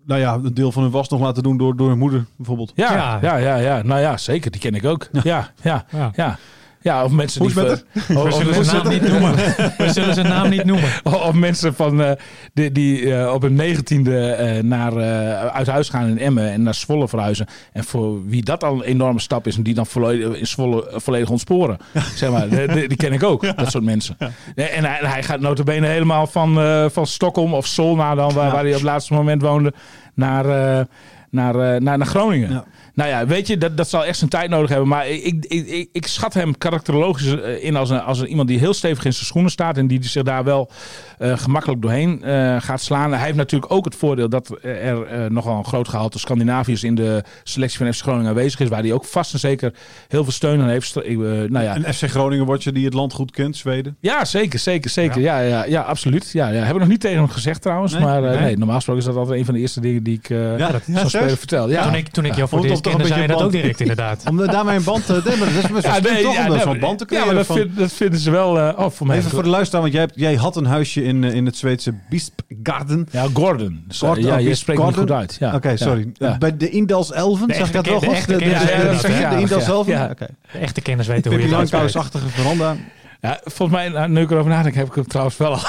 nou 0.07 0.21
ja, 0.21 0.35
een 0.35 0.55
deel 0.55 0.73
van 0.73 0.83
hun 0.83 0.93
was 0.93 1.09
nog 1.09 1.21
laten 1.21 1.43
doen 1.43 1.57
door, 1.57 1.77
door 1.77 1.89
hun 1.89 1.99
moeder 1.99 2.25
bijvoorbeeld. 2.37 2.73
Ja, 2.75 2.93
Ja. 2.93 3.19
ja, 3.23 3.37
ja, 3.37 3.57
ja. 3.57 3.83
Nou 3.83 4.01
ja, 4.01 4.17
zeker. 4.17 4.51
Die 4.51 4.61
ken 4.61 4.75
ik 4.75 4.85
ook. 4.85 5.09
Ja, 5.23 5.51
ja, 5.63 5.85
ja. 5.91 6.11
Ja. 6.15 6.39
Ja. 6.81 7.05
Of 7.05 7.11
mensen 7.11 7.41
die... 7.41 7.51
ver- 7.51 7.83
We 7.93 8.31
zullen 8.31 8.65
zijn 8.65 8.77
naam 8.77 8.89
niet 8.93 9.09
noemen. 9.09 9.35
We 9.79 9.91
zullen 9.93 10.15
zijn 10.15 10.29
naam 10.29 10.49
niet 10.49 10.65
noemen. 10.65 10.89
Of 11.29 11.33
mensen 11.33 11.75
van, 11.75 12.03
eh, 12.03 12.11
die, 12.55 12.73
die 12.73 13.15
eh, 13.15 13.33
op 13.33 13.43
hun 13.43 13.55
negentiende 13.55 14.27
eh 14.31 14.63
naar, 14.63 14.97
eh, 14.97 15.47
uit 15.47 15.67
huis 15.67 15.89
gaan 15.89 16.09
in 16.09 16.19
Emmen 16.19 16.51
en 16.53 16.63
naar 16.63 16.75
Zwolle 16.75 17.09
verhuizen. 17.09 17.47
En 17.73 17.85
voor 17.85 18.27
wie 18.27 18.43
dat 18.43 18.65
al 18.65 18.75
een 18.75 18.83
enorme 18.83 19.21
stap 19.21 19.47
is 19.47 19.57
en 19.57 19.63
die 19.63 19.75
dan 19.75 19.87
volledig, 19.87 20.37
in 20.39 20.47
Zwolle 20.47 20.91
volledig 20.95 21.31
ontsporen. 21.31 21.77
Zeg 22.17 22.31
maar, 22.31 22.49
die, 22.49 22.97
ken 22.97 23.13
ik 23.13 23.23
ook, 23.23 23.57
dat 23.57 23.71
soort 23.71 23.85
mensen. 23.85 24.17
En, 24.19 24.71
en 24.73 24.85
hij, 24.85 24.99
hij 25.01 25.23
gaat 25.23 25.41
notabene 25.41 25.87
helemaal 25.87 26.27
van, 26.27 26.61
eh, 26.61 26.85
van 26.89 27.07
Stockholm 27.07 27.55
of 27.55 27.67
Solna 27.67 28.15
dan, 28.15 28.33
waar, 28.33 28.51
waar 28.51 28.61
hij 28.61 28.69
op 28.69 28.75
het 28.75 28.83
laatste 28.83 29.15
moment 29.15 29.43
woonde, 29.43 29.73
naar... 30.15 30.79
eh, 30.79 30.85
naar, 31.31 31.55
eh, 31.55 31.81
naar, 31.81 31.99
naar 31.99 32.07
Groningen. 32.07 32.65
Nou 32.99 33.11
ja, 33.11 33.27
weet 33.27 33.47
je, 33.47 33.59
dat, 33.59 33.77
dat 33.77 33.89
zal 33.89 34.05
echt 34.05 34.19
zijn 34.19 34.31
tijd 34.31 34.51
nodig 34.51 34.69
hebben. 34.69 34.89
Maar 34.89 35.09
ik, 35.09 35.25
ik, 35.25 35.67
ik, 35.67 35.89
ik, 35.93 36.07
schat 36.07 36.35
hem 36.35 36.59
karakterologisch 36.59 37.41
eh, 37.41 37.65
in 37.65 37.77
als, 37.77 37.91
een, 37.91 38.01
als 38.01 38.21
een, 38.21 38.27
iemand 38.27 38.49
die 38.49 38.59
heel 38.59 38.75
stevig 38.75 39.05
in 39.05 39.13
zijn 39.13 39.27
schoenen 39.27 39.51
staat. 39.51 39.77
En 39.77 39.87
die 39.87 40.05
zich 40.05 40.23
daar 40.23 40.45
wel 40.45 40.71
eh, 41.19 41.39
gemakkelijk 41.39 41.83
doorheen 41.83 42.23
eh, 42.23 42.57
gaat 42.61 42.81
slaan. 42.81 43.13
Hij 43.13 43.25
heeft 43.25 43.37
natuurlijk 43.37 43.73
ook 43.73 43.85
het 43.85 43.95
voordeel 43.95 44.29
dat 44.29 44.59
er 44.63 45.03
eh, 45.07 45.31
nogal 45.31 45.59
een 45.59 45.65
groot 45.65 45.89
gehalte 45.89 46.19
Scandinaviërs 46.19 46.85
in 46.85 46.95
de 46.95 47.23
selectie 47.43 47.79
van 47.79 47.95
FC 47.95 48.03
Groningen 48.03 48.29
aanwezig 48.29 48.61
is. 48.61 48.69
Waar 48.69 48.83
hij 48.83 48.93
ook 48.93 49.05
vast 49.05 49.33
en 49.33 49.39
zeker 49.39 49.75
heel 50.09 50.23
veel 50.23 50.33
steun 50.33 50.61
aan 50.61 50.69
heeft. 50.69 50.95
Nou 50.95 51.61
ja, 51.61 51.77
Een 51.77 51.95
FC 51.95 52.05
Groningen 52.09 52.47
watcher 52.47 52.75
die 52.75 52.85
het 52.85 52.95
land 52.95 53.13
goed 53.13 53.31
kent, 53.31 53.57
Zweden. 53.57 53.97
ja, 54.01 54.25
zeker, 54.25 54.59
zeker, 54.59 54.91
zeker. 54.91 55.21
Ja, 55.21 55.41
ja, 55.41 55.65
ja, 55.65 55.81
absoluut. 55.81 56.31
Ja, 56.31 56.49
ja. 56.49 56.63
Heb 56.63 56.75
ik 56.75 56.81
nog 56.81 56.89
niet 56.89 57.01
tegen 57.01 57.19
hem 57.19 57.29
gezegd 57.29 57.63
trouwens. 57.63 57.93
Nee? 57.93 58.03
maar 58.03 58.25
eh, 58.25 58.31
Nee? 58.31 58.41
nee. 58.41 58.57
normaal 58.57 58.77
gesproken 58.77 59.03
is 59.03 59.09
dat 59.09 59.17
altijd 59.19 59.39
een 59.39 59.45
van 59.45 59.55
de 59.55 59.61
eerste 59.61 59.81
dingen 59.81 60.03
die 60.03 60.15
ik 60.15 60.31
eh 60.31 60.59
Ja, 60.59 60.71
dat- 60.71 60.83
ja, 60.87 61.09
vertel. 61.09 61.71
Ja. 61.71 61.83
Toen 61.83 61.95
ik, 61.95 62.09
toen 62.09 62.25
ik 62.25 62.35
jou 62.35 62.49
voor 62.49 62.59
het 62.59 62.88
toch 62.91 63.01
een 63.01 63.09
beetje 63.09 63.27
dat 63.27 63.43
ook 63.43 63.53
direct 63.53 63.81
inderdaad. 63.81 64.23
Om 64.31 64.41
eh, 64.43 64.53
daarmee 64.53 64.77
een 64.77 64.85
band 64.85 65.07
te 65.07 65.13
hebben. 65.13 65.39
Dat 65.39 65.49
is 65.49 65.55
best 65.55 65.71
wel 65.71 65.81
slim 65.95 66.23
toch 66.23 66.39
om 66.47 66.49
nee, 66.53 66.61
zo'n 66.61 66.79
band 66.79 66.99
te 66.99 67.05
ja, 67.05 67.11
creëren. 67.11 67.27
maar 67.27 67.35
dat, 67.35 67.47
van- 67.47 67.57
vind- 67.57 67.77
dat 67.79 67.93
vinden 67.93 68.21
ze 68.21 68.31
wel... 68.31 68.59
eh, 68.59 68.79
oh, 68.79 68.91
voor 68.91 69.07
mij. 69.07 69.17
Even 69.19 69.31
voor 69.31 69.43
de 69.43 69.49
luisteraar, 69.49 69.81
want 69.83 69.93
jij, 69.95 70.03
hebt, 70.03 70.15
jij 70.17 70.35
had 70.35 70.57
een 70.57 70.67
huisje 70.67 71.03
in, 71.05 71.25
eh, 71.25 71.35
in 71.35 71.47
het 71.47 71.57
Zweedse 71.57 71.95
Bispgarden. 72.11 73.09
Ja, 73.11 73.27
Gordon. 73.33 73.85
Gordon, 73.89 74.25
ja, 74.25 74.37
je 74.37 74.49
Bisp 74.49 74.61
spreekt 74.61 74.83
het 74.83 74.97
goed 74.97 75.11
uit. 75.11 75.37
Ja. 75.41 75.55
Oké, 75.55 75.69
Ja. 75.71 75.77
sorry. 75.77 76.11
Ja. 76.15 76.39
Bij 76.39 76.57
de 76.57 76.71
Indals 76.71 77.13
Elven, 77.13 77.49
De 77.49 77.55
zeg 77.55 77.69
ik 77.69 77.75
echte 77.75 77.91
dat 77.91 78.01
wel 78.01 78.09
goed? 78.11 78.19
echte 78.19 78.33
De, 78.37 78.39
dat, 78.51 79.11
ja. 79.19 79.31
Indals 79.31 79.67
Ja. 79.67 79.73
Elven? 79.73 79.93
Ja. 79.93 80.09
Oké. 80.11 80.27
De 80.53 80.59
echte 80.59 80.81
kenners 80.81 81.09
weten 81.09 81.31
hoe 81.31 81.41
je 81.41 81.47
het 81.47 81.55
uitspreekt. 81.55 81.95
Langkous-achtige 81.95 82.41
veranda. 82.41 82.77
Ja, 83.21 83.41
volgens 83.45 83.79
mij, 83.79 83.89
nou, 83.89 84.09
nu 84.09 84.21
ik 84.21 84.31
erover 84.31 84.51
nadenk, 84.51 84.75
heb 84.75 84.87
ik 84.87 84.95
het 84.95 85.09
trouwens 85.09 85.37
wel 85.37 85.51
al, 85.53 85.61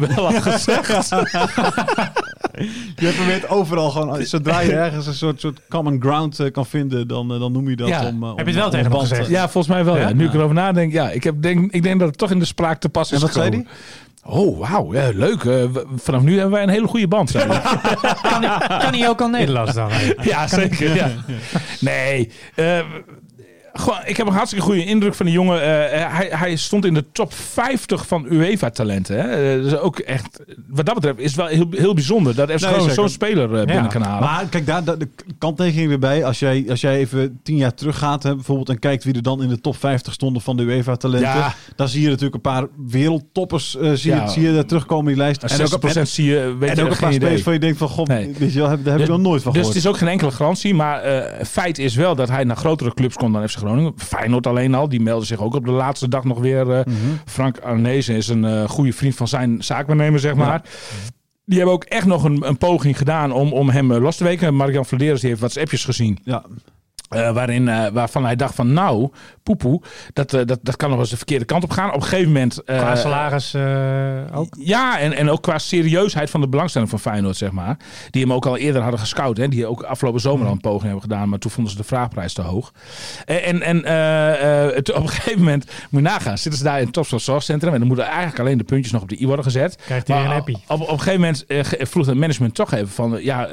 wel 0.16 0.26
al 0.26 0.40
gezegd. 0.40 1.08
Je 2.96 3.12
probeert 3.16 3.48
overal 3.48 3.90
gewoon, 3.90 4.22
zodra 4.26 4.60
je 4.60 4.72
ergens 4.72 5.06
een 5.06 5.14
soort, 5.14 5.40
soort 5.40 5.60
common 5.68 6.00
ground 6.00 6.40
eh, 6.40 6.50
kan 6.52 6.66
vinden, 6.66 7.08
dan, 7.08 7.32
eh, 7.34 7.40
dan 7.40 7.52
noem 7.52 7.68
je 7.68 7.76
dat 7.76 7.88
Ja. 7.88 8.06
om, 8.06 8.22
eh, 8.22 8.28
Heb 8.36 8.38
je 8.46 8.52
het 8.52 8.60
wel 8.60 8.70
tegen 8.70 8.90
hem 8.90 9.00
gezegd? 9.00 9.28
Ja, 9.28 9.48
volgens 9.48 9.74
mij 9.74 9.84
wel. 9.84 9.96
Ja. 9.96 10.08
Ja? 10.08 10.14
Nu 10.14 10.24
ik 10.26 10.34
erover 10.34 10.54
nadenk, 10.54 10.92
ja. 10.92 11.10
Ik, 11.10 11.24
heb, 11.24 11.42
denk, 11.42 11.72
ik 11.72 11.82
denk 11.82 11.98
dat 11.98 12.08
het 12.08 12.18
toch 12.18 12.30
in 12.30 12.38
de 12.38 12.44
spraak 12.44 12.80
te 12.80 12.88
pas 12.88 13.08
is 13.12 13.16
En 13.16 13.20
wat 13.22 13.32
zei 13.32 13.48
hij? 13.50 13.66
Oh, 14.24 14.68
wauw. 14.68 14.94
Ja, 14.94 15.10
leuk. 15.14 15.68
Vanaf 15.96 16.22
nu 16.22 16.32
hebben 16.34 16.50
wij 16.50 16.62
een 16.62 16.68
hele 16.68 16.86
goede 16.86 17.08
band. 17.08 17.30
zei. 17.30 17.46
Kan, 18.22 18.42
hij- 18.44 18.78
kan 18.78 18.94
hij 18.94 19.08
ook 19.08 19.20
al 19.20 19.28
Nederlands 19.28 19.74
dan? 19.74 19.90
ja, 20.20 20.46
zeker. 20.46 20.94
Ja. 20.94 21.08
Nee. 21.80 22.30
eh, 22.54 22.78
gewoon, 23.78 23.98
ik 24.04 24.16
heb 24.16 24.26
een 24.26 24.32
hartstikke 24.32 24.64
goede 24.64 24.84
indruk 24.84 25.14
van 25.14 25.26
die 25.26 25.34
jongen. 25.34 25.62
Eh, 25.62 25.68
hij, 26.16 26.28
hij 26.30 26.56
stond 26.56 26.84
in 26.84 26.94
de 26.94 27.04
top 27.12 27.32
50 27.34 28.06
van 28.06 28.26
UEFA-talenten. 28.30 29.16
Hè? 29.20 29.54
Eh, 29.56 29.62
dus 29.62 29.76
ook 29.76 29.98
echt, 29.98 30.40
wat 30.68 30.86
dat 30.86 30.94
betreft, 30.94 31.18
is 31.18 31.24
het 31.24 31.34
wel 31.36 31.46
heel, 31.46 31.66
heel 31.70 31.94
bijzonder 31.94 32.34
dat 32.34 32.50
FC 32.50 32.58
zeker. 32.58 32.90
zo'n 32.90 33.08
speler 33.08 33.54
eh, 33.58 33.64
binnen 33.66 33.88
kan 33.88 34.02
halen. 34.02 34.28
Maar 34.28 34.46
kijk, 34.50 34.66
daar, 34.66 34.84
daar, 34.84 34.98
de 34.98 35.08
kanttekening 35.38 35.88
weer 35.88 35.98
bij. 35.98 36.24
Als 36.24 36.38
jij, 36.38 36.64
als 36.68 36.80
jij 36.80 36.96
even 36.96 37.40
tien 37.42 37.56
jaar 37.56 37.74
teruggaat 37.74 38.22
hè, 38.22 38.34
bijvoorbeeld 38.34 38.68
en 38.68 38.78
kijkt 38.78 39.04
wie 39.04 39.14
er 39.14 39.22
dan 39.22 39.42
in 39.42 39.48
de 39.48 39.60
top 39.60 39.76
50 39.76 40.12
stonden 40.12 40.42
van 40.42 40.56
de 40.56 40.62
UEFA-talenten. 40.62 41.28
Ja. 41.28 41.54
Dan 41.76 41.88
zie 41.88 42.02
je 42.02 42.08
natuurlijk 42.08 42.34
een 42.34 42.40
paar 42.40 42.66
wereldtoppers 42.86 43.76
eh, 43.76 43.92
zie, 43.92 44.10
Ja. 44.14 44.22
je, 44.24 44.30
zie 44.30 44.42
je 44.42 44.52
daar 44.54 44.64
terugkomen 44.66 45.04
in 45.12 45.12
die 45.14 45.22
lijst. 45.24 45.42
En 45.42 46.00
60% 46.00 46.02
zie 46.02 46.24
je, 46.26 46.56
weet 46.58 46.70
en 46.70 46.76
je 46.76 46.82
ook 46.84 46.90
een 46.90 46.96
paar 46.98 47.12
spelers 47.12 47.42
van 47.42 47.52
je 47.52 47.58
denkt 47.58 47.78
van, 47.78 47.88
god, 47.88 48.08
Nee. 48.08 48.34
weet 48.38 48.52
je 48.52 48.58
wel, 48.58 48.68
heb, 48.68 48.84
daar 48.84 48.92
heb 48.92 49.02
ik 49.02 49.06
Dus- 49.08 49.16
nog 49.16 49.26
nooit 49.26 49.42
van 49.42 49.52
Dus 49.52 49.60
gehoord. 49.60 49.76
het 49.76 49.84
is 49.84 49.90
ook 49.90 49.98
geen 49.98 50.08
enkele 50.08 50.30
garantie. 50.30 50.74
Maar 50.74 51.00
eh, 51.02 51.44
feit 51.46 51.78
is 51.78 51.94
wel 51.94 52.14
dat 52.14 52.28
hij 52.28 52.44
naar 52.44 52.56
grotere 52.56 52.94
clubs 52.94 53.14
komt 53.16 53.32
dan 53.32 53.42
FC 53.48 53.50
Groningen. 53.56 53.67
Feyenoord 53.96 54.46
alleen 54.46 54.74
al. 54.74 54.88
Die 54.88 55.00
meldde 55.00 55.26
zich 55.26 55.40
ook 55.42 55.54
op 55.54 55.64
de 55.64 55.70
laatste 55.70 56.08
dag 56.08 56.24
nog 56.24 56.38
weer. 56.38 56.70
eh, 56.70 56.84
Mhm. 56.86 56.96
Frank 57.24 57.58
Arnezen 57.58 58.14
is 58.16 58.28
een 58.28 58.44
eh, 58.44 58.68
goede 58.68 58.92
vriend 58.92 59.14
van 59.14 59.28
zijn 59.28 59.62
zaakwaarnemer, 59.64 60.20
zeg 60.20 60.34
maar. 60.34 60.62
Die 61.44 61.56
hebben 61.56 61.74
ook 61.74 61.84
echt 61.84 62.06
nog 62.06 62.24
een, 62.24 62.48
een 62.48 62.58
poging 62.58 62.98
gedaan 62.98 63.32
om, 63.32 63.52
om 63.52 63.68
hem 63.70 63.92
eh, 63.92 64.00
los 64.00 64.16
te 64.16 64.24
weken. 64.24 64.54
Mark-Jan 64.54 64.86
Vladeres 64.86 65.22
heeft 65.22 65.40
wat 65.40 65.58
appjes 65.58 65.84
gezien. 65.84 66.18
Ja. 66.24 66.44
Eh, 67.08 67.32
waarin, 67.32 67.68
eh, 67.68 67.86
waarvan 67.92 68.24
hij 68.24 68.36
dacht 68.36 68.54
van 68.54 68.72
nou, 68.72 69.08
poepoe, 69.42 69.80
dat, 70.12 70.32
eh, 70.34 70.44
dat, 70.44 70.58
dat 70.62 70.76
kan 70.76 70.90
nog 70.90 70.98
eens 70.98 71.10
de 71.10 71.16
verkeerde 71.16 71.44
kant 71.44 71.64
op 71.64 71.70
gaan. 71.70 71.88
Op 71.88 71.94
een 71.94 72.02
gegeven 72.02 72.32
moment... 72.32 72.62
Qua 72.64 72.96
salaris 72.96 73.54
ook? 74.34 74.56
ja, 74.58 74.98
en, 74.98 75.12
en 75.12 75.30
ook 75.30 75.42
qua 75.42 75.58
serieusheid 75.58 76.30
van 76.30 76.40
de 76.40 76.48
belangstelling 76.48 76.90
van 76.90 76.98
Feyenoord, 77.00 77.36
zeg 77.36 77.50
maar. 77.50 77.76
Die 78.10 78.22
hem 78.22 78.32
ook 78.32 78.46
al 78.46 78.56
eerder 78.56 78.82
hadden 78.82 79.00
gescout. 79.00 79.36
Hè? 79.36 79.48
Die 79.48 79.66
ook 79.66 79.82
afgelopen 79.82 80.20
zomer 80.20 80.46
al 80.46 80.52
een 80.52 80.60
poging 80.60 80.82
hebben 80.82 81.00
gedaan. 81.02 81.28
Maar 81.28 81.38
toen 81.38 81.50
vonden 81.50 81.72
ze 81.72 81.78
de 81.78 81.84
vraagprijs 81.84 82.32
te 82.32 82.42
hoog. 82.42 82.72
En, 83.24 83.62
en, 83.62 83.76
het- 84.74 84.92
op 84.92 85.02
een 85.02 85.08
gegeven 85.08 85.38
moment, 85.38 85.64
moet 85.90 86.02
je 86.02 86.08
nagaan, 86.08 86.38
zitten 86.38 86.58
ze 86.58 86.66
daar 86.66 86.78
in 86.78 86.84
het 86.84 86.92
Topsport 86.92 87.22
Zorgcentrum. 87.22 87.72
En 87.72 87.78
dan 87.78 87.88
moeten 87.88 88.06
eigenlijk 88.06 88.38
alleen 88.38 88.58
de 88.58 88.64
puntjes 88.64 88.92
nog 88.92 89.02
op 89.02 89.08
de 89.08 89.20
i 89.20 89.26
worden 89.26 89.44
gezet. 89.44 89.78
Krijgt 89.84 90.08
hij 90.08 90.24
een 90.24 90.30
appie. 90.30 90.56
Op, 90.66 90.80
op 90.80 90.88
een 90.90 90.98
gegeven 91.00 91.20
moment 91.20 91.44
vroeg 91.90 92.06
het 92.06 92.16
management 92.16 92.54
toch 92.54 92.72
even 92.72 92.88
van... 92.88 93.18
Ja, 93.22 93.48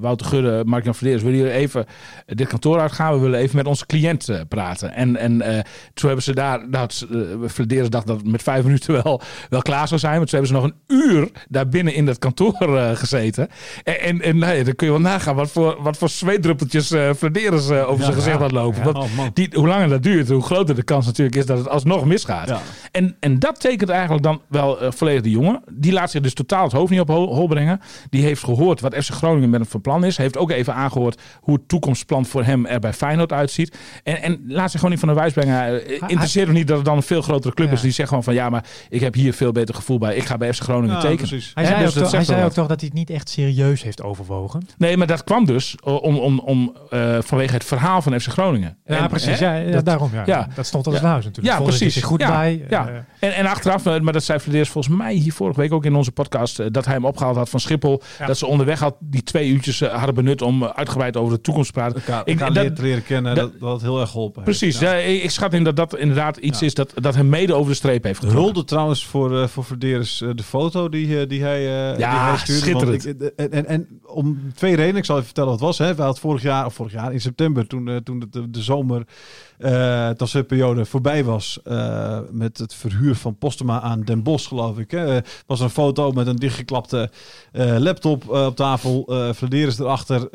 Wouter 0.00 0.26
Gudde, 0.26 0.62
Mark-Jan 0.66 0.94
Verdeers, 0.94 1.22
willen 1.22 1.38
jullie 1.38 1.52
even 1.52 1.86
dit 2.26 2.48
kantoor 2.48 2.78
uitgaan? 2.90 3.14
We 3.14 3.20
willen 3.20 3.38
even 3.38 3.56
met 3.56 3.66
onze 3.66 3.86
cliënt 3.86 4.28
eh, 4.28 4.40
praten. 4.48 4.94
En, 4.94 5.16
en 5.16 5.42
eh, 5.42 5.52
toen 5.94 6.06
hebben 6.06 6.22
ze 6.22 6.34
daar... 6.34 6.60
Het, 6.70 7.06
uh, 7.68 7.84
dacht 7.88 8.06
dat 8.06 8.16
het 8.16 8.26
met 8.26 8.42
vijf 8.42 8.64
minuten 8.64 8.92
wel, 9.02 9.20
wel 9.48 9.62
klaar 9.62 9.88
zou 9.88 10.00
zijn. 10.00 10.16
Maar 10.16 10.26
toen 10.26 10.40
hebben 10.40 10.60
ze 10.60 10.62
nog 10.62 10.64
een 10.64 10.96
uur 10.98 11.30
daar 11.48 11.68
binnen 11.68 11.94
in 11.94 12.06
dat 12.06 12.18
kantoor 12.18 12.54
gezeten. 12.94 13.48
En, 13.84 14.00
en, 14.00 14.22
en 14.22 14.38
nou 14.38 14.54
ja, 14.54 14.64
dan 14.64 14.74
kun 14.74 14.86
je 14.86 14.92
wel 14.92 15.02
nagaan 15.02 15.34
wat 15.34 15.50
voor, 15.50 15.82
wat 15.82 15.96
voor 15.96 16.08
zweetdruppeltjes 16.08 16.92
Verdeers 17.12 17.68
eh, 17.68 17.88
over 17.88 18.04
zijn 18.04 18.16
gezicht 18.16 18.38
had 18.38 18.52
lopen. 18.52 18.96
Oh, 18.96 19.04
die, 19.32 19.48
hoe 19.52 19.66
langer 19.66 19.88
dat 19.88 20.02
duurt, 20.02 20.28
hoe 20.28 20.42
groter 20.42 20.74
de 20.74 20.82
kans 20.82 21.06
natuurlijk 21.06 21.36
is 21.36 21.46
dat 21.46 21.58
het 21.58 21.68
alsnog 21.68 22.04
misgaat. 22.04 22.60
En, 22.90 23.16
en 23.20 23.38
dat 23.38 23.60
tekent 23.60 23.90
eigenlijk 23.90 24.22
dan 24.22 24.40
wel 24.48 24.80
eh, 24.80 24.90
volledig 24.90 25.22
de 25.22 25.30
jongen. 25.30 25.62
Die 25.72 25.92
laat 25.92 26.10
zich 26.10 26.22
dus 26.22 26.34
totaal 26.34 26.64
het 26.64 26.72
hoofd 26.72 26.90
niet 26.90 27.00
op 27.00 27.08
hol, 27.08 27.34
hol 27.34 27.46
brengen. 27.46 27.80
Die 28.10 28.22
heeft 28.22 28.44
gehoord 28.44 28.80
wat 28.80 28.94
FC 28.94 29.10
Groningen 29.10 29.50
met 29.50 29.60
hem 29.60 29.70
van 29.70 29.80
plan 29.80 30.04
is. 30.04 30.16
Heeft 30.16 30.36
ook 30.36 30.50
even 30.50 30.74
aangehoord 30.74 31.20
hoe 31.40 31.54
het 31.54 31.68
toekomstplan 31.68 32.26
voor 32.26 32.44
hem 32.44 32.66
er 32.66 32.79
bij 32.80 32.92
Feyenoord 32.92 33.32
uitziet. 33.32 33.76
En, 34.04 34.22
en 34.22 34.44
laat 34.48 34.70
zich 34.70 34.80
gewoon 34.80 34.90
niet 34.90 35.00
van 35.04 35.08
de 35.08 35.14
wijs 35.14 35.32
brengen. 35.32 35.86
Eh, 35.86 36.02
Interesseert 36.06 36.46
hem 36.46 36.54
niet 36.54 36.66
dat 36.68 36.76
het 36.76 36.86
dan 36.86 36.96
een 36.96 37.02
veel 37.02 37.22
grotere 37.22 37.54
club 37.54 37.68
Ja. 37.68 37.74
is. 37.74 37.80
Die 37.80 37.90
zegt 37.92 38.08
gewoon 38.08 38.24
van 38.24 38.34
ja, 38.34 38.48
maar 38.50 38.64
ik 38.88 39.00
heb 39.00 39.14
hier 39.14 39.32
veel 39.34 39.52
beter 39.52 39.74
gevoel 39.74 39.98
bij. 39.98 40.16
Ik 40.16 40.24
ga 40.24 40.36
bij 40.36 40.54
FC 40.54 40.62
Groningen 40.62 40.94
Ja, 40.94 41.00
tekenen. 41.00 41.28
precies. 41.28 41.50
Hij 41.54 41.64
zei, 41.64 41.78
dus 41.78 41.88
ook, 41.88 41.94
dat 41.94 42.02
toch, 42.02 42.12
hij 42.12 42.24
zei 42.24 42.44
ook 42.44 42.52
toch 42.52 42.66
dat 42.66 42.80
hij 42.80 42.88
het 42.88 42.98
niet 42.98 43.10
echt 43.10 43.28
serieus 43.28 43.82
heeft 43.82 44.02
overwogen. 44.02 44.62
Nee, 44.78 44.96
maar 44.96 45.06
dat 45.06 45.24
kwam 45.24 45.44
dus 45.44 45.76
om, 45.82 46.18
om, 46.18 46.38
om, 46.38 46.76
eh, 46.90 47.16
vanwege 47.20 47.52
het 47.54 47.64
verhaal 47.64 48.02
van 48.02 48.20
FC 48.20 48.28
Groningen. 48.28 48.76
Ja, 48.84 48.96
En, 48.98 49.08
precies. 49.08 49.38
hè, 49.38 49.56
Ja, 49.58 49.70
dat- 49.72 49.84
daarom. 49.84 50.10
Ja. 50.12 50.22
ja. 50.26 50.48
Dat 50.54 50.66
stond 50.66 50.86
als 50.86 50.94
Ja. 50.94 51.00
het 51.00 51.10
huis 51.10 51.24
natuurlijk. 51.24 51.56
Ja, 51.58 51.62
precies. 51.64 51.94
zich 51.94 52.04
goed 52.04 52.20
Ja, 52.20 52.30
bij. 52.30 52.64
ja. 52.68 52.88
Eh, 52.88 53.28
En, 53.28 53.34
en 53.36 53.46
achteraf, 53.46 53.86
eh, 53.86 54.00
maar 54.00 54.12
dat 54.12 54.24
zei 54.24 54.40
Vladeers 54.40 54.68
volgens 54.68 54.96
mij 54.96 55.14
hier 55.14 55.32
vorige 55.32 55.60
week 55.60 55.72
ook 55.72 55.84
in 55.84 55.94
onze 55.94 56.12
podcast, 56.12 56.58
eh, 56.58 56.66
dat 56.70 56.84
hij 56.84 56.94
hem 56.94 57.04
opgehaald 57.04 57.36
had 57.36 57.48
van 57.48 57.60
Schiphol. 57.60 58.02
Ja. 58.18 58.26
Dat 58.26 58.38
ze 58.38 58.46
onderweg 58.46 58.78
had 58.80 58.96
die 59.00 59.22
twee 59.22 59.48
uurtjes 59.48 59.80
eh, 59.80 59.94
hadden 59.94 60.14
benut 60.14 60.42
om 60.42 60.62
eh, 60.62 60.68
uitgebreid 60.74 61.16
over 61.16 61.34
de 61.34 61.40
toekomst 61.40 61.72
te 61.72 61.80
praten. 61.80 62.02
Ik- 62.24 62.54
dat- 62.54 62.69
te 62.74 62.82
leren 62.82 63.02
kennen, 63.04 63.34
dat- 63.34 63.60
dat, 63.60 63.80
heel 63.82 64.00
erg 64.00 64.10
geholpen. 64.10 64.42
Precies, 64.42 64.78
Ja. 64.78 64.92
ja. 64.92 64.98
ik 64.98 65.22
ik 65.22 65.30
schat 65.30 65.52
in 65.52 65.64
dat 65.64 65.76
dat 65.76 65.96
inderdaad 65.96 66.36
iets 66.36 66.60
Ja. 66.60 66.66
is 66.66 66.74
dat, 66.74 66.92
dat 66.94 67.14
hem 67.14 67.28
mede 67.28 67.54
over 67.54 67.70
de 67.70 67.76
streep 67.76 68.04
heeft 68.04 68.18
getrokken. 68.18 68.44
Hulde 68.44 68.64
trouwens 68.64 69.06
voor, 69.06 69.40
eh 69.42 69.46
voor 69.48 69.64
Verderes 69.64 70.20
eh, 70.20 70.28
de 70.34 70.42
foto 70.42 70.88
die, 70.88 71.20
eh, 71.20 71.28
die, 71.28 71.42
hij, 71.42 71.90
eh, 71.90 71.96
die 71.96 72.04
hij 72.06 72.36
stuurde. 72.38 72.60
schitterend. 72.60 73.06
Ik- 73.06 73.32
en, 73.36 73.52
en, 73.52 73.66
en 73.66 73.88
om 74.06 74.52
twee 74.54 74.76
redenen, 74.76 74.96
ik 74.96 75.04
zal 75.04 75.14
even 75.14 75.26
vertellen 75.26 75.50
wat 75.50 75.58
het 75.58 75.68
was. 75.68 75.78
Hè. 75.88 75.94
We 75.94 76.02
hadden 76.02 76.20
vorig 76.20 76.42
jaar, 76.42 76.66
of 76.66 76.74
vorig 76.74 76.92
jaar 76.92 77.12
in 77.12 77.20
september, 77.20 77.66
toen, 77.66 77.88
eh, 77.88 77.96
toen 77.96 78.24
de, 78.30 78.50
de 78.50 78.62
zomer 78.62 79.02
eh 79.60 80.42
periode 80.46 80.84
voorbij 80.84 81.24
was 81.24 81.60
eh, 81.64 82.18
met 82.30 82.58
het 82.58 82.74
verhuur 82.74 83.14
van 83.14 83.36
Postema 83.36 83.80
aan 83.80 84.02
Den 84.02 84.22
Bosch, 84.22 84.48
geloof 84.48 84.78
ik. 84.78 84.90
Hè. 84.90 85.16
Eh, 85.16 85.22
was 85.46 85.60
een 85.60 85.70
foto 85.70 86.12
met 86.12 86.26
een 86.26 86.36
dichtgeklapte 86.36 87.10
laptop 87.78 88.28
op 88.28 88.56
tafel. 88.56 89.04
Vladeris 89.32 89.78
erachter 89.78 90.28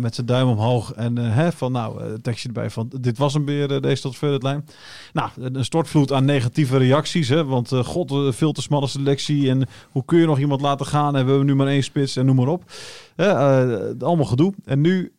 met 0.00 0.14
zijn 0.14 0.26
duim 0.26 0.48
omhoog. 0.48 0.92
En 0.92 1.16
hè, 1.16 1.52
van 1.52 1.72
nou, 1.72 2.20
tekstje 2.20 2.48
erbij 2.48 2.70
van 2.70 2.90
dit 3.00 3.18
was 3.18 3.34
hem 3.34 3.44
weer, 3.44 3.80
deze 3.80 4.02
tot 4.02 4.16
verder 4.16 4.42
lijn. 4.42 4.66
Nou, 5.12 5.30
een 5.36 5.64
stortvloed 5.64 6.12
aan 6.12 6.24
negatieve 6.24 6.76
reacties. 6.76 7.28
Hè, 7.28 7.44
want 7.44 7.72
god, 7.84 8.34
veel 8.34 8.52
te 8.52 8.62
smalle 8.62 8.86
selectie. 8.86 9.50
En 9.50 9.68
hoe 9.90 10.04
kun 10.04 10.18
je 10.18 10.26
nog 10.26 10.38
iemand 10.38 10.60
laten 10.60 10.86
gaan? 10.86 11.16
En 11.16 11.24
we 11.24 11.28
hebben 11.28 11.46
nu 11.46 11.54
maar 11.54 11.66
één 11.66 11.82
spits 11.82 12.16
en 12.16 12.26
noem 12.26 12.36
maar 12.36 12.48
op. 12.48 12.64
Allemaal 13.98 14.24
gedoe. 14.24 14.54
En 14.64 14.80
nu 14.80 15.12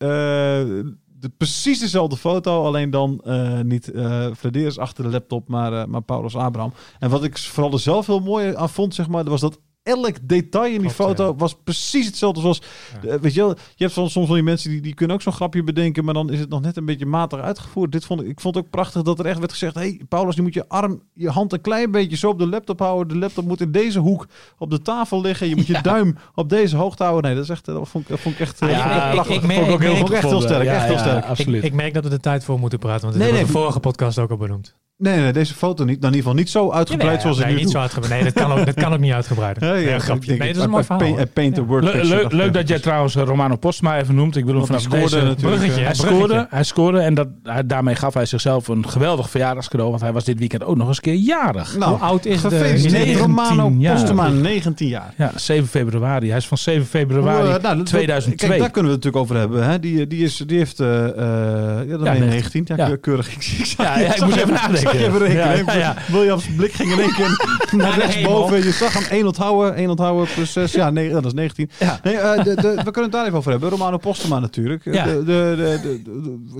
de, 1.21 1.29
precies 1.37 1.79
dezelfde 1.79 2.17
foto. 2.17 2.63
Alleen 2.65 2.89
dan 2.89 3.21
eh, 3.23 3.59
niet 3.59 3.91
Vladeris 4.31 4.77
achter 4.77 5.03
de 5.03 5.09
laptop, 5.09 5.47
maar, 5.47 5.73
eh, 5.73 5.85
maar 5.85 6.01
Paulus 6.01 6.35
Abraham. 6.35 6.73
En 6.99 7.09
wat 7.09 7.23
ik 7.23 7.37
vooral 7.37 7.73
er 7.73 7.79
zelf 7.79 8.07
heel 8.07 8.19
mooi 8.19 8.55
aan 8.55 8.69
vond, 8.69 8.95
zeg 8.95 9.07
maar, 9.07 9.23
was 9.23 9.41
dat 9.41 9.59
elk 9.83 10.15
detail 10.21 10.65
in 10.65 10.71
die 10.71 10.79
Klopt, 10.79 10.95
foto 10.95 11.25
ja. 11.25 11.35
was 11.35 11.55
precies 11.63 12.05
hetzelfde 12.05 12.41
zoals... 12.41 12.61
Ja. 13.01 13.09
eh, 13.09 13.19
weet 13.19 13.33
je 13.33 13.39
wel, 13.41 13.49
je 13.49 13.83
hebt 13.83 13.93
van, 13.93 14.09
soms 14.09 14.25
van 14.25 14.35
die 14.35 14.43
mensen 14.43 14.69
die, 14.69 14.81
die 14.81 14.93
kunnen 14.93 15.15
ook 15.15 15.21
zo'n 15.21 15.33
grapje 15.33 15.63
bedenken, 15.63 16.05
maar 16.05 16.13
dan 16.13 16.29
is 16.31 16.39
het 16.39 16.49
nog 16.49 16.61
net 16.61 16.77
een 16.77 16.85
beetje 16.85 17.05
matig 17.05 17.39
uitgevoerd. 17.39 17.91
Dit 17.91 18.05
vond 18.05 18.21
ik, 18.21 18.27
ik 18.27 18.39
vond 18.41 18.55
het 18.55 18.63
ook 18.63 18.69
prachtig 18.69 19.01
dat 19.01 19.19
er 19.19 19.25
echt 19.25 19.39
werd 19.39 19.51
gezegd, 19.51 19.75
hey 19.75 20.01
Paulus, 20.09 20.35
je 20.35 20.41
moet 20.41 20.53
je 20.53 20.67
arm, 20.69 21.01
je 21.13 21.29
hand 21.29 21.53
een 21.53 21.61
klein 21.61 21.91
beetje 21.91 22.17
zo 22.17 22.29
op 22.29 22.39
de 22.39 22.47
laptop 22.47 22.79
houden. 22.79 23.07
De 23.13 23.19
laptop 23.19 23.45
moet 23.45 23.61
in 23.61 23.71
deze 23.71 23.99
hoek 23.99 24.27
op 24.57 24.69
de 24.69 24.81
tafel 24.81 25.21
liggen. 25.21 25.49
Je 25.49 25.55
moet 25.55 25.67
je 25.67 25.81
duim 25.81 26.17
op 26.35 26.49
deze 26.49 26.75
hoogte 26.75 27.03
houden. 27.03 27.23
Nee, 27.23 27.35
dat 27.35 27.43
is 27.43 27.49
echt, 27.49 27.67
eh, 27.67 27.75
dat 27.75 27.89
vond, 27.89 28.03
ik- 28.03 28.09
dat 28.09 28.19
vond 28.19 28.35
ik 28.35 28.41
echt, 28.41 28.61
eh, 28.61 28.69
Ja, 28.69 28.75
vond 28.81 28.85
ik 28.89 28.95
echt 28.95 29.05
ik- 29.05 29.11
prachtig. 29.13 29.35
ik 29.35 29.41
vond 29.41 29.53
merk- 29.57 29.71
ook 29.71 29.79
heel, 29.81 29.91
echt 30.15 30.29
heel 30.29 30.41
sterk. 30.41 30.67
Echt 30.67 31.37
heel. 31.45 31.53
Ik, 31.53 31.63
ik 31.63 31.73
merk 31.73 31.93
dat 31.93 32.03
we 32.03 32.09
de 32.09 32.19
tijd 32.19 32.43
voor 32.43 32.59
moeten 32.59 32.79
praten, 32.79 33.07
want 33.07 33.19
Nee, 33.19 33.31
nee, 33.31 33.41
de 33.45 33.51
vorige 33.51 33.79
podcast 33.79 34.19
ook 34.19 34.29
al 34.31 34.37
benoemd. 34.37 34.75
Nee, 35.01 35.19
nee, 35.19 35.31
deze 35.33 35.53
foto 35.53 35.83
niet. 35.83 35.99
Nou, 35.99 36.11
in 36.13 36.17
ieder 36.17 36.17
geval 36.17 36.33
niet 36.33 36.49
zo 36.49 36.71
uitgebreid 36.71 37.11
Nee, 37.11 37.21
zoals 37.21 37.37
ik 37.37 37.43
nee, 37.45 37.53
nu 37.53 37.59
niet 37.59 37.65
doe. 37.67 37.73
zo 37.75 37.81
uitgebreid. 37.81 38.13
Nee, 38.23 38.31
dat 38.33 38.43
kan 38.43 38.51
ook, 38.59 38.65
dat 38.65 38.75
kan 38.75 38.93
ook 38.93 38.99
niet 38.99 39.13
uitgebreider. 39.13 39.63
Ja, 39.67 39.73
ja, 39.73 39.79
Nee, 39.85 39.93
ik 39.95 40.01
grapje. 40.01 40.29
Nee, 40.37 40.47
dat 40.47 40.57
is 40.57 40.63
een 40.63 40.69
mooi 40.69 40.83
verhaal. 40.83 41.01
paint- 41.07 41.19
I 41.19 41.25
paint 41.25 41.55
the 41.55 41.65
word 41.65 41.83
Le- 41.83 41.91
picture. 41.91 42.13
leuk, 42.13 42.23
Dat, 42.23 42.33
leuk 42.33 42.47
eh, 42.47 42.53
dat 42.53 42.67
jij 42.67 42.79
trouwens 42.79 43.15
eh, 43.15 43.23
Romano 43.23 43.55
Postma 43.55 43.97
even 43.99 44.15
noemt. 44.15 44.35
Ik 44.35 44.45
Want 44.45 44.57
die 44.57 44.65
vanaf 44.65 44.81
scoorde 44.81 45.01
deze... 45.03 45.15
natuurlijk. 45.15 45.55
Bruggetje, 45.57 45.81
Hij 45.83 45.93
scoorde, 45.93 46.15
bruggetje. 46.17 46.47
hij 46.49 46.63
scoorde 46.63 46.99
en 46.99 47.13
dat, 47.13 47.27
hij- 47.43 47.65
daarmee 47.65 47.95
gaf 47.95 48.13
hij 48.13 48.25
zichzelf 48.25 48.67
een 48.67 48.89
geweldig 48.89 49.29
verjaardagscadeau. 49.29 49.89
Want 49.89 50.01
hij 50.03 50.11
was 50.13 50.23
dit 50.23 50.39
weekend 50.39 50.63
ook 50.63 50.75
nog 50.77 50.87
eens 50.87 50.97
een 50.97 51.03
keer 51.03 51.13
jarig. 51.13 51.77
Nou, 51.77 51.91
Hoe 51.91 51.99
oud 51.99 52.25
is 52.25 52.41
de- 52.41 52.49
gefeliciteerd 52.49 52.91
19 53.05 53.17
Romano 53.25 53.73
jaar. 53.77 53.95
Postema, 53.95 54.27
19 54.29 54.87
jaar. 54.87 55.13
Ja, 55.17 55.31
7 55.35 55.67
februari. 55.67 56.27
Hij 56.27 56.37
is 56.37 56.47
van 56.47 56.57
7 56.57 56.85
februari 56.87 57.45
Hoe, 57.47 57.55
eh, 57.57 57.63
nou, 57.63 57.83
2002. 57.83 58.47
Kijk, 58.49 58.59
daar 58.61 58.71
kunnen 58.71 58.91
we 58.91 58.97
het 58.97 59.03
natuurlijk 59.05 59.31
over 59.31 59.35
hebben. 59.35 59.69
Hè? 59.69 59.79
Die, 59.79 60.07
die, 60.07 60.23
is, 60.23 60.37
die 60.37 60.57
heeft... 60.57 60.79
eh 60.79 61.03
eh 61.07 61.89
ja, 61.89 61.97
dan 61.97 62.03
Ja, 62.03 62.11
ben 62.11 62.15
je 62.15 62.19
19. 62.19 62.63
19. 62.67 62.75
Ja, 62.75 62.95
keurig. 63.01 63.27
Ik, 63.35 63.35
ik 63.59 63.65
Ja, 63.77 63.95
ik 63.95 64.21
moest 64.25 64.35
even 64.37 64.53
nadenken. 64.53 64.89
Zag 64.91 65.01
je 65.01 65.07
even 65.07 65.19
rekenen. 65.19 65.77
Ja. 65.77 65.95
Williams 66.07 66.45
blik 66.55 66.73
ging 66.73 66.91
in 66.91 66.99
één 66.99 67.13
keer 67.13 67.59
naar 67.77 67.97
rechtsboven. 67.97 68.63
Je 68.63 68.71
zag 68.71 68.93
hem 68.93 69.03
1 69.09 69.25
onthouden. 69.25 69.75
1 69.75 69.89
onthouden 69.89 70.27
plus 70.33 70.51
6. 70.51 70.71
Ja, 70.71 70.89
nee, 70.89 71.09
dat 71.09 71.25
is 71.25 71.33
19. 71.33 71.69
Ja. 71.79 71.99
Nee, 72.03 72.15
eh, 72.15 72.43
de, 72.43 72.55
de, 72.55 72.61
we 72.61 72.91
kunnen 72.91 73.03
het 73.03 73.11
daar 73.11 73.25
even 73.25 73.37
over 73.37 73.51
hebben. 73.51 73.69
Romano 73.69 73.97
Postema 73.97 74.39
natuurlijk. 74.39 74.83
De, 74.83 75.99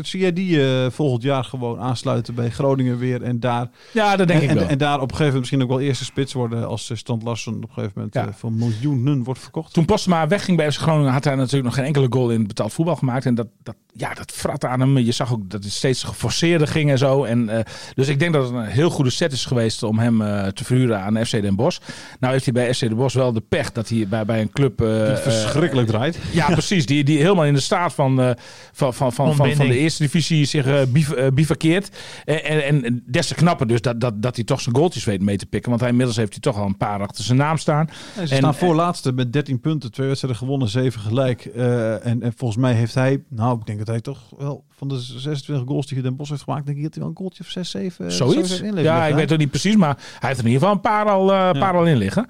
zie 0.01 0.19
jij 0.19 0.33
die 0.33 0.63
eh, 0.63 0.91
volgend 0.91 1.23
jaar 1.23 1.43
gewoon 1.43 1.79
aansluiten 1.79 2.35
bij 2.35 2.49
Groningen 2.49 2.97
weer 2.97 3.23
en 3.23 3.39
daar... 3.39 3.69
Ja, 3.91 4.15
dat 4.15 4.27
denk 4.27 4.41
en, 4.41 4.49
ik 4.49 4.55
wel. 4.55 4.67
en 4.67 4.77
daar 4.77 4.95
op 4.95 5.01
een 5.01 5.07
gegeven 5.07 5.25
moment 5.25 5.39
misschien 5.39 5.61
ook 5.61 5.69
wel 5.69 5.79
eerste 5.79 6.05
spits 6.05 6.33
worden 6.33 6.67
als 6.67 6.89
eh, 6.89 6.97
Strand 6.97 7.23
Larsen 7.23 7.55
op 7.55 7.63
een 7.63 7.69
gegeven 7.73 8.11
moment 8.13 8.35
voor 8.37 8.51
miljoenen 8.51 9.23
wordt 9.23 9.39
verkocht. 9.39 9.73
Toen 9.73 9.85
Postma 9.85 10.27
wegging 10.27 10.57
bij 10.57 10.71
FC 10.71 10.79
Groningen 10.79 11.11
had 11.11 11.23
hij 11.23 11.35
natuurlijk 11.35 11.63
nog 11.63 11.73
geen 11.75 11.85
enkele 11.85 12.07
goal 12.09 12.29
in 12.29 12.47
betaald 12.47 12.73
voetbal 12.73 12.95
gemaakt. 12.95 13.25
En 13.25 13.35
dat, 13.35 13.47
dat, 13.63 13.75
ja, 13.93 14.13
dat 14.13 14.31
frat 14.31 14.65
aan 14.65 14.79
hem. 14.79 14.97
Je 14.97 15.11
zag 15.11 15.33
ook 15.33 15.49
dat 15.49 15.63
het 15.63 15.73
steeds 15.73 16.03
geforceerder 16.03 16.67
ging 16.67 16.89
en 16.89 16.97
zo. 16.97 17.23
En, 17.23 17.65
dus 17.95 18.07
ik 18.07 18.19
denk 18.21 18.34
dat 18.34 18.43
het 18.45 18.53
een 18.53 18.65
heel 18.65 18.89
goede 18.89 19.10
set 19.10 19.31
is 19.31 19.45
geweest 19.45 19.84
om 19.84 19.99
hem 19.99 20.21
eh, 20.21 20.47
te 20.47 20.63
verhuren 20.63 21.01
aan 21.01 21.25
FC 21.25 21.31
Den 21.31 21.55
Bosch. 21.55 21.79
Nou 22.19 22.34
heeft 22.34 22.45
hij 22.45 22.53
bij 22.53 22.73
FC 22.73 22.79
Den 22.79 22.95
Bosch 22.95 23.15
wel 23.15 23.31
de 23.34 23.41
pech 23.41 23.71
dat 23.71 23.89
hij 23.89 24.07
bij, 24.07 24.25
bij 24.25 24.41
een 24.41 24.51
club... 24.51 24.81
eh, 24.81 25.05
Die 25.05 25.15
verschrikkelijk 25.15 25.88
draait. 25.88 26.19
Ja, 26.31 26.45
precies. 26.60 26.86
Die, 26.86 27.03
die 27.03 27.17
helemaal 27.17 27.45
in 27.45 27.53
de 27.53 27.60
staat 27.60 27.93
van, 27.93 28.21
eh, 28.21 28.29
van, 28.71 28.93
van, 28.93 29.13
van, 29.13 29.36
van, 29.36 29.55
van 29.55 29.67
de 29.67 29.77
eerste 29.77 30.03
divisie 30.03 30.45
zich 30.45 30.65
eh 30.65 30.81
biv- 30.88 31.12
eh, 31.12 31.27
bivakkeert. 31.34 31.89
En, 32.25 32.43
en, 32.43 32.84
en 32.84 33.03
des 33.07 33.27
te 33.27 33.36
knapper 33.36 33.67
dus 33.67 33.81
dat, 33.81 33.99
dat, 34.01 34.21
dat 34.21 34.36
hij 34.36 34.45
toch 34.45 34.62
zijn 34.62 34.75
goaltjes 34.75 35.03
weet 35.03 35.21
mee 35.21 35.38
te 35.38 35.45
pikken. 35.45 35.69
Want 35.69 35.81
hij, 35.81 35.89
inmiddels 35.89 36.17
heeft 36.17 36.31
hij 36.31 36.39
toch 36.41 36.57
al 36.57 36.65
een 36.65 36.77
paar 36.77 36.99
achter 37.01 37.23
zijn 37.23 37.38
naam 37.38 37.57
staan. 37.57 37.88
Ja, 38.15 38.25
ze 38.25 38.31
En- 38.34 38.38
staan 38.38 38.55
voorlaatste 38.55 39.12
met 39.12 39.34
13 39.34 39.60
punten, 39.60 39.91
twee 39.91 40.07
wedstrijden 40.07 40.39
gewonnen, 40.39 40.67
7 40.69 41.01
gelijk. 41.01 41.45
Eh, 41.45 42.05
en, 42.05 42.21
en 42.23 42.34
volgens 42.36 42.60
mij 42.62 42.73
heeft 42.73 42.93
hij, 42.93 43.23
nou 43.29 43.60
ik 43.60 43.65
denk 43.65 43.77
dat 43.77 43.88
hij 43.88 44.01
toch 44.01 44.19
wel 44.38 44.63
van 44.69 44.88
de 44.88 44.99
26 44.99 45.67
goals 45.67 45.88
die 45.88 46.01
Den 46.01 46.15
Bosch 46.15 46.29
heeft 46.31 46.43
gemaakt, 46.43 46.65
denk 46.65 46.77
ik 46.77 46.84
dat 46.84 46.93
hij 46.93 47.01
wel 47.03 47.12
een 47.12 47.17
goaltje 47.17 47.43
of 47.43 47.49
6, 47.49 47.69
7 47.69 48.00
Zoiets. 48.07 48.61
Ja, 48.75 49.05
ik 49.07 49.15
weet 49.15 49.29
het 49.29 49.39
niet 49.39 49.49
precies, 49.49 49.75
maar 49.75 49.97
hij 50.19 50.29
heeft 50.29 50.39
er 50.39 50.45
in 50.45 50.51
ieder 50.51 50.67
geval 50.67 50.71
een 50.75 50.81
paar 50.81 51.05
al, 51.13 51.31
eh, 51.31 51.59
paar 51.59 51.73
al 51.75 51.85
in 51.85 51.97
liggen. 51.97 52.25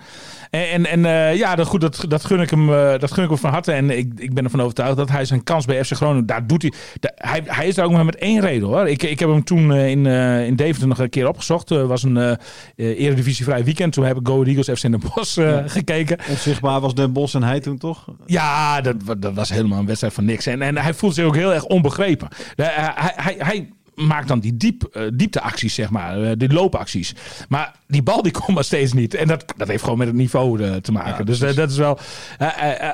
En, 0.50 0.86
en, 0.86 1.06
eh, 1.06 1.36
ja, 1.36 1.56
dat, 1.56 1.68
goed, 1.68 1.82
dat, 1.82 2.06
dat, 2.08 2.26
gun 2.26 2.40
ik 2.40 2.50
hem, 2.50 2.74
eh, 2.74 3.00
dat 3.00 3.12
gun 3.12 3.24
ik 3.24 3.30
hem 3.30 3.38
van 3.40 3.50
harte. 3.52 3.72
En 3.72 3.98
ik, 3.98 4.12
ik 4.18 4.34
ben 4.34 4.44
ervan 4.44 4.62
overtuigd 4.62 4.98
dat 4.98 5.10
hij 5.10 5.26
zijn 5.26 5.44
kans 5.44 5.66
bij 5.66 5.84
FC 5.86 5.92
Groningen, 5.94 6.26
daar 6.26 6.48
doet 6.48 6.62
hij. 6.62 6.74
da- 7.00 7.12
hij, 7.16 7.42
hij 7.46 7.68
is 7.68 7.76
daar 7.76 7.86
ook 7.86 7.92
maar 7.92 8.06
met 8.06 8.16
één 8.16 8.42
reden 8.42 8.68
hoor. 8.68 8.88
Ik, 8.88 9.04
ik 9.04 9.20
heb 9.20 9.30
hem 9.30 9.44
toen 9.44 9.72
eh, 9.74 9.90
in, 9.90 10.06
eh, 10.06 10.46
in 10.46 10.56
Deventer 10.56 10.88
nog 10.88 11.00
een 11.00 11.10
keer 11.10 11.28
opgezocht. 11.28 11.70
Het 11.70 11.88
was 11.88 12.04
een 12.04 12.18
eh 12.18 12.32
eh, 12.76 13.00
eredivisievrij 13.00 13.64
weekend. 13.64 13.94
Toen 13.94 14.06
heb 14.06 14.18
ik 14.20 14.28
Go 14.28 14.44
Eagles 14.44 14.80
FC 14.80 14.82
Den 14.82 15.02
Bosch 15.16 15.38
eh, 15.38 15.58
gekeken. 15.66 16.18
Onzichtbaar 16.30 16.80
was 16.80 16.96
Den 16.96 17.14
Bosch 17.14 17.36
en 17.36 17.44
hij 17.44 17.60
toen 17.60 17.78
toch? 17.78 18.06
Ja, 18.26 18.82
dat, 18.82 18.96
dat 19.18 19.34
was 19.34 19.50
helemaal 19.50 19.80
een 19.80 19.86
wedstrijd 19.86 20.14
van 20.14 20.26
niks. 20.26 20.46
En, 20.46 20.62
en 20.62 20.78
hij 20.78 20.94
voelt 20.94 21.16
zich 21.16 21.26
ook 21.26 21.36
heel 21.36 21.54
erg 21.54 21.66
onbegrepen. 21.66 22.28
Hij, 22.56 22.92
hij, 23.16 23.36
hij 23.38 23.70
maakt 23.96 24.28
dan 24.28 24.40
die 24.40 24.58
diep, 24.58 24.84
eh, 24.84 25.04
diepteacties, 25.14 25.74
zeg 25.74 25.90
maar. 25.90 26.22
eh, 26.24 26.32
die 26.38 26.54
loopacties. 26.54 27.16
Maar 27.50 27.72
die 27.88 28.04
bal 28.04 28.22
die 28.22 28.32
komt 28.42 28.48
maar 28.56 28.64
steeds 28.64 28.94
niet. 28.94 29.14
En 29.14 29.28
dat, 29.28 29.46
dat 29.58 29.68
heeft 29.68 29.84
gewoon 29.84 29.98
met 29.98 30.08
het 30.08 30.16
niveau 30.16 30.64
eh, 30.64 30.76
te 30.76 30.92
maken. 30.92 31.16
Ja, 31.18 31.24
dus 31.24 31.40
dat 31.56 31.70
is 31.72 31.78
wel... 31.78 32.00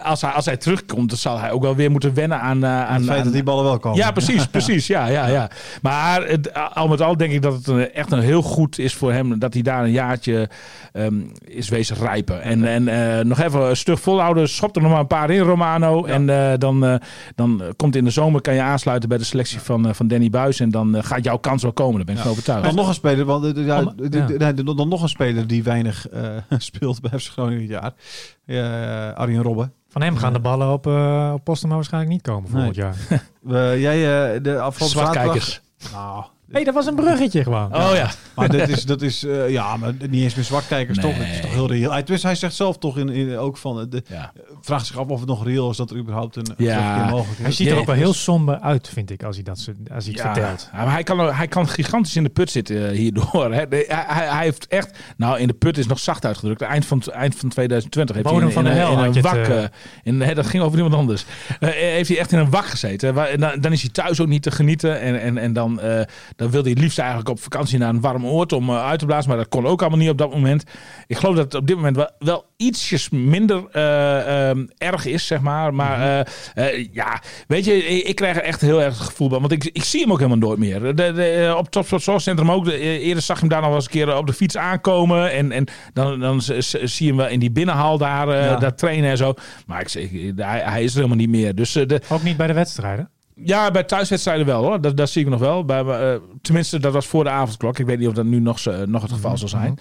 als, 0.04 0.22
hij, 0.22 0.32
als 0.32 0.46
hij 0.46 0.58
terugkomt, 0.58 1.10
dan 1.10 1.18
zal 1.18 1.40
hij 1.40 1.52
ook 1.52 1.62
wel 1.62 1.76
weer 1.76 1.92
moeten 1.92 2.14
wennen 2.14 2.40
aan... 2.40 2.66
aan 2.66 2.94
het 2.96 3.06
feit 3.06 3.18
aan- 3.18 3.24
dat 3.24 3.34
die 3.34 3.44
ballen 3.44 3.64
wel 3.64 3.80
komen. 3.80 3.98
ja, 3.98 4.12
precies, 4.12 4.48
precies. 4.58 4.88
Ja, 4.88 5.08
ja, 5.08 5.28
ja. 5.28 5.50
Maar 5.82 6.28
het, 6.28 6.54
al 6.74 6.88
met 6.88 7.02
al 7.02 7.18
denk 7.18 7.32
ik 7.32 7.42
dat 7.42 7.54
het 7.54 7.68
een- 7.68 7.92
echt 7.94 8.12
een 8.12 8.20
heel 8.20 8.42
goed 8.42 8.80
is 8.80 8.94
voor 8.94 9.12
hem 9.12 9.40
dat 9.40 9.54
hij 9.54 9.62
daar 9.62 9.84
een 9.84 9.92
jaartje 9.92 10.50
ehm, 10.94 11.16
is 11.46 11.70
wezen 11.70 11.96
rijpen. 11.96 12.42
En, 12.42 12.88
en 12.88 13.28
nog 13.28 13.40
even 13.40 13.78
stug 13.78 14.00
volhouden. 14.00 14.50
Schop 14.50 14.76
er 14.76 14.82
nog 14.82 14.92
maar 14.92 15.00
een 15.00 15.08
paar 15.08 15.30
in, 15.30 15.40
Romano. 15.42 16.06
En 16.06 16.26
dan, 16.60 17.00
dan 17.36 17.62
komt 17.76 17.96
in 17.96 18.04
de 18.04 18.10
zomer, 18.10 18.42
kan 18.42 18.54
je 18.54 18.62
aansluiten 18.62 19.10
bij 19.10 19.18
de 19.18 19.24
selectie 19.24 19.60
van, 19.60 19.96
van 19.96 20.08
Danny 20.08 20.30
Buis. 20.30 20.60
En 20.60 20.70
dan 20.72 20.97
eh, 20.98 21.04
gaat 21.04 21.24
jouw 21.24 21.38
kans 21.38 21.62
wel 21.62 21.74
komen. 21.74 21.96
Daar 21.96 22.06
ben 22.06 22.16
ik 22.16 22.22
van 22.22 22.32
overtuigd. 22.32 22.64
Dan 22.64 22.76
nog 22.76 22.88
een 22.88 22.94
speler, 22.94 23.26
want 23.26 23.58
eh, 23.58 24.76
dan 24.76 24.88
nog 24.90 25.02
een 25.02 25.10
speler 25.10 25.48
die 25.48 25.64
weinig 25.64 26.10
eh, 26.10 26.30
speelt 26.58 27.02
bij 27.02 27.20
FC 27.20 27.28
Groningen 27.32 27.60
dit 27.60 27.70
jaar. 27.70 27.94
Ja, 28.46 29.10
Arjen 29.10 29.42
Robben. 29.42 29.74
Van 29.90 30.02
hem 30.02 30.18
gaan 30.18 30.34
de 30.34 30.40
ballen 30.40 30.72
op, 30.72 30.88
eh 30.88 31.32
op 31.34 31.44
Postema 31.44 31.76
waarschijnlijk 31.76 32.14
niet 32.14 32.22
komen 32.22 32.50
volgend 32.50 32.76
jaar. 32.76 32.96
We- 33.42 33.76
jij 33.80 34.34
eh, 34.36 34.44
de 34.44 34.60
afgelopen 34.60 34.98
zaterdag... 35.14 35.60
Nou, 35.94 36.26
hey, 36.52 36.64
dat 36.64 36.74
was 36.74 36.86
een 36.86 36.96
bruggetje 36.96 37.44
gewoon. 37.44 37.76
Oh 37.76 37.92
ja. 37.94 38.10
Maar 38.36 38.50
dat 38.58 38.68
is, 38.70 38.84
dat 38.86 39.02
is 39.02 39.24
eh, 39.24 39.50
ja, 39.50 39.78
maar 39.78 39.94
niet 40.10 40.24
eens 40.24 40.36
meer 40.36 40.44
zwartkijkers 40.46 40.98
toch? 41.00 41.14
Het 41.18 41.28
is 41.36 41.42
toch 41.42 41.52
heel 41.54 41.68
reëel. 41.68 41.92
Hij, 41.92 42.04
dus 42.04 42.24
hij 42.24 42.36
zegt 42.36 42.56
zelf 42.56 42.78
toch 42.78 42.98
in, 42.98 43.10
in, 43.10 43.38
ook 43.38 43.58
van, 43.58 43.80
eh, 43.80 43.86
de, 43.90 44.04
ja. 44.10 44.32
vraagt 44.62 44.86
zich 44.86 44.98
af 44.98 45.08
of 45.08 45.20
het 45.20 45.30
nog 45.30 45.46
reëel 45.46 45.70
is 45.70 45.78
dat 45.78 45.90
er 45.92 45.98
überhaupt 45.98 46.36
een 46.36 46.48
Ja. 46.58 47.10
mogelijk 47.10 47.40
Hij 47.40 47.50
is. 47.50 47.56
ziet 47.56 47.68
er 47.68 47.78
ook 47.78 47.86
wel 47.86 47.96
dus- 47.96 48.04
heel 48.04 48.14
somber 48.14 48.60
uit, 48.60 48.90
vind 48.90 49.10
ik, 49.12 49.24
als 49.24 49.36
hij, 49.36 49.44
dat, 49.44 49.56
als 49.94 50.06
hij 50.06 50.14
het 50.14 50.22
vertelt. 50.22 50.70
Ja, 50.74 50.84
maar 50.84 50.94
hij 50.94 51.04
kan, 51.04 51.34
hij 51.36 51.48
kan 51.48 51.68
gigantisch 51.68 52.16
in 52.16 52.24
de 52.24 52.30
put 52.30 52.52
zitten 52.52 52.90
eh, 52.90 52.98
hierdoor. 52.98 53.54
Hè. 53.54 53.68
De- 53.68 53.86
Hij, 53.88 54.04
hij, 54.08 54.28
hij 54.28 54.44
heeft 54.44 54.68
echt... 54.68 54.98
Nou, 55.18 55.40
in 55.40 55.48
de 55.48 55.54
put 55.54 55.78
is 55.78 55.88
nog 55.88 56.00
zacht 56.00 56.26
uitgedrukt. 56.26 56.62
Eind 56.62 56.86
van, 56.86 57.02
eind 57.02 57.36
van 57.36 57.50
2020 57.50 58.16
heeft 58.16 58.28
Bodem 58.28 58.48
hij 58.48 58.48
in, 58.50 58.54
van 58.64 58.66
in, 58.68 58.72
de 58.74 58.80
een- 58.80 58.86
hel 58.88 59.04
in 59.04 59.16
een 59.16 59.22
wak... 59.22 59.36
het, 59.36 59.48
eh. 59.48 59.64
eh, 59.64 59.70
in, 60.04 60.22
hè, 60.22 60.34
dat 60.34 60.46
ging 60.48 60.64
over 60.64 60.78
iemand 60.78 60.96
anders. 60.96 61.26
Eh, 61.60 61.70
heeft 61.70 62.10
hij 62.10 62.18
echt 62.18 62.32
in 62.32 62.40
een 62.40 62.50
wak 62.50 62.66
gezeten. 62.66 63.14
Waar- 63.14 63.38
Dan, 63.38 63.60
dan 63.62 63.72
is 63.72 63.82
hij 63.82 63.90
thuis 63.92 64.22
ook 64.22 64.28
niet 64.28 64.42
te 64.44 64.52
genieten. 64.52 65.00
En, 65.00 65.22
en, 65.22 65.38
en 65.38 65.54
dan, 65.54 65.80
eh, 65.80 66.02
dan 66.38 66.50
wil 66.50 66.62
hij 66.62 66.72
het 66.72 66.80
liefst 66.80 67.00
eigenlijk 67.00 67.30
op 67.30 67.40
vakantie 67.40 67.78
naar 67.78 67.90
een 67.90 68.02
warm 68.02 68.26
oord 68.26 68.54
om 68.54 68.70
eh, 68.70 68.86
uit 68.86 69.00
te 69.00 69.06
blazen. 69.06 69.30
Maar 69.30 69.38
dat 69.38 69.48
kon 69.48 69.66
ook 69.66 69.82
allemaal 69.82 70.00
niet 70.00 70.10
op 70.10 70.18
dat 70.18 70.32
moment. 70.32 70.64
Ik 71.08 71.18
geloof 71.18 71.36
dat 71.36 71.44
het 71.44 71.54
op 71.56 71.68
dit 71.68 71.76
moment 71.76 71.96
wel, 71.96 72.10
wel 72.20 72.46
ietsjes 72.58 73.10
minder 73.10 73.64
eh, 73.72 74.50
ehm, 74.50 74.66
erg 74.78 75.06
is, 75.06 75.28
zeg 75.28 75.42
maar. 75.42 75.74
Maar 75.74 76.26
eh, 76.56 76.70
eh, 76.74 76.88
ja, 76.92 77.22
weet 77.48 77.66
je, 77.66 77.86
ik, 77.86 78.08
ik 78.08 78.16
krijg 78.16 78.36
er 78.38 78.44
echt 78.44 78.62
heel 78.62 78.82
erg 78.82 78.98
het 78.98 79.08
gevoel 79.08 79.30
bij. 79.30 79.40
Want 79.40 79.52
ik, 79.52 79.64
ik 79.66 79.84
zie 79.84 80.02
hem 80.02 80.12
ook 80.12 80.18
helemaal 80.18 80.38
nooit 80.38 80.60
meer. 80.60 80.96
De, 80.96 81.14
de, 81.14 81.24
eh, 81.30 81.56
op 81.58 81.70
Topsport 81.70 82.02
Zorgcentrum 82.04 82.52
ook. 82.52 82.66
De, 82.66 82.74
eh, 82.74 83.08
eerder 83.08 83.24
zag 83.24 83.36
je 83.36 83.42
hem 83.42 83.50
daar 83.52 83.60
nog 83.60 83.68
wel 83.70 83.78
eens 83.78 83.86
een 83.86 83.92
keer 83.92 84.18
op 84.18 84.28
de 84.28 84.34
fiets 84.34 84.58
aankomen. 84.58 85.32
En, 85.32 85.52
en 85.52 85.66
dan, 85.94 86.20
dan 86.20 86.42
zie 86.42 86.90
je 86.98 87.08
hem 87.08 87.16
wel 87.18 87.28
in 87.28 87.40
die 87.40 87.52
binnenhal 87.52 87.98
daar, 87.98 88.30
eh, 88.30 88.46
Ja. 88.46 88.56
daar 88.56 88.76
trainen 88.76 89.10
en 89.10 89.18
zo. 89.18 89.34
Maar 89.66 89.82
ik 89.82 89.90
zeg, 89.90 90.10
hij, 90.36 90.62
hij 90.66 90.84
is 90.84 90.90
er 90.92 90.96
helemaal 90.96 91.18
niet 91.18 91.30
meer. 91.30 91.56
Dus 91.56 91.76
eh, 91.76 91.88
de, 91.88 92.02
Ook 92.10 92.24
niet 92.24 92.38
bij 92.38 92.48
de 92.48 92.54
wedstrijden. 92.54 93.10
Ja, 93.44 93.72
bij 93.72 93.84
thuiswedstrijden 93.84 94.46
wel 94.46 94.64
hoor. 94.64 94.82
Dat, 94.82 94.98
dat 94.98 95.10
zie 95.10 95.24
ik 95.24 95.30
nog 95.30 95.40
wel. 95.40 95.66
Bij, 95.66 95.84
eh, 95.84 96.20
tenminste, 96.42 96.80
dat 96.80 96.94
was 96.94 97.06
voor 97.08 97.24
de 97.24 97.30
avondklok. 97.30 97.80
Ik 97.80 97.86
weet 97.86 98.00
niet 98.00 98.08
of 98.08 98.14
dat 98.14 98.26
nu 98.26 98.40
nog, 98.40 98.60
zo- 98.60 98.86
nog 98.86 99.02
het 99.02 99.12
geval 99.12 99.38
zal 99.38 99.48
zijn. 99.48 99.78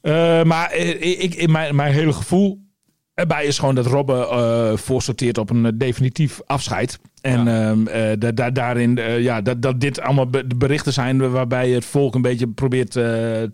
Eh, 0.00 0.42
maar 0.42 0.70
eh, 0.70 0.88
ik, 1.20 1.34
ik, 1.34 1.48
mijn, 1.48 1.76
mijn 1.76 1.92
hele 1.92 2.12
gevoel 2.12 2.68
erbij 3.14 3.44
is 3.44 3.58
gewoon 3.58 3.74
dat 3.74 3.86
Robben 3.86 4.28
eh 4.28 4.76
voorsorteert 4.76 5.38
op 5.38 5.50
een 5.50 5.66
eh, 5.66 5.72
definitief 5.74 6.40
afscheid. 6.46 6.98
En 7.20 7.48
ehm, 7.48 7.86
eh, 7.86 8.02
da- 8.18 8.32
da- 8.32 8.50
daarin, 8.50 8.98
eh, 8.98 9.20
ja, 9.22 9.40
dat, 9.40 9.62
dat 9.62 9.80
dit 9.80 10.00
allemaal 10.00 10.26
be- 10.26 10.44
berichten 10.56 10.92
zijn 10.92 11.30
waarbij 11.30 11.70
het 11.70 11.84
volk 11.84 12.14
een 12.14 12.22
beetje 12.22 12.48
probeert 12.48 12.96
eh, 12.96 13.02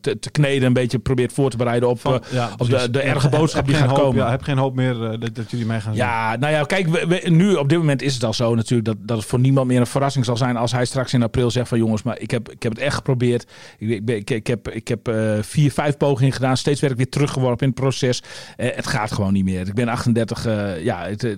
te, 0.00 0.16
te 0.20 0.30
kneden, 0.30 0.66
een 0.66 0.72
beetje 0.72 0.98
probeert 0.98 1.32
voor 1.32 1.50
te 1.50 1.56
bereiden 1.56 1.88
op, 1.88 2.00
Van- 2.00 2.22
ja, 2.30 2.50
op 2.56 2.68
de, 2.70 2.90
de 2.90 3.00
erge 3.00 3.28
boodschap 3.28 3.54
heb 3.66 3.66
die 3.66 3.74
gaat 3.74 3.88
hoop, 3.90 3.98
komen. 3.98 4.24
Ja, 4.24 4.30
heb 4.30 4.42
geen 4.42 4.58
hoop 4.58 4.74
meer 4.74 4.94
dat, 4.94 5.34
dat 5.34 5.50
jullie 5.50 5.66
mee 5.66 5.80
gaan 5.80 5.94
zien. 5.94 6.02
Ja, 6.02 6.36
nou 6.36 6.52
ja, 6.52 6.62
kijk, 6.62 6.86
we- 6.88 7.06
we- 7.06 7.30
nu 7.30 7.54
op 7.54 7.68
dit 7.68 7.78
moment 7.78 8.02
is 8.02 8.14
het 8.14 8.24
al 8.24 8.34
zo 8.34 8.54
natuurlijk 8.54 8.88
dat, 8.88 8.96
dat 9.00 9.16
het 9.16 9.26
voor 9.26 9.38
niemand 9.40 9.66
meer 9.66 9.80
een 9.80 9.86
verrassing 9.86 10.24
zal 10.24 10.36
zijn 10.36 10.56
als 10.56 10.72
hij 10.72 10.84
straks 10.84 11.12
in 11.12 11.22
april 11.22 11.50
zegt 11.50 11.68
van 11.68 11.78
jongens, 11.78 12.02
maar 12.02 12.18
ik 12.18 12.30
heb, 12.30 12.50
ik 12.50 12.62
heb 12.62 12.72
het 12.72 12.80
echt 12.80 12.94
geprobeerd. 12.94 13.46
Ik, 13.78 13.88
ik, 13.90 14.10
ik, 14.10 14.30
ik 14.30 14.46
heb, 14.46 14.68
ik 14.70 14.88
heb 14.88 15.08
eh, 15.08 15.32
vier, 15.40 15.72
vijf 15.72 15.96
pogingen 15.96 16.32
gedaan. 16.32 16.56
Steeds 16.56 16.80
werd 16.80 16.92
ik 16.92 16.98
weer 16.98 17.08
teruggeworpen 17.08 17.66
in 17.66 17.72
het 17.72 17.80
proces. 17.80 18.22
Eh, 18.56 18.68
het 18.76 18.86
gaat 18.86 19.12
gewoon 19.12 19.32
niet 19.32 19.44
meer. 19.44 19.66
Ik 19.66 19.74
ben 19.74 19.88
38. 19.88 20.46
eh, 20.46 20.84
ja, 20.84 21.06
het, 21.06 21.22
Hij 21.22 21.36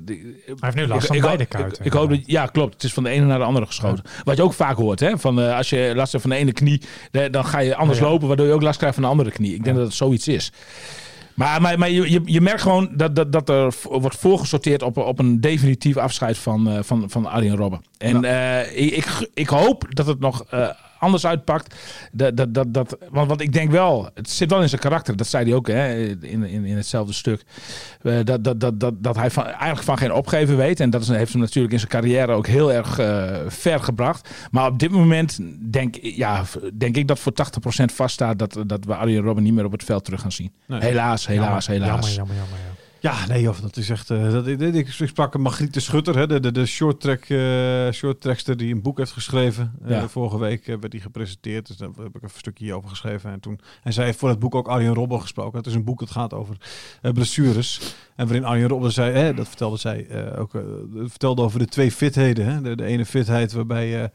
heeft 0.60 0.76
nu 0.76 0.86
last 0.86 1.00
ik, 1.00 1.06
van 1.06 1.16
ik, 1.16 1.22
beide 1.22 1.42
ik, 1.42 1.48
kuiten. 1.48 1.84
ik 1.84 1.92
hoop 1.92 2.08
dat, 2.08 2.17
ja, 2.26 2.46
klopt. 2.46 2.72
Het 2.72 2.82
is 2.82 2.92
van 2.92 3.02
de 3.02 3.10
ene 3.10 3.26
naar 3.26 3.38
de 3.38 3.44
andere 3.44 3.66
geschoten. 3.66 4.04
Wat 4.24 4.36
je 4.36 4.42
ook 4.42 4.52
vaak 4.52 4.76
hoort, 4.76 5.00
hè? 5.00 5.18
Van, 5.18 5.40
eh, 5.40 5.56
als 5.56 5.70
je 5.70 5.92
last 5.94 6.12
hebt 6.12 6.24
van 6.24 6.32
de 6.32 6.38
ene 6.40 6.52
knie, 6.52 6.82
dan 7.30 7.44
ga 7.44 7.58
je 7.58 7.76
anders 7.76 7.98
Ja, 7.98 8.04
ja. 8.04 8.10
lopen, 8.10 8.28
waardoor 8.28 8.46
je 8.46 8.52
ook 8.52 8.62
last 8.62 8.78
krijgt 8.78 8.94
van 8.94 9.04
de 9.04 9.10
andere 9.10 9.30
knie. 9.30 9.54
Ik 9.54 9.64
denk 9.64 9.76
dat 9.76 9.86
het 9.86 9.94
zoiets 9.94 10.28
is. 10.28 10.52
Maar, 11.34 11.60
maar, 11.60 11.78
maar 11.78 11.90
je, 11.90 12.10
je, 12.10 12.20
je 12.24 12.40
merkt 12.40 12.62
gewoon 12.62 12.88
dat, 12.92 13.16
dat, 13.16 13.32
dat 13.32 13.48
er 13.48 13.74
wordt 13.82 14.16
voorgesorteerd 14.16 14.82
op, 14.82 14.96
op 14.96 15.18
een 15.18 15.40
definitief 15.40 15.96
afscheid 15.96 16.38
van, 16.38 16.68
eh, 16.68 16.78
van, 16.82 17.10
van 17.10 17.26
Arjen 17.26 17.56
Robben. 17.56 17.80
En 17.98 18.24
eh, 18.24 18.76
ik, 18.86 18.92
ik, 18.92 19.30
ik 19.34 19.48
hoop 19.48 19.84
dat 19.88 20.06
het 20.06 20.20
nog 20.20 20.44
anders 20.98 21.26
uitpakt. 21.26 21.74
Dat, 22.12 22.36
dat, 22.36 22.54
dat, 22.54 22.74
dat, 22.74 22.96
want, 23.10 23.28
want 23.28 23.40
ik 23.40 23.52
denk 23.52 23.70
wel, 23.70 24.10
het 24.14 24.30
zit 24.30 24.50
wel 24.50 24.62
in 24.62 24.68
zijn 24.68 24.80
karakter. 24.80 25.16
Dat 25.16 25.26
zei 25.26 25.44
hij 25.44 25.54
ook 25.54 25.66
hè, 25.66 25.98
in, 26.04 26.42
in, 26.44 26.64
in 26.64 26.76
hetzelfde 26.76 27.12
stuk. 27.12 27.44
Eh, 28.02 28.18
dat, 28.24 28.44
dat, 28.44 28.60
dat, 28.60 28.80
dat, 28.80 28.94
dat 29.02 29.16
hij 29.16 29.30
van, 29.30 29.44
eigenlijk 29.44 29.82
van 29.82 29.98
geen 29.98 30.12
opgeven 30.12 30.56
weet. 30.56 30.80
En 30.80 30.90
dat 30.90 31.02
is, 31.02 31.08
heeft 31.08 31.32
hem 31.32 31.40
natuurlijk 31.40 31.72
in 31.72 31.78
zijn 31.78 31.90
carrière 31.90 32.32
ook 32.32 32.46
heel 32.46 32.72
erg 32.72 32.98
eh, 32.98 33.36
ver 33.46 33.80
gebracht. 33.80 34.28
Maar 34.50 34.66
op 34.66 34.78
dit 34.78 34.90
moment 34.90 35.38
denk, 35.72 35.96
ja, 36.00 36.44
denk 36.74 36.96
ik 36.96 37.08
dat 37.08 37.18
voor 37.18 37.32
80% 37.82 37.84
vaststaat 37.94 38.38
dat, 38.38 38.58
dat 38.66 38.84
we 38.84 38.94
Arjen 38.94 39.22
Robben 39.22 39.44
niet 39.44 39.54
meer 39.54 39.64
op 39.64 39.72
het 39.72 39.84
veld 39.84 40.04
terug 40.04 40.20
gaan 40.20 40.32
zien. 40.32 40.52
Nee. 40.66 40.80
Helaas, 40.80 41.26
helaas, 41.26 41.66
jammer, 41.66 41.86
helaas. 41.86 42.14
Jammer, 42.14 42.36
jammer, 42.36 42.36
jammer. 42.36 42.58
ja. 42.58 42.77
Ja, 43.00 43.26
nee, 43.26 43.48
of 43.48 43.60
dat 43.60 43.76
is 43.76 43.90
echt. 43.90 44.10
eh, 44.10 44.32
dat, 44.32 44.46
ik, 44.46 44.60
ik, 44.60 44.88
sprak 44.88 45.34
een 45.34 45.40
Margriet 45.40 45.74
de 45.74 45.80
Schutter, 45.80 46.16
hè, 46.16 46.26
de, 46.26 46.40
de, 46.40 46.52
de 46.52 46.66
short 46.66 47.00
track, 47.00 47.24
eh, 47.24 47.90
short 47.90 48.20
trackster 48.20 48.56
die 48.56 48.74
een 48.74 48.82
boek 48.82 48.98
heeft 48.98 49.12
geschreven. 49.12 49.72
Eh. 49.86 50.04
Vorige 50.04 50.38
week 50.38 50.66
werd 50.66 50.90
die 50.90 51.00
gepresenteerd, 51.00 51.66
dus 51.66 51.76
daar 51.76 51.88
heb 51.96 52.16
ik 52.16 52.22
een 52.22 52.30
stukje 52.34 52.64
hierover 52.64 52.88
geschreven. 52.88 53.30
En 53.30 53.40
toen 53.40 53.60
en 53.82 53.92
zij 53.92 54.04
heeft 54.04 54.18
voor 54.18 54.28
het 54.28 54.38
boek 54.38 54.54
ook 54.54 54.68
Arjen 54.68 54.94
Robben 54.94 55.20
gesproken. 55.20 55.58
Het 55.58 55.66
is 55.66 55.74
een 55.74 55.84
boek 55.84 55.98
dat 55.98 56.10
gaat 56.10 56.34
over 56.34 56.56
blessures. 57.00 57.94
En 58.16 58.26
waarin 58.26 58.44
Arjen 58.44 58.68
Robben 58.68 58.92
zei, 58.92 59.12
hè, 59.12 59.34
dat 59.34 59.48
vertelde 59.48 59.76
zij 59.76 60.36
ook, 60.38 60.50
vertelde 61.04 61.42
over 61.42 61.58
de 61.58 61.66
twee 61.66 61.92
fitheden. 61.92 62.46
Hè. 62.46 62.60
De, 62.60 62.76
de 62.76 62.84
ene 62.84 63.06
fitheid 63.06 63.52
waarbij. 63.52 64.10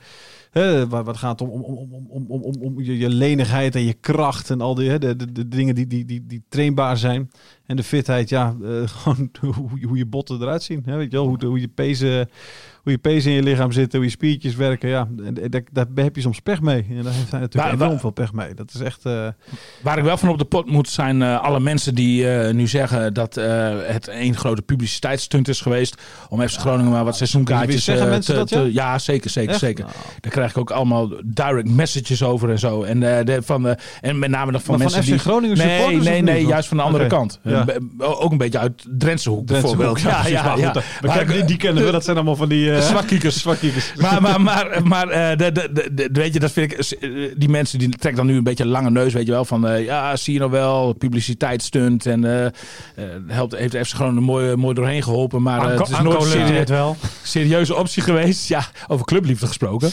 Waar, 0.54 1.06
het 1.06 1.18
gaat 1.18 1.42
om, 1.42 1.50
om, 1.50 1.62
om, 1.62 1.78
om, 2.10 2.26
om, 2.28 2.42
om, 2.42 2.54
om, 2.62 2.82
je, 2.82 2.98
je 2.98 3.10
lenigheid 3.10 3.76
en 3.76 3.84
je 3.84 3.94
kracht 3.94 4.50
en 4.50 4.62
al 4.62 4.76
die 4.76 4.90
hè, 4.90 5.00
de, 5.00 5.32
de, 5.32 5.48
dingen 5.48 5.76
die, 5.76 5.88
die, 5.88 6.06
die, 6.06 6.26
die 6.26 6.44
trainbaar 6.50 6.98
zijn. 6.98 7.32
En 7.66 7.76
de 7.76 7.84
fitheid, 7.84 8.30
ja, 8.30 8.56
eh, 8.64 8.88
gewoon 8.98 9.30
hoe, 9.42 9.86
hoe 9.88 9.98
je 9.98 10.06
botten 10.06 10.42
eruit 10.42 10.64
zien. 10.64 10.82
Hè, 10.86 10.98
weet 10.98 11.12
je 11.12 11.18
wel, 11.18 11.28
hoe, 11.28 11.46
hoe 11.46 11.60
je 11.60 11.68
pezen, 11.68 12.30
hoe 12.84 12.92
je 12.92 12.98
pezen 12.98 13.32
in 13.32 13.38
je 13.38 13.44
lichaam 13.44 13.72
zitten, 13.72 13.98
hoe 14.00 14.08
je 14.08 14.14
spiertjes 14.14 14.56
werken. 14.56 14.90
Ja, 14.90 15.08
daar, 15.50 15.62
daar 15.72 15.86
heb 15.96 16.16
je 16.16 16.22
soms 16.22 16.40
pech 16.40 16.62
mee. 16.62 16.86
En 16.90 17.04
daar 17.04 17.14
heeft 17.14 17.32
hij 17.32 17.40
natuurlijk 17.40 17.54
Waar- 17.54 17.74
enorm 17.74 17.90
waar- 17.90 18.00
veel 18.00 18.10
pech 18.10 18.34
mee. 18.34 18.54
Dat 18.54 18.72
is 18.74 18.80
echt. 18.82 19.06
eh, 19.06 19.28
Waar 19.82 19.98
ik 19.98 20.04
wel 20.04 20.18
van 20.18 20.30
op 20.30 20.38
de 20.38 20.46
pot 20.46 20.70
moet 20.72 20.90
zijn 20.90 21.22
eh, 21.22 21.42
alle 21.42 21.60
mensen 21.60 21.96
die 21.96 22.30
eh, 22.30 22.54
nu 22.54 22.68
zeggen 22.68 23.14
dat 23.14 23.36
het 23.88 24.08
een 24.12 24.36
grote 24.36 24.62
publiciteitsstunt 24.62 25.48
is 25.48 25.62
geweest 25.62 26.02
om 26.30 26.48
FC 26.48 26.60
Groningen 26.60 26.92
maar 26.92 27.04
wat 27.04 27.16
seizoenkaartjes 27.18 27.84
Zeggen 27.84 28.10
mensen 28.10 28.34
te, 28.34 28.40
dat, 28.40 28.50
ja? 28.50 28.62
te- 28.62 28.74
ja, 28.74 29.00
zeker, 29.00 29.30
zeker, 29.30 29.50
echt? 29.52 29.60
zeker. 29.60 29.84
Nou, 29.84 29.96
Daar 30.20 30.32
krijg 30.32 30.50
ik 30.50 30.58
ook 30.58 30.72
allemaal 30.72 31.10
direct 31.26 31.70
messages 31.70 32.24
over 32.24 32.50
en 32.50 32.60
zo. 32.60 32.84
En, 32.84 33.00
de, 33.00 33.38
van, 33.44 33.76
en 34.02 34.20
met 34.20 34.30
name 34.30 34.52
nog 34.52 34.64
van 34.64 34.78
Maar 34.78 34.84
van 34.90 34.96
mensen 34.96 35.04
FC 35.04 35.10
die... 35.24 35.32
Groningen 35.32 35.58
Nee, 35.58 35.76
supporters 35.78 36.06
nee, 36.06 36.22
nee, 36.22 36.40
niet? 36.40 36.48
juist 36.50 36.68
van 36.68 36.78
de 36.78 36.84
andere 36.84 37.08
kant. 37.08 37.40
Ja. 37.44 37.66
Ook 37.98 38.32
een 38.32 38.38
beetje 38.38 38.60
uit 38.60 38.86
Drentse 38.98 39.30
hoek 39.30 39.48
Drentse 39.48 39.68
bijvoorbeeld. 39.76 40.02
ja, 40.28 40.44
maar 40.44 40.52
goed, 40.52 40.60
ja. 40.60 40.74
we 41.02 41.08
kennen- 41.08 41.36
die, 41.36 41.46
die 41.46 41.58
kennen 41.58 41.86
we, 41.86 41.92
dat 41.92 42.04
zijn 42.04 42.16
allemaal 42.16 42.36
van 42.36 42.50
die... 42.50 42.72
eh, 42.76 42.82
Zwakkiekers. 42.92 43.40
zwakkiekers. 43.42 43.94
Maar, 43.96 44.22
maar, 44.22 44.42
maar, 44.42 44.80
maar 44.84 45.10
eh, 45.10 45.38
de, 45.38 45.52
de, 45.52 45.70
de, 45.74 45.94
de- 45.94 46.10
weet 46.12 46.34
je, 46.34 46.40
dat 46.40 46.52
vind 46.52 46.72
ik. 46.72 46.80
eh, 46.80 47.10
Die 47.38 47.50
mensen 47.50 47.80
die 47.80 47.90
trekken 47.90 48.16
dan 48.16 48.26
nu 48.32 48.38
een 48.38 48.44
beetje 48.44 48.64
een 48.64 48.70
lange 48.70 48.90
neus, 48.90 49.14
weet 49.14 49.26
je 49.26 49.32
wel. 49.32 49.46
Van 49.46 49.84
ja, 49.84 50.16
zie 50.16 50.34
je 50.34 50.40
nou 50.40 50.52
wel, 50.52 50.94
publiciteitsstunt. 50.94 52.06
En 52.06 52.24
helpt, 53.28 53.56
heeft 53.56 53.78
FC 53.88 53.96
gewoon 53.96 54.16
er 54.16 54.22
mooi, 54.22 54.56
mooi 54.56 54.76
doorheen 54.76 55.04
geholpen. 55.04 55.42
Maar 55.42 55.70
het 55.72 55.82
is 55.82 55.90
nooit 55.90 56.04
een 56.06 56.08
lukte 56.12 56.28
serie- 56.30 56.54
dit 56.54 56.70
wel. 56.70 56.98
serieuze 57.24 57.76
optie 57.76 58.04
geweest. 58.04 58.48
Ja, 58.48 58.66
over 58.88 59.06
clubliefde 59.06 59.48
gesproken. 59.48 59.92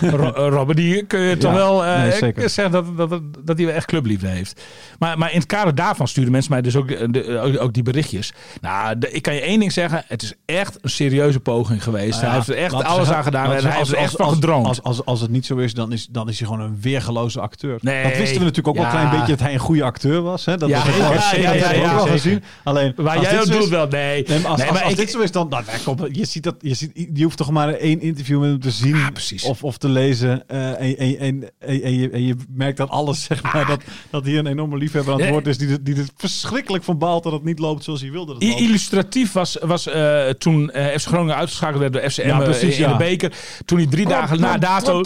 Ro, 0.00 0.08
Ro- 0.16 0.48
Robben, 0.56 0.76
die 0.76 1.02
kun 1.02 1.20
je 1.20 1.36
toch 1.36 1.50
Ja, 1.52 1.56
wel 1.56 1.82
nee, 1.82 2.48
zeggen 2.48 2.70
dat, 2.70 2.96
dat, 2.96 3.10
dat, 3.10 3.20
dat 3.44 3.56
hij 3.56 3.66
wel 3.66 3.74
echt 3.74 3.86
clubliefde 3.86 4.26
heeft. 4.28 4.62
Maar, 4.98 5.18
maar 5.18 5.30
in 5.32 5.38
het 5.38 5.46
kader 5.46 5.74
daarvan 5.74 6.08
sturen 6.08 6.30
mensen 6.32 6.52
mij 6.52 6.62
dus 6.62 6.76
ook, 6.76 7.12
de- 7.12 7.38
ook, 7.42 7.60
ook 7.62 7.72
die 7.72 7.82
berichtjes. 7.82 8.32
Nou, 8.60 8.96
ik 9.10 9.22
kan 9.22 9.34
je 9.34 9.40
één 9.40 9.58
ding 9.60 9.72
zeggen. 9.72 10.02
Het 10.06 10.22
is 10.22 10.32
echt 10.44 10.78
een 10.80 10.90
serieuze 10.90 11.40
poging 11.40 11.82
geweest. 11.82 12.07
Nou 12.10 12.22
ja, 12.22 12.28
hij 12.28 12.36
heeft 12.36 12.48
er 12.48 12.56
echt 12.56 12.84
alles 12.84 13.10
aan 13.10 13.22
gedaan. 13.22 13.52
En 13.52 13.64
hij 13.66 13.76
heeft 13.76 13.90
er 13.92 13.96
echt 13.96 14.16
van 14.16 14.32
gedroomd. 14.32 14.66
Als, 14.66 14.82
als, 14.82 15.04
als 15.04 15.20
het 15.20 15.30
niet 15.30 15.46
zo 15.46 15.56
is, 15.56 15.74
dan 15.74 15.92
is, 15.92 16.06
dan 16.10 16.28
is 16.28 16.38
hij 16.38 16.48
gewoon 16.48 16.62
een 16.64 16.78
weergeloze 16.80 17.40
acteur. 17.40 17.78
Nee, 17.80 18.02
dat 18.02 18.16
wisten 18.16 18.38
we 18.38 18.44
natuurlijk 18.44 18.68
ook 18.68 18.74
wel 18.76 18.84
een 18.84 18.90
klein 18.90 19.10
beetje 19.10 19.26
dat 19.26 19.40
hij 19.40 19.52
een 19.52 19.58
goede 19.58 19.82
acteur 19.82 20.22
was. 20.22 20.44
Hè? 20.44 20.56
Dat 20.56 20.68
Ja, 20.68 20.84
was 20.84 20.96
ja, 21.30 21.52
ja, 21.54 21.72
ja, 21.72 21.98
ook 21.98 22.08
gezien. 22.08 22.42
Alleen, 22.64 22.92
Waar 22.96 23.16
als 23.18 23.28
jij 23.30 23.38
is- 23.42 23.46
doet 23.48 23.68
wel, 23.68 23.86
nee. 23.86 24.24
Nee, 24.28 24.38
maar 24.40 24.50
als, 24.50 24.58
Nee, 24.58 24.66
als, 24.68 24.76
maar 24.76 24.82
als 24.84 24.92
ik- 24.92 24.98
dit 24.98 25.10
zo 25.10 25.20
is, 25.20 25.32
dan, 25.32 25.48
dan 25.48 25.62
nou, 25.66 25.78
kom, 25.96 26.08
je 26.12 26.24
ziet 26.24 26.42
dat, 26.42 26.54
je, 26.60 26.74
ziet, 26.74 27.08
je 27.14 27.22
hoeft 27.22 27.36
toch 27.36 27.50
maar 27.50 27.68
één 27.68 28.00
interview 28.00 28.40
met 28.40 28.48
hem 28.50 28.60
te 28.60 28.70
zien 28.70 28.96
of, 29.44 29.64
of 29.64 29.78
te 29.78 29.88
lezen. 29.88 30.48
eh, 30.48 31.20
en, 31.20 31.50
en, 31.58 32.24
je, 32.24 32.36
merkt 32.48 32.76
dat 32.76 32.88
alles, 32.90 33.22
zeg 33.28 33.42
maar, 33.42 33.66
dat, 33.66 33.80
dat 34.10 34.24
hier 34.24 34.38
een 34.38 34.46
enorme 34.46 34.76
liefhebber 34.76 35.12
aan 35.14 35.20
het 35.20 35.30
woord 35.30 35.46
is 35.46 35.58
die, 35.58 35.82
die 35.82 35.94
er 35.96 36.06
verschrikkelijk 36.16 36.84
van 36.84 36.98
baalt 36.98 37.22
dat 37.22 37.32
het 37.32 37.44
niet 37.44 37.58
loopt 37.58 37.84
zoals 37.84 38.00
hij 38.00 38.10
wilde. 38.10 38.32
Het 38.32 38.42
illustratief 38.42 39.32
was, 39.32 39.56
was 39.60 39.86
eh, 39.86 40.28
toen 40.28 40.70
eh 40.70 40.98
FC 40.98 41.06
Groningen 41.06 41.36
uitgeschakeld 41.36 41.80
werd 41.80 41.96
door 42.00 42.10
FC 42.10 42.18
Emmen 42.18 42.44
precies, 42.44 42.76
in 42.78 42.82
ja. 42.82 42.92
de 42.92 42.96
beker. 42.96 43.32
Toen 43.64 43.78
hij 43.78 43.86
drie 43.86 44.06
dagen 44.06 44.40
na 44.40 44.58
dato 44.58 45.00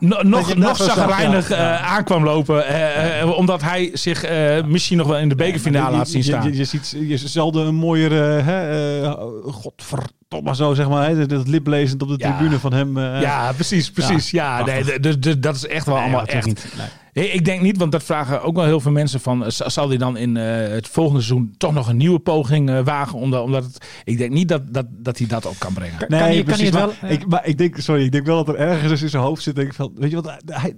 no- 0.00 0.14
Dat 0.16 0.24
nog, 0.24 0.56
nog 0.56 0.76
zagrijnig 0.76 1.48
ja. 1.48 1.56
Ja. 1.56 1.78
eh, 1.78 1.92
aankwam 1.92 2.24
lopen. 2.24 2.66
eh, 2.66 3.20
eh, 3.20 3.36
omdat 3.36 3.62
hij 3.62 3.90
zich 3.92 4.24
eh, 4.24 4.64
misschien 4.64 4.96
nog 4.98 5.06
wel 5.06 5.18
in 5.18 5.28
de 5.28 5.34
bekerfinale 5.34 5.96
laat 5.96 6.08
zien 6.08 6.18
je- 6.22 6.24
staan. 6.24 6.42
Je, 6.44 6.56
je, 6.56 6.64
ziet 6.64 6.96
je 7.08 7.16
zelden 7.18 7.66
een 7.66 7.74
mooiere, 7.74 8.20
hè, 8.20 9.00
uh, 9.02 9.12
godverdomme 9.44 10.54
zo 10.54 10.74
zeg 10.74 10.88
maar, 10.88 11.08
hè, 11.08 11.26
dat 11.26 11.48
liplezend 11.48 12.02
op 12.02 12.08
de 12.08 12.14
Ja. 12.18 12.36
tribune 12.36 12.58
van 12.58 12.72
hem. 12.72 12.98
eh, 12.98 13.20
ja, 13.20 13.52
precies, 13.52 13.90
precies. 13.90 14.30
Ja, 14.30 14.64
nee, 14.64 15.00
dat 15.38 15.54
is 15.54 15.66
echt 15.66 15.86
wel 15.86 15.94
nee, 15.94 16.04
allemaal 16.04 16.26
echt. 16.26 16.46
niet. 16.46 16.66
Nee. 16.76 16.86
Ik 17.12 17.32
ik 17.32 17.44
denk 17.44 17.62
niet, 17.62 17.76
want 17.78 17.92
dat 17.92 18.02
vragen 18.02 18.42
ook 18.42 18.54
wel 18.56 18.64
heel 18.64 18.80
veel 18.80 18.90
mensen 18.92 19.20
van... 19.20 19.44
eh, 19.44 19.50
zal 19.50 19.88
hij 19.88 19.96
dan 19.98 20.16
in 20.16 20.36
eh, 20.36 20.44
het 20.68 20.88
volgende 20.88 21.20
seizoen 21.22 21.54
toch 21.58 21.72
nog 21.72 21.88
een 21.88 21.96
nieuwe 21.96 22.18
poging 22.18 22.70
eh, 22.70 22.80
wagen? 22.84 23.18
Omdat, 23.18 23.42
omdat 23.42 23.64
het, 23.64 23.86
ik 24.04 24.18
denk 24.18 24.32
niet 24.32 24.48
dat, 24.48 24.62
dat, 24.74 24.86
dat 24.90 25.18
hij 25.18 25.26
dat 25.26 25.46
ook 25.46 25.58
kan 25.58 25.72
brengen. 25.72 25.98
Kan- 25.98 26.08
kan 26.08 26.18
hij- 26.18 26.34
kan 26.36 26.44
precies, 26.44 26.70
hij 26.70 26.80
het 26.80 26.90
maar, 26.90 26.98
wel- 27.00 27.10
ja. 27.10 27.16
ik, 27.16 27.26
maar 27.26 27.46
ik 27.46 27.58
denk, 27.58 27.76
sorry, 27.78 28.04
ik 28.04 28.12
denk 28.12 28.26
wel 28.26 28.44
dat 28.44 28.54
er 28.54 28.60
ergens 28.60 29.02
in 29.02 29.08
zijn 29.08 29.22
hoofd 29.22 29.42
zit. 29.42 29.54
Denk 29.54 29.68
ik 29.68 29.74
van, 29.74 29.92
weet 29.94 30.10
je 30.10 30.16
wat, 30.20 30.36
hij, 30.46 30.74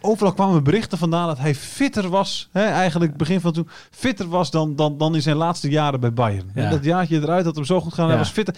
overal 0.00 0.32
kwamen 0.32 0.64
berichten 0.64 0.98
vandaan 0.98 1.26
dat 1.26 1.38
hij 1.38 1.54
fitter 1.54 2.08
was. 2.08 2.48
Hè, 2.52 2.62
eigenlijk 2.64 3.16
begin 3.16 3.40
van 3.40 3.52
toen 3.52 3.68
fitter 3.90 4.28
was 4.28 4.50
dan, 4.50 4.76
dan, 4.76 4.98
dan 4.98 5.14
in 5.14 5.22
zijn 5.22 5.36
laatste 5.36 5.68
jaren 5.68 6.00
bij 6.00 6.12
Bayern. 6.12 6.50
Ja. 6.54 6.70
Dat 6.70 6.84
jaartje 6.84 7.16
eruit 7.16 7.44
dat 7.44 7.54
hem 7.54 7.64
zo 7.64 7.80
goed 7.80 7.94
gaan, 7.94 8.08
hij 8.08 8.16
was 8.18 8.30
fitter. 8.30 8.54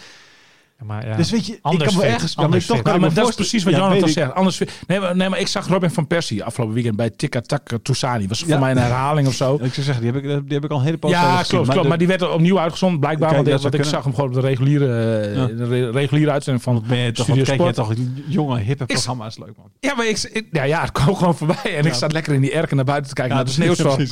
Maar 0.85 1.07
ja. 1.07 1.17
Dus 1.17 1.31
weet 1.31 1.47
je, 1.47 1.59
Anders 1.63 1.85
ik 1.85 1.97
kan 1.97 2.01
wel 2.03 2.13
ergens, 2.13 2.35
ja, 2.35 2.47
maar 2.49 2.65
toch 2.65 2.83
kan 2.83 3.01
maar 3.01 3.15
dat 3.15 3.29
is 3.29 3.35
precies 3.35 3.65
wat 3.65 3.75
Jonathan 3.75 4.09
zegt. 4.09 4.35
Anders, 4.35 4.63
nee, 4.87 5.01
maar, 5.01 5.17
nee, 5.17 5.29
maar 5.29 5.39
ik 5.39 5.47
zag 5.49 5.69
Robin 5.69 5.91
van 5.91 6.07
Persie 6.07 6.45
afgelopen 6.45 6.75
weekend 6.75 6.97
bij 6.97 7.11
Tikka 7.11 7.41
Tak 7.41 7.69
Toussani. 7.83 8.29
Was 8.29 8.43
voor 8.43 8.59
mij 8.59 8.71
een 8.71 8.77
herhaling 8.79 9.27
of 9.29 9.35
zo. 9.35 9.55
Ik 9.63 9.75
zou 9.75 9.87
zeggen, 9.87 10.03
die 10.03 10.13
heb 10.13 10.23
ik, 10.23 10.45
die 10.45 10.55
heb 10.55 10.65
ik 10.65 10.71
al 10.71 10.79
een 10.79 10.85
hele 10.85 10.99
poos 10.99 11.11
Ja, 11.11 11.43
klopt, 11.43 11.69
klopt. 11.69 11.89
Maar 11.89 11.99
die 11.99 12.07
werd 12.07 12.21
er 12.21 12.31
opnieuw 12.31 12.59
uitgezonden, 12.59 13.01
blijkbaar. 13.01 13.45
Want 13.45 13.75
ik 13.75 13.85
zag 13.85 14.05
hem 14.05 14.15
gewoon 14.15 14.29
op 14.29 14.35
de 14.35 14.41
reguliere, 14.41 15.21
eh, 15.21 15.91
reguliere 15.93 16.31
uitzending 16.31 16.65
van 16.65 16.75
Wat 16.75 16.87
ben 16.87 16.99
je 16.99 17.13
toch, 17.13 17.25
Studio 17.25 17.45
kijk 17.45 17.61
je 17.61 17.73
Sport. 17.73 17.89
toch 17.89 18.07
jonge, 18.27 18.59
hippe 18.59 18.87
programma's 18.87 19.39
leuk 19.39 19.57
man. 19.57 19.71
Ja, 19.81 19.95
maar 19.95 20.09
ik, 20.09 20.45
ja, 20.53 20.63
ja, 20.63 20.81
het 20.81 20.93
kwam 20.93 21.15
gewoon 21.17 21.37
voorbij. 21.37 21.77
En 21.77 21.85
ik 21.87 21.95
zat 21.95 22.13
lekker 22.13 22.35
in 22.35 22.41
die 22.41 22.53
erken 22.53 22.77
naar 22.77 22.85
buiten 22.85 23.09
te 23.09 23.15
kijken 23.15 23.35
naar 23.37 23.45
de 23.45 23.51
sneeuwstorm. 23.51 23.99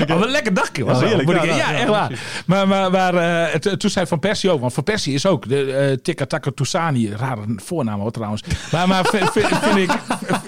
Oh, 0.00 0.06
wat 0.08 0.24
een 0.24 0.30
lekker 0.30 0.54
dagje 0.54 0.84
was 0.84 1.00
Ja, 1.00 1.74
echt 1.74 1.88
waar. 1.88 2.12
Maar, 2.46 3.14
eh, 3.14 3.54
toen 3.54 3.90
zei 3.90 4.06
Van 4.06 4.18
Persie 4.18 4.50
ook. 4.50 4.60
Want 4.60 4.72
Van 4.72 4.84
Persie 4.84 4.97
is 5.06 5.26
ook 5.26 5.48
de 5.48 5.72
eh 5.72 5.96
Tikka 6.02 6.24
Taka 6.26 6.50
Toussani. 6.54 7.10
Rare 7.12 7.40
voornaam 7.56 8.00
hoor 8.00 8.10
trouwens. 8.10 8.42
Maar, 8.72 8.88
maar 8.88 9.04
vind, 9.04 9.30
vind, 9.30 9.46
vind 9.58 9.76
ik, 9.90 9.98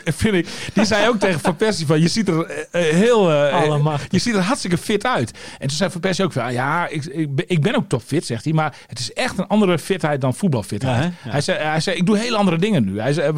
vind 0.05 0.35
ik... 0.35 0.47
Die 0.75 0.85
zei 0.85 1.09
ook 1.09 1.17
tegen 1.19 1.41
Van 1.41 1.57
Persie 1.57 1.87
van... 1.87 2.01
Je 2.01 2.09
ziet 2.09 2.29
er 2.29 2.45
eh, 2.47 2.89
eh, 2.89 2.95
heel... 2.97 3.33
Allemachtig. 3.33 4.07
je 4.11 4.19
ziet 4.19 4.35
er 4.35 4.41
hartstikke 4.41 4.79
fit 4.79 5.07
uit. 5.07 5.31
En 5.59 5.69
toen 5.69 5.77
zei 5.77 5.91
Van 5.91 6.01
Persie 6.01 6.25
ook 6.25 6.33
van... 6.33 6.43
"Ah, 6.43 6.53
Ja, 6.53 6.87
ik, 6.89 7.05
ik, 7.05 7.35
ben, 7.35 7.45
ik 7.49 7.63
ben 7.63 7.75
ook 7.77 7.89
topfit, 7.89 8.27
zegt 8.27 8.45
hij. 8.45 8.53
Maar 8.53 8.75
het 8.87 8.99
is 8.99 9.13
echt 9.13 9.39
een 9.39 9.47
andere 9.47 9.79
fitheid 9.79 10.21
dan 10.21 10.35
voetbalfitheid. 10.35 10.97
Ja, 10.97 11.01
hè? 11.03 11.07
Ja. 11.25 11.31
Hij, 11.31 11.41
zei, 11.41 11.59
hij 11.59 11.81
zei, 11.81 11.97
ik 11.97 12.07
doe 12.07 12.19
hele 12.19 12.37
andere 12.37 12.57
dingen 12.59 12.85
nu. 12.85 13.01
Hij 13.01 13.13
zei, 13.13 13.33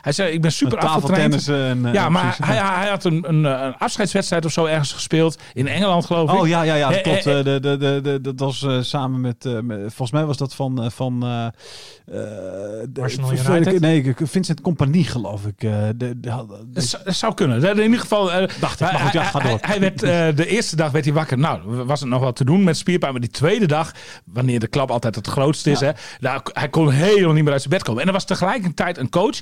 hij 0.00 0.12
zei 0.12 0.32
ik 0.32 0.40
ben 0.40 0.52
super 0.52 0.78
afgetraind. 0.78 1.48
En... 1.48 1.88
Ja, 1.92 2.08
maar 2.08 2.36
hij, 2.44 2.56
hij 2.56 2.88
had 2.88 3.04
een, 3.04 3.24
een, 3.28 3.44
een 3.44 3.76
afscheidswedstrijd 3.76 4.44
of 4.44 4.52
zo 4.52 4.64
ergens 4.64 4.92
gespeeld. 4.92 5.38
In 5.52 5.68
Engeland, 5.68 6.06
geloof 6.06 6.32
ik. 6.32 6.38
Oh 6.40 6.48
ja, 6.48 6.62
ja, 6.62 6.74
ja, 6.74 6.90
dat 6.90 7.00
klopt. 7.00 7.24
de, 7.24 7.42
de, 7.42 7.76
de, 7.76 8.00
de, 8.02 8.20
dat 8.20 8.38
was 8.38 8.66
samen 8.80 9.20
met, 9.20 9.62
met- 9.62 9.78
volgens 9.80 10.10
mij 10.10 10.24
was 10.24 10.36
dat 10.36 10.51
van, 10.54 10.82
eh, 10.82 10.90
van 10.90 11.22
eh, 11.22 11.46
eh, 11.46 11.52
de- 12.88 13.00
Arsenal 13.00 13.32
United? 13.32 13.80
Nee, 13.80 14.14
Vincent 14.22 14.60
Compagnie 14.60 15.04
geloof 15.04 15.46
ik. 15.46 15.60
de, 15.60 15.92
de, 15.96 16.20
de- 16.20 16.46
Dat 16.72 17.00
zou, 17.06 17.34
kunnen. 17.34 17.62
In 17.76 17.82
ieder 17.82 17.98
geval. 18.00 18.30
Dacht 18.60 18.80
ik, 18.80 18.86
hij- 18.86 18.92
maar 18.92 19.00
goed, 19.00 19.12
ja, 19.12 19.22
ga 19.22 19.38
door. 19.38 19.58
Hij, 19.60 19.80
werd, 19.80 19.98
de 20.36 20.46
eerste 20.46 20.76
dag 20.76 20.90
werd 20.90 21.04
hij 21.04 21.14
wakker. 21.14 21.38
Nou, 21.38 21.84
was 21.84 22.00
het 22.00 22.08
nog 22.08 22.20
wat 22.20 22.36
te 22.36 22.44
doen 22.44 22.64
met 22.64 22.76
spierpijn. 22.76 23.12
Maar 23.12 23.20
die 23.20 23.30
tweede 23.30 23.66
dag, 23.66 23.92
wanneer 24.24 24.60
de 24.60 24.66
klap 24.66 24.90
altijd 24.90 25.14
het 25.14 25.26
grootste 25.26 25.70
is, 25.70 25.80
hè, 25.80 25.90
nou, 26.20 26.40
hij 26.52 26.68
kon 26.68 26.90
helemaal 26.90 27.32
niet 27.34 27.42
meer 27.44 27.52
uit 27.52 27.62
zijn 27.62 27.74
bed 27.74 27.82
komen. 27.82 28.00
En 28.00 28.06
er 28.06 28.12
was 28.12 28.24
tegelijkertijd 28.24 28.98
een 28.98 29.08
coach 29.10 29.40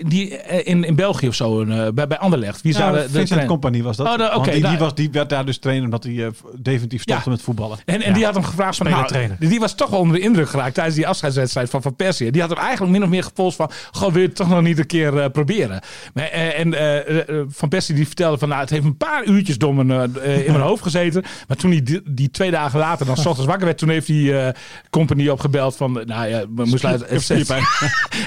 die 0.00 0.28
in, 0.64 0.84
in 0.84 0.94
België 0.94 1.28
of 1.28 1.34
zo, 1.34 1.64
bij, 1.92 2.06
bij 2.06 2.18
Anderlecht. 2.18 2.62
Wie 2.62 2.78
Ja, 2.78 2.92
de, 2.92 3.08
Vincent 3.10 3.46
Compagnie 3.46 3.82
was 3.82 3.96
dat. 3.96 4.20
Oh, 4.20 4.36
oké, 4.36 4.50
die, 4.50 4.68
die, 4.68 4.78
was, 4.78 4.94
die 4.94 5.10
werd 5.10 5.28
daar 5.28 5.44
dus 5.44 5.58
trainer 5.58 5.84
omdat 5.84 6.04
hij 6.04 6.30
definitief 6.58 7.02
stopte 7.02 7.28
met 7.30 7.42
voetballen. 7.42 7.78
En, 7.84 8.02
en 8.02 8.12
die 8.12 8.24
had 8.24 8.34
hem 8.34 8.44
gevraagd 8.44 8.76
van, 8.76 8.90
nou, 8.90 9.06
trainer. 9.06 9.36
die 9.38 9.60
was 9.60 9.74
toch 9.74 9.92
onder 9.92 10.19
de 10.20 10.26
indruk 10.26 10.48
geraakt 10.48 10.74
tijdens 10.74 10.96
die 10.96 11.06
afscheidswedstrijd 11.06 11.70
van 11.70 11.82
Van 11.82 11.96
Persie. 11.96 12.30
Die 12.30 12.40
had 12.40 12.50
hem 12.50 12.58
eigenlijk 12.58 12.92
min 12.92 13.02
of 13.02 13.08
meer 13.08 13.22
gepolst 13.22 13.56
van, 13.56 13.70
goh, 13.90 14.12
wil 14.12 14.20
je 14.22 14.26
het 14.26 14.36
toch 14.36 14.48
nog 14.48 14.62
niet 14.62 14.78
een 14.78 14.86
keer 14.86 15.18
eh, 15.18 15.30
proberen? 15.30 15.80
Maar, 16.14 16.24
eh, 16.24 16.58
en 16.58 16.74
eh, 16.74 17.36
Van 17.48 17.68
Persie 17.68 17.94
die 17.94 18.06
vertelde 18.06 18.38
van, 18.38 18.48
nou, 18.48 18.60
het 18.60 18.70
heeft 18.70 18.84
een 18.84 18.96
paar 18.96 19.24
uurtjes 19.24 19.58
door 19.58 19.74
mijn, 19.74 20.16
eh, 20.16 20.38
in 20.46 20.52
mijn 20.52 20.64
hoofd 20.70 20.82
gezeten. 20.82 21.22
Maar 21.48 21.56
toen 21.56 21.70
hij 21.70 21.82
die, 21.82 22.00
die 22.04 22.30
twee 22.30 22.50
dagen 22.50 22.78
later 22.78 23.06
dan 23.06 23.16
's 23.22 23.26
ochtends 23.26 23.46
wakker 23.48 23.66
werd, 23.66 23.78
toen 23.78 23.88
heeft 23.88 24.08
hij 24.08 24.46
eh 24.46 24.54
company 24.90 25.28
opgebeld 25.28 25.76
van, 25.76 25.92
nou 25.92 26.26
ja, 26.28 26.40
we 26.54 26.64
moest 26.64 26.82
luisteren. 26.82 27.14
Het, 27.14 27.22
zit- 27.22 27.48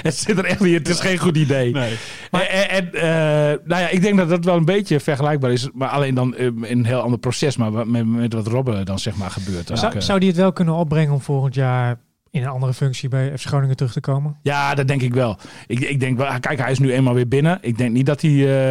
het 0.02 0.14
zit 0.16 0.38
er 0.38 0.44
echt 0.44 0.60
niet 0.60 0.68
in, 0.72 0.78
het 0.78 0.88
is 0.88 1.00
geen 1.00 1.18
goed 1.18 1.36
idee. 1.36 1.72
Nee. 1.72 1.94
En, 2.30 2.50
en, 2.50 2.68
en, 2.70 2.92
eh, 2.94 3.58
nou 3.64 3.82
ja, 3.82 3.88
ik 3.88 4.02
denk 4.02 4.16
dat 4.16 4.28
dat 4.28 4.44
wel 4.44 4.56
een 4.56 4.64
beetje 4.64 5.00
vergelijkbaar 5.00 5.52
is. 5.52 5.68
Maar 5.74 5.88
alleen 5.88 6.14
dan 6.14 6.36
in 6.36 6.62
een 6.62 6.84
heel 6.84 7.00
ander 7.00 7.18
proces. 7.18 7.56
Maar 7.56 7.86
met, 7.86 8.06
met 8.06 8.32
wat 8.32 8.46
Robben 8.46 8.84
dan 8.86 8.98
zeg 8.98 9.16
maar 9.16 9.30
gebeurt. 9.30 9.70
Zou, 9.74 10.00
zou 10.00 10.18
die 10.18 10.28
het 10.28 10.38
wel 10.38 10.52
kunnen 10.52 10.74
opbrengen 10.74 11.12
om 11.12 11.20
volgend 11.20 11.54
jaar 11.54 11.83
in 12.34 12.42
een 12.42 12.48
andere 12.48 12.72
functie 12.74 13.08
bij 13.08 13.38
FC 13.38 13.46
Groningen 13.46 13.76
terug 13.76 13.92
te 13.92 14.00
komen? 14.00 14.36
Ja, 14.42 14.74
dat 14.74 14.88
denk 14.88 15.02
ik 15.02 15.14
wel. 15.14 15.36
Ik, 15.66 15.80
ik 15.80 16.00
denk 16.00 16.16
wel, 16.18 16.40
kijk, 16.40 16.58
hij 16.58 16.70
is 16.70 16.78
nu 16.78 16.92
eenmaal 16.92 17.14
weer 17.14 17.28
binnen. 17.28 17.58
Ik 17.60 17.78
denk 17.78 17.92
niet 17.92 18.06
dat 18.06 18.20
hij. 18.20 18.30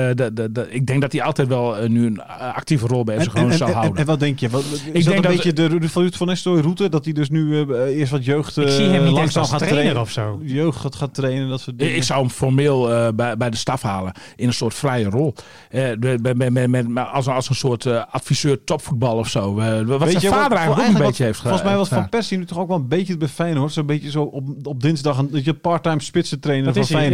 eh, 0.10 0.16
dat- 0.16 0.36
dat- 0.36 0.56
dat- 0.56 0.68
ik 0.70 0.86
denk 0.86 1.02
dat 1.02 1.12
hij 1.12 1.22
altijd 1.24 1.48
wel 1.48 1.78
eh, 1.78 1.90
nu 1.90 2.06
een 2.06 2.20
eh, 2.22 2.56
actieve 2.56 2.88
rol 2.88 3.04
bij 3.04 3.16
FC 3.16 3.20
En, 3.20 3.26
en, 3.26 3.32
Groningen 3.32 3.58
zal 3.58 3.68
en- 3.68 3.74
en- 3.74 3.80
houden. 3.80 4.00
en 4.02 4.06
wat 4.08 4.20
denk 4.20 4.40
je? 4.40 4.50
Wat, 4.50 4.64
is 4.64 4.82
denk 4.84 4.94
dat 5.06 5.16
een 5.16 5.22
dat- 5.22 5.32
beetje 5.32 5.54
de, 5.54 5.80
de 5.80 5.90
Van 5.90 6.12
Van 6.14 6.28
Nistelrooy 6.28 6.62
route? 6.62 6.90
Dat 6.90 7.04
hij 7.06 7.14
dus 7.14 7.30
nu 7.30 7.62
eh, 7.62 7.98
eerst 7.98 8.12
wat 8.12 8.26
jeugd 8.26 8.58
Ik 8.58 8.66
eh, 8.66 8.72
zie 8.72 8.86
hem 8.86 9.04
niet 9.04 9.12
langzaam 9.14 9.46
gaat 9.46 9.60
trainen. 9.68 10.02
of 10.02 10.10
zo. 10.12 10.40
Jeugd 10.44 10.78
gaat, 10.80 10.96
gaat 10.96 11.14
trainen, 11.14 11.50
dat 11.50 11.60
soort 11.62 11.80
dingen. 11.80 11.96
Ik 11.96 12.04
zou 12.04 12.20
hem 12.20 12.30
formeel 12.30 12.92
eh, 12.92 13.08
bij, 13.16 13.38
bij 13.38 13.50
de 13.50 13.58
staf 13.58 13.82
halen 13.82 14.14
in 14.36 14.48
een 14.48 14.54
soort 14.54 14.74
vrije 14.74 15.10
rol. 15.10 15.34
Eh, 15.70 15.90
met- 16.34 16.88
maar 16.88 17.06
als, 17.06 17.28
als 17.28 17.50
een 17.50 17.56
soort 17.56 17.86
eh, 17.86 18.04
adviseur 18.12 18.64
topvoetbal 18.64 19.18
of 19.18 19.28
zo. 19.30 19.60
Eh, 19.60 19.82
wat 19.82 20.00
Weet 20.00 20.10
zijn 20.10 20.22
je, 20.22 20.28
vader 20.28 20.50
wat- 20.50 20.58
eigenlijk 20.58 20.90
ook 20.90 20.96
een 21.00 21.06
beetje 21.06 21.24
heeft 21.24 21.38
wat- 21.38 21.48
Volgens 21.48 21.70
mij 21.70 21.78
was 21.78 21.88
gedaan. 21.88 22.02
Van 22.02 22.10
Persie 22.10 22.38
nu 22.38 22.46
toch 22.46 22.58
ook 22.60 22.68
wel 22.68 22.78
een 22.78 22.88
beetje 22.88 23.18
bij 23.18 23.28
Feyenoord. 23.54 23.74
Zo'n 23.74 23.86
beetje 23.86 24.12
zo 24.12 24.24
op, 24.24 24.44
op 24.64 24.82
dinsdag 24.82 25.18
een 25.18 25.30
dat 25.32 25.46
je 25.46 25.54
part-time 25.54 26.02
spitsen 26.02 26.40
trainer 26.40 26.74
Dat 26.74 26.88
van 26.88 27.02
ja, 27.02 27.10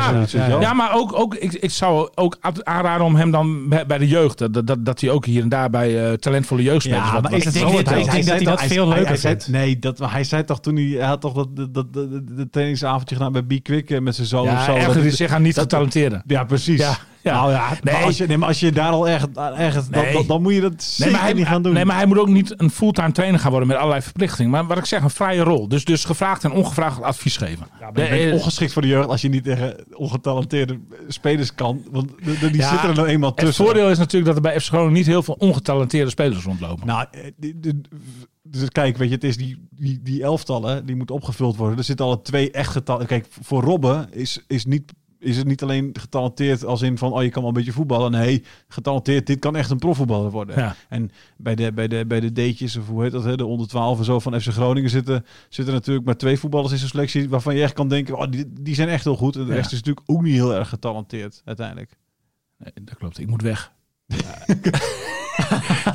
Feyenoord. 0.00 0.30
ja. 0.30 0.48
wel. 0.48 0.60
Ja, 0.60 0.72
maar 0.72 0.94
ook, 0.94 1.18
ook 1.18 1.34
ik, 1.34 1.52
ik 1.52 1.70
zou 1.70 2.08
ook 2.14 2.36
aanraden 2.62 3.06
om 3.06 3.14
hem 3.16 3.30
dan 3.30 3.68
bij, 3.68 3.86
bij 3.86 3.98
de 3.98 4.08
jeugd. 4.08 4.38
Dat, 4.38 4.66
dat, 4.66 4.84
dat 4.84 5.00
hij 5.00 5.10
ook 5.10 5.24
hier 5.26 5.42
en 5.42 5.48
daar 5.48 5.70
bij 5.70 6.06
eh, 6.10 6.12
talentvolle 6.12 6.62
jeugdspelers. 6.62 7.06
Ja, 7.06 7.12
wat- 7.12 7.22
maar 7.22 7.30
wat- 7.30 7.40
is 7.40 7.44
het 7.46 7.54
Ik 7.54 7.84
denk 7.84 8.26
dat 8.26 8.26
hij 8.30 8.44
dat 8.44 8.62
veel 8.62 8.88
leuker 8.88 9.18
vindt. 9.18 9.48
Nee, 9.48 9.78
dat, 9.78 9.98
hij 9.98 10.24
zei 10.24 10.44
toch 10.44 10.60
toen 10.60 10.74
hij, 10.76 10.84
hij 10.84 11.06
had 11.06 11.20
toch 11.20 11.32
dat, 11.32 11.56
dat, 11.56 11.74
dat, 11.74 11.92
dat- 11.94 12.10
de 12.36 12.48
trainingsavondje 12.50 13.14
gedaan 13.16 13.32
bij 13.32 13.42
B 13.42 13.62
Quick 13.62 13.90
eh, 13.90 14.00
met 14.00 14.14
zijn 14.14 14.26
zoon 14.26 14.42
of 14.46 14.52
ja, 14.52 14.64
zo. 14.64 14.72
hij 14.72 15.10
zich 15.10 15.30
aan 15.32 15.42
niet 15.42 15.58
getalenteerden. 15.58 16.22
Ja, 16.26 16.44
precies. 16.44 16.84
Ja. 17.26 17.32
Nou 17.34 17.50
ja, 17.50 17.68
Nee. 17.82 17.94
maar 17.94 18.04
als 18.04 18.16
je, 18.16 18.26
nee, 18.26 18.36
maar 18.36 18.48
als 18.48 18.60
je 18.60 18.72
daar 18.72 18.90
al 18.90 19.08
ergens, 19.08 19.30
ergens 19.56 19.88
dan, 19.88 20.02
Nee. 20.04 20.12
dan, 20.12 20.26
dan 20.26 20.42
moet 20.42 20.54
je 20.54 20.60
dat 20.60 20.70
Nee 20.70 20.80
zeker 20.80 21.12
maar, 21.12 21.22
hij, 21.22 21.32
niet 21.32 21.46
gaan 21.46 21.62
doen. 21.62 21.72
nee, 21.72 21.84
maar 21.84 21.96
hij 21.96 22.06
moet 22.06 22.18
ook 22.18 22.28
niet 22.28 22.54
een 22.60 22.70
fulltime 22.70 23.12
trainer 23.12 23.40
gaan 23.40 23.50
worden 23.50 23.68
met 23.68 23.76
allerlei 23.76 24.02
verplichtingen. 24.02 24.50
Maar 24.50 24.66
wat 24.66 24.78
ik 24.78 24.84
zeg, 24.84 25.02
een 25.02 25.10
vrije 25.10 25.42
rol. 25.42 25.68
Dus, 25.68 25.84
dus 25.84 26.04
gevraagd 26.04 26.44
en 26.44 26.52
ongevraagd 26.52 27.02
advies 27.02 27.36
geven. 27.36 27.66
Ja, 27.80 27.90
maar 27.90 28.02
je 28.14 28.24
bent 28.24 28.32
ongeschikt 28.32 28.72
voor 28.72 28.82
de 28.82 28.88
jeugd 28.88 29.08
als 29.08 29.20
je 29.20 29.28
niet 29.28 29.44
tegen 29.44 29.84
ongetalenteerde 29.92 30.78
spelers 31.08 31.54
kan. 31.54 31.82
Want 31.90 32.08
de- 32.24 32.38
de- 32.38 32.50
die 32.50 32.60
Ja, 32.60 32.68
zitten 32.70 32.88
er 32.88 32.94
nou 32.94 33.08
eenmaal 33.08 33.30
het 33.30 33.38
tussen. 33.38 33.64
voordeel 33.64 33.90
is 33.90 33.98
natuurlijk 33.98 34.26
dat 34.26 34.36
er 34.44 34.50
bij 34.50 34.60
FC 34.60 34.66
Groningen 34.68 34.92
niet 34.92 35.06
heel 35.06 35.22
veel 35.22 35.34
ongetalenteerde 35.38 36.10
spelers 36.10 36.44
rondlopen. 36.44 36.86
Nou, 36.86 37.06
eh, 37.10 37.70
dus 38.42 38.68
kijk, 38.68 38.96
weet 38.96 39.08
je, 39.08 39.14
het 39.14 39.24
is 39.24 39.36
die, 39.36 39.66
die, 39.70 40.00
die 40.02 40.22
elftallen, 40.22 40.86
die 40.86 40.96
moeten 40.96 41.14
opgevuld 41.14 41.56
worden. 41.56 41.78
Er 41.78 41.84
zitten 41.84 42.06
al 42.06 42.22
twee 42.22 42.50
echt 42.50 42.70
getalenteerd. 42.70 43.20
Kijk, 43.22 43.32
voor 43.42 43.62
Robben 43.62 44.08
is, 44.12 44.44
is, 44.46 44.64
niet, 44.64 44.92
is 45.26 45.36
het 45.36 45.46
niet 45.46 45.62
alleen 45.62 45.90
getalenteerd 45.92 46.64
als 46.64 46.82
in 46.82 46.98
van, 46.98 47.12
oh, 47.12 47.22
je 47.22 47.28
kan 47.28 47.40
wel 47.42 47.50
een 47.50 47.56
beetje 47.56 47.72
voetballen. 47.72 48.10
Nee, 48.10 48.42
getalenteerd, 48.68 49.26
dit 49.26 49.38
kan 49.38 49.56
echt 49.56 49.70
een 49.70 49.78
profvoetballer 49.78 50.30
worden. 50.30 50.58
Ja. 50.58 50.74
En 50.88 51.10
bij 51.36 51.54
de, 51.54 51.72
bij 51.72 51.88
de, 51.88 52.04
bij 52.06 52.20
de 52.20 52.32
D'tjes, 52.32 52.76
of 52.76 52.86
hoe 52.86 53.02
heet 53.02 53.12
dat, 53.12 53.24
hè, 53.24 53.36
de 53.36 53.46
onder 53.46 53.68
12 53.68 53.98
en 53.98 54.04
zo 54.04 54.18
van 54.20 54.40
FC 54.40 54.48
Groningen 54.48 54.90
zitten, 54.90 55.24
zitten 55.48 55.74
natuurlijk 55.74 56.06
maar 56.06 56.16
twee 56.16 56.38
voetballers 56.38 56.72
in 56.72 56.78
zo'n 56.78 56.88
selectie 56.88 57.28
waarvan 57.28 57.56
je 57.56 57.62
echt 57.62 57.72
kan 57.72 57.88
denken, 57.88 58.16
oh, 58.18 58.30
die, 58.30 58.52
die 58.60 58.74
zijn 58.74 58.88
echt 58.88 59.04
heel 59.04 59.16
goed. 59.16 59.36
En 59.36 59.44
de 59.46 59.54
rest 59.54 59.72
is 59.72 59.78
natuurlijk 59.78 60.10
ook 60.10 60.22
niet 60.22 60.34
heel 60.34 60.54
erg 60.54 60.68
getalenteerd 60.68 61.42
uiteindelijk. 61.44 61.90
Nee, 62.58 62.72
dat 62.84 62.96
klopt. 62.96 63.18
Ik 63.18 63.28
moet 63.28 63.42
weg. 63.42 63.72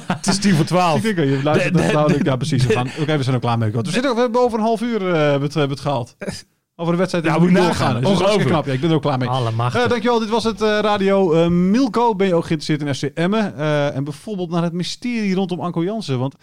het 0.07 0.27
is 0.27 0.37
tien 0.37 0.55
voor 0.55 0.65
twaalf. 0.65 1.03
Ik 1.03 1.15
denk, 1.15 1.29
je 1.29 1.43
luistert 1.43 1.73
De- 1.73 1.81
de- 2.07 2.17
de- 2.17 2.23
ja, 2.23 2.35
precies. 2.35 2.65
We, 2.65 2.73
gaan, 2.73 2.87
oké, 2.99 3.17
we 3.17 3.23
zijn 3.23 3.35
er 3.35 3.41
klaar 3.41 3.57
mee. 3.57 3.71
We, 3.71 3.81
zitten, 3.91 4.15
we 4.15 4.21
hebben 4.21 4.41
over 4.41 4.57
een 4.59 4.65
half 4.65 4.81
uur 4.81 5.07
eh, 5.07 5.13
hebben 5.13 5.41
het, 5.41 5.53
hebben 5.53 5.69
het 5.77 5.79
gehaald. 5.79 6.15
Over 6.75 6.91
de 6.93 6.99
wedstrijd. 6.99 7.25
Ja, 7.25 7.37
moet 7.37 7.41
doorgaan. 7.41 7.63
nagaan. 7.67 7.93
Dus 7.93 8.03
dat 8.03 8.11
is 8.11 8.17
hartstikke 8.17 8.23
Ongelooflijk. 8.23 8.49
knap. 8.49 8.65
Ja, 8.65 8.73
ik 8.73 8.79
ben 8.81 8.89
er 8.89 8.95
ook 8.95 9.01
klaar 9.01 9.17
mee. 9.17 9.29
Alle 9.29 9.51
macht. 9.51 9.75
Eh, 9.75 9.89
dankjewel, 9.89 10.19
dit 10.19 10.29
was 10.29 10.43
het 10.43 10.61
eh, 10.61 10.79
Radio 10.81 11.33
eh, 11.33 11.47
Milko. 11.47 12.15
Ben 12.15 12.27
je 12.27 12.35
ook 12.35 12.45
geïnteresseerd 12.45 13.03
in 13.03 13.09
FC 13.09 13.17
Emmen? 13.17 13.55
Eh, 13.57 13.95
en 13.95 14.03
bijvoorbeeld 14.03 14.49
naar 14.49 14.63
het 14.63 14.73
mysterie 14.73 15.35
rondom 15.35 15.59
Anko 15.59 15.83
Jansen. 15.83 16.19
Want 16.19 16.35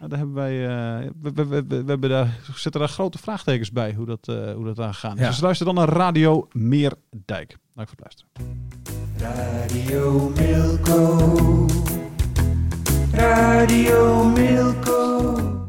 nou, 0.00 0.12
daar 0.12 0.18
hebben 0.18 0.36
wij, 0.36 0.66
eh, 0.68 1.10
we, 1.22 1.30
we, 1.34 1.46
we, 1.46 1.64
we 1.66 1.84
hebben 1.86 2.10
daar, 2.10 2.38
zetten 2.54 2.80
daar 2.80 2.90
grote 2.90 3.18
vraagtekens 3.18 3.72
bij 3.72 3.94
hoe 3.96 4.06
dat, 4.06 4.28
eh, 4.28 4.52
hoe 4.54 4.72
dat 4.74 4.88
is. 4.88 5.00
Ja. 5.00 5.14
Dus 5.14 5.40
luister 5.40 5.66
dan 5.66 5.74
naar 5.74 5.88
Radio 5.88 6.48
Meerdijk. 6.52 7.56
Dank 7.74 7.88
voor 7.88 7.98
het 7.98 8.00
luisteren. 8.00 8.28
Radio 9.18 10.32
Milko. 10.36 11.66
Radio 13.12 14.24
Milko. 14.24 15.59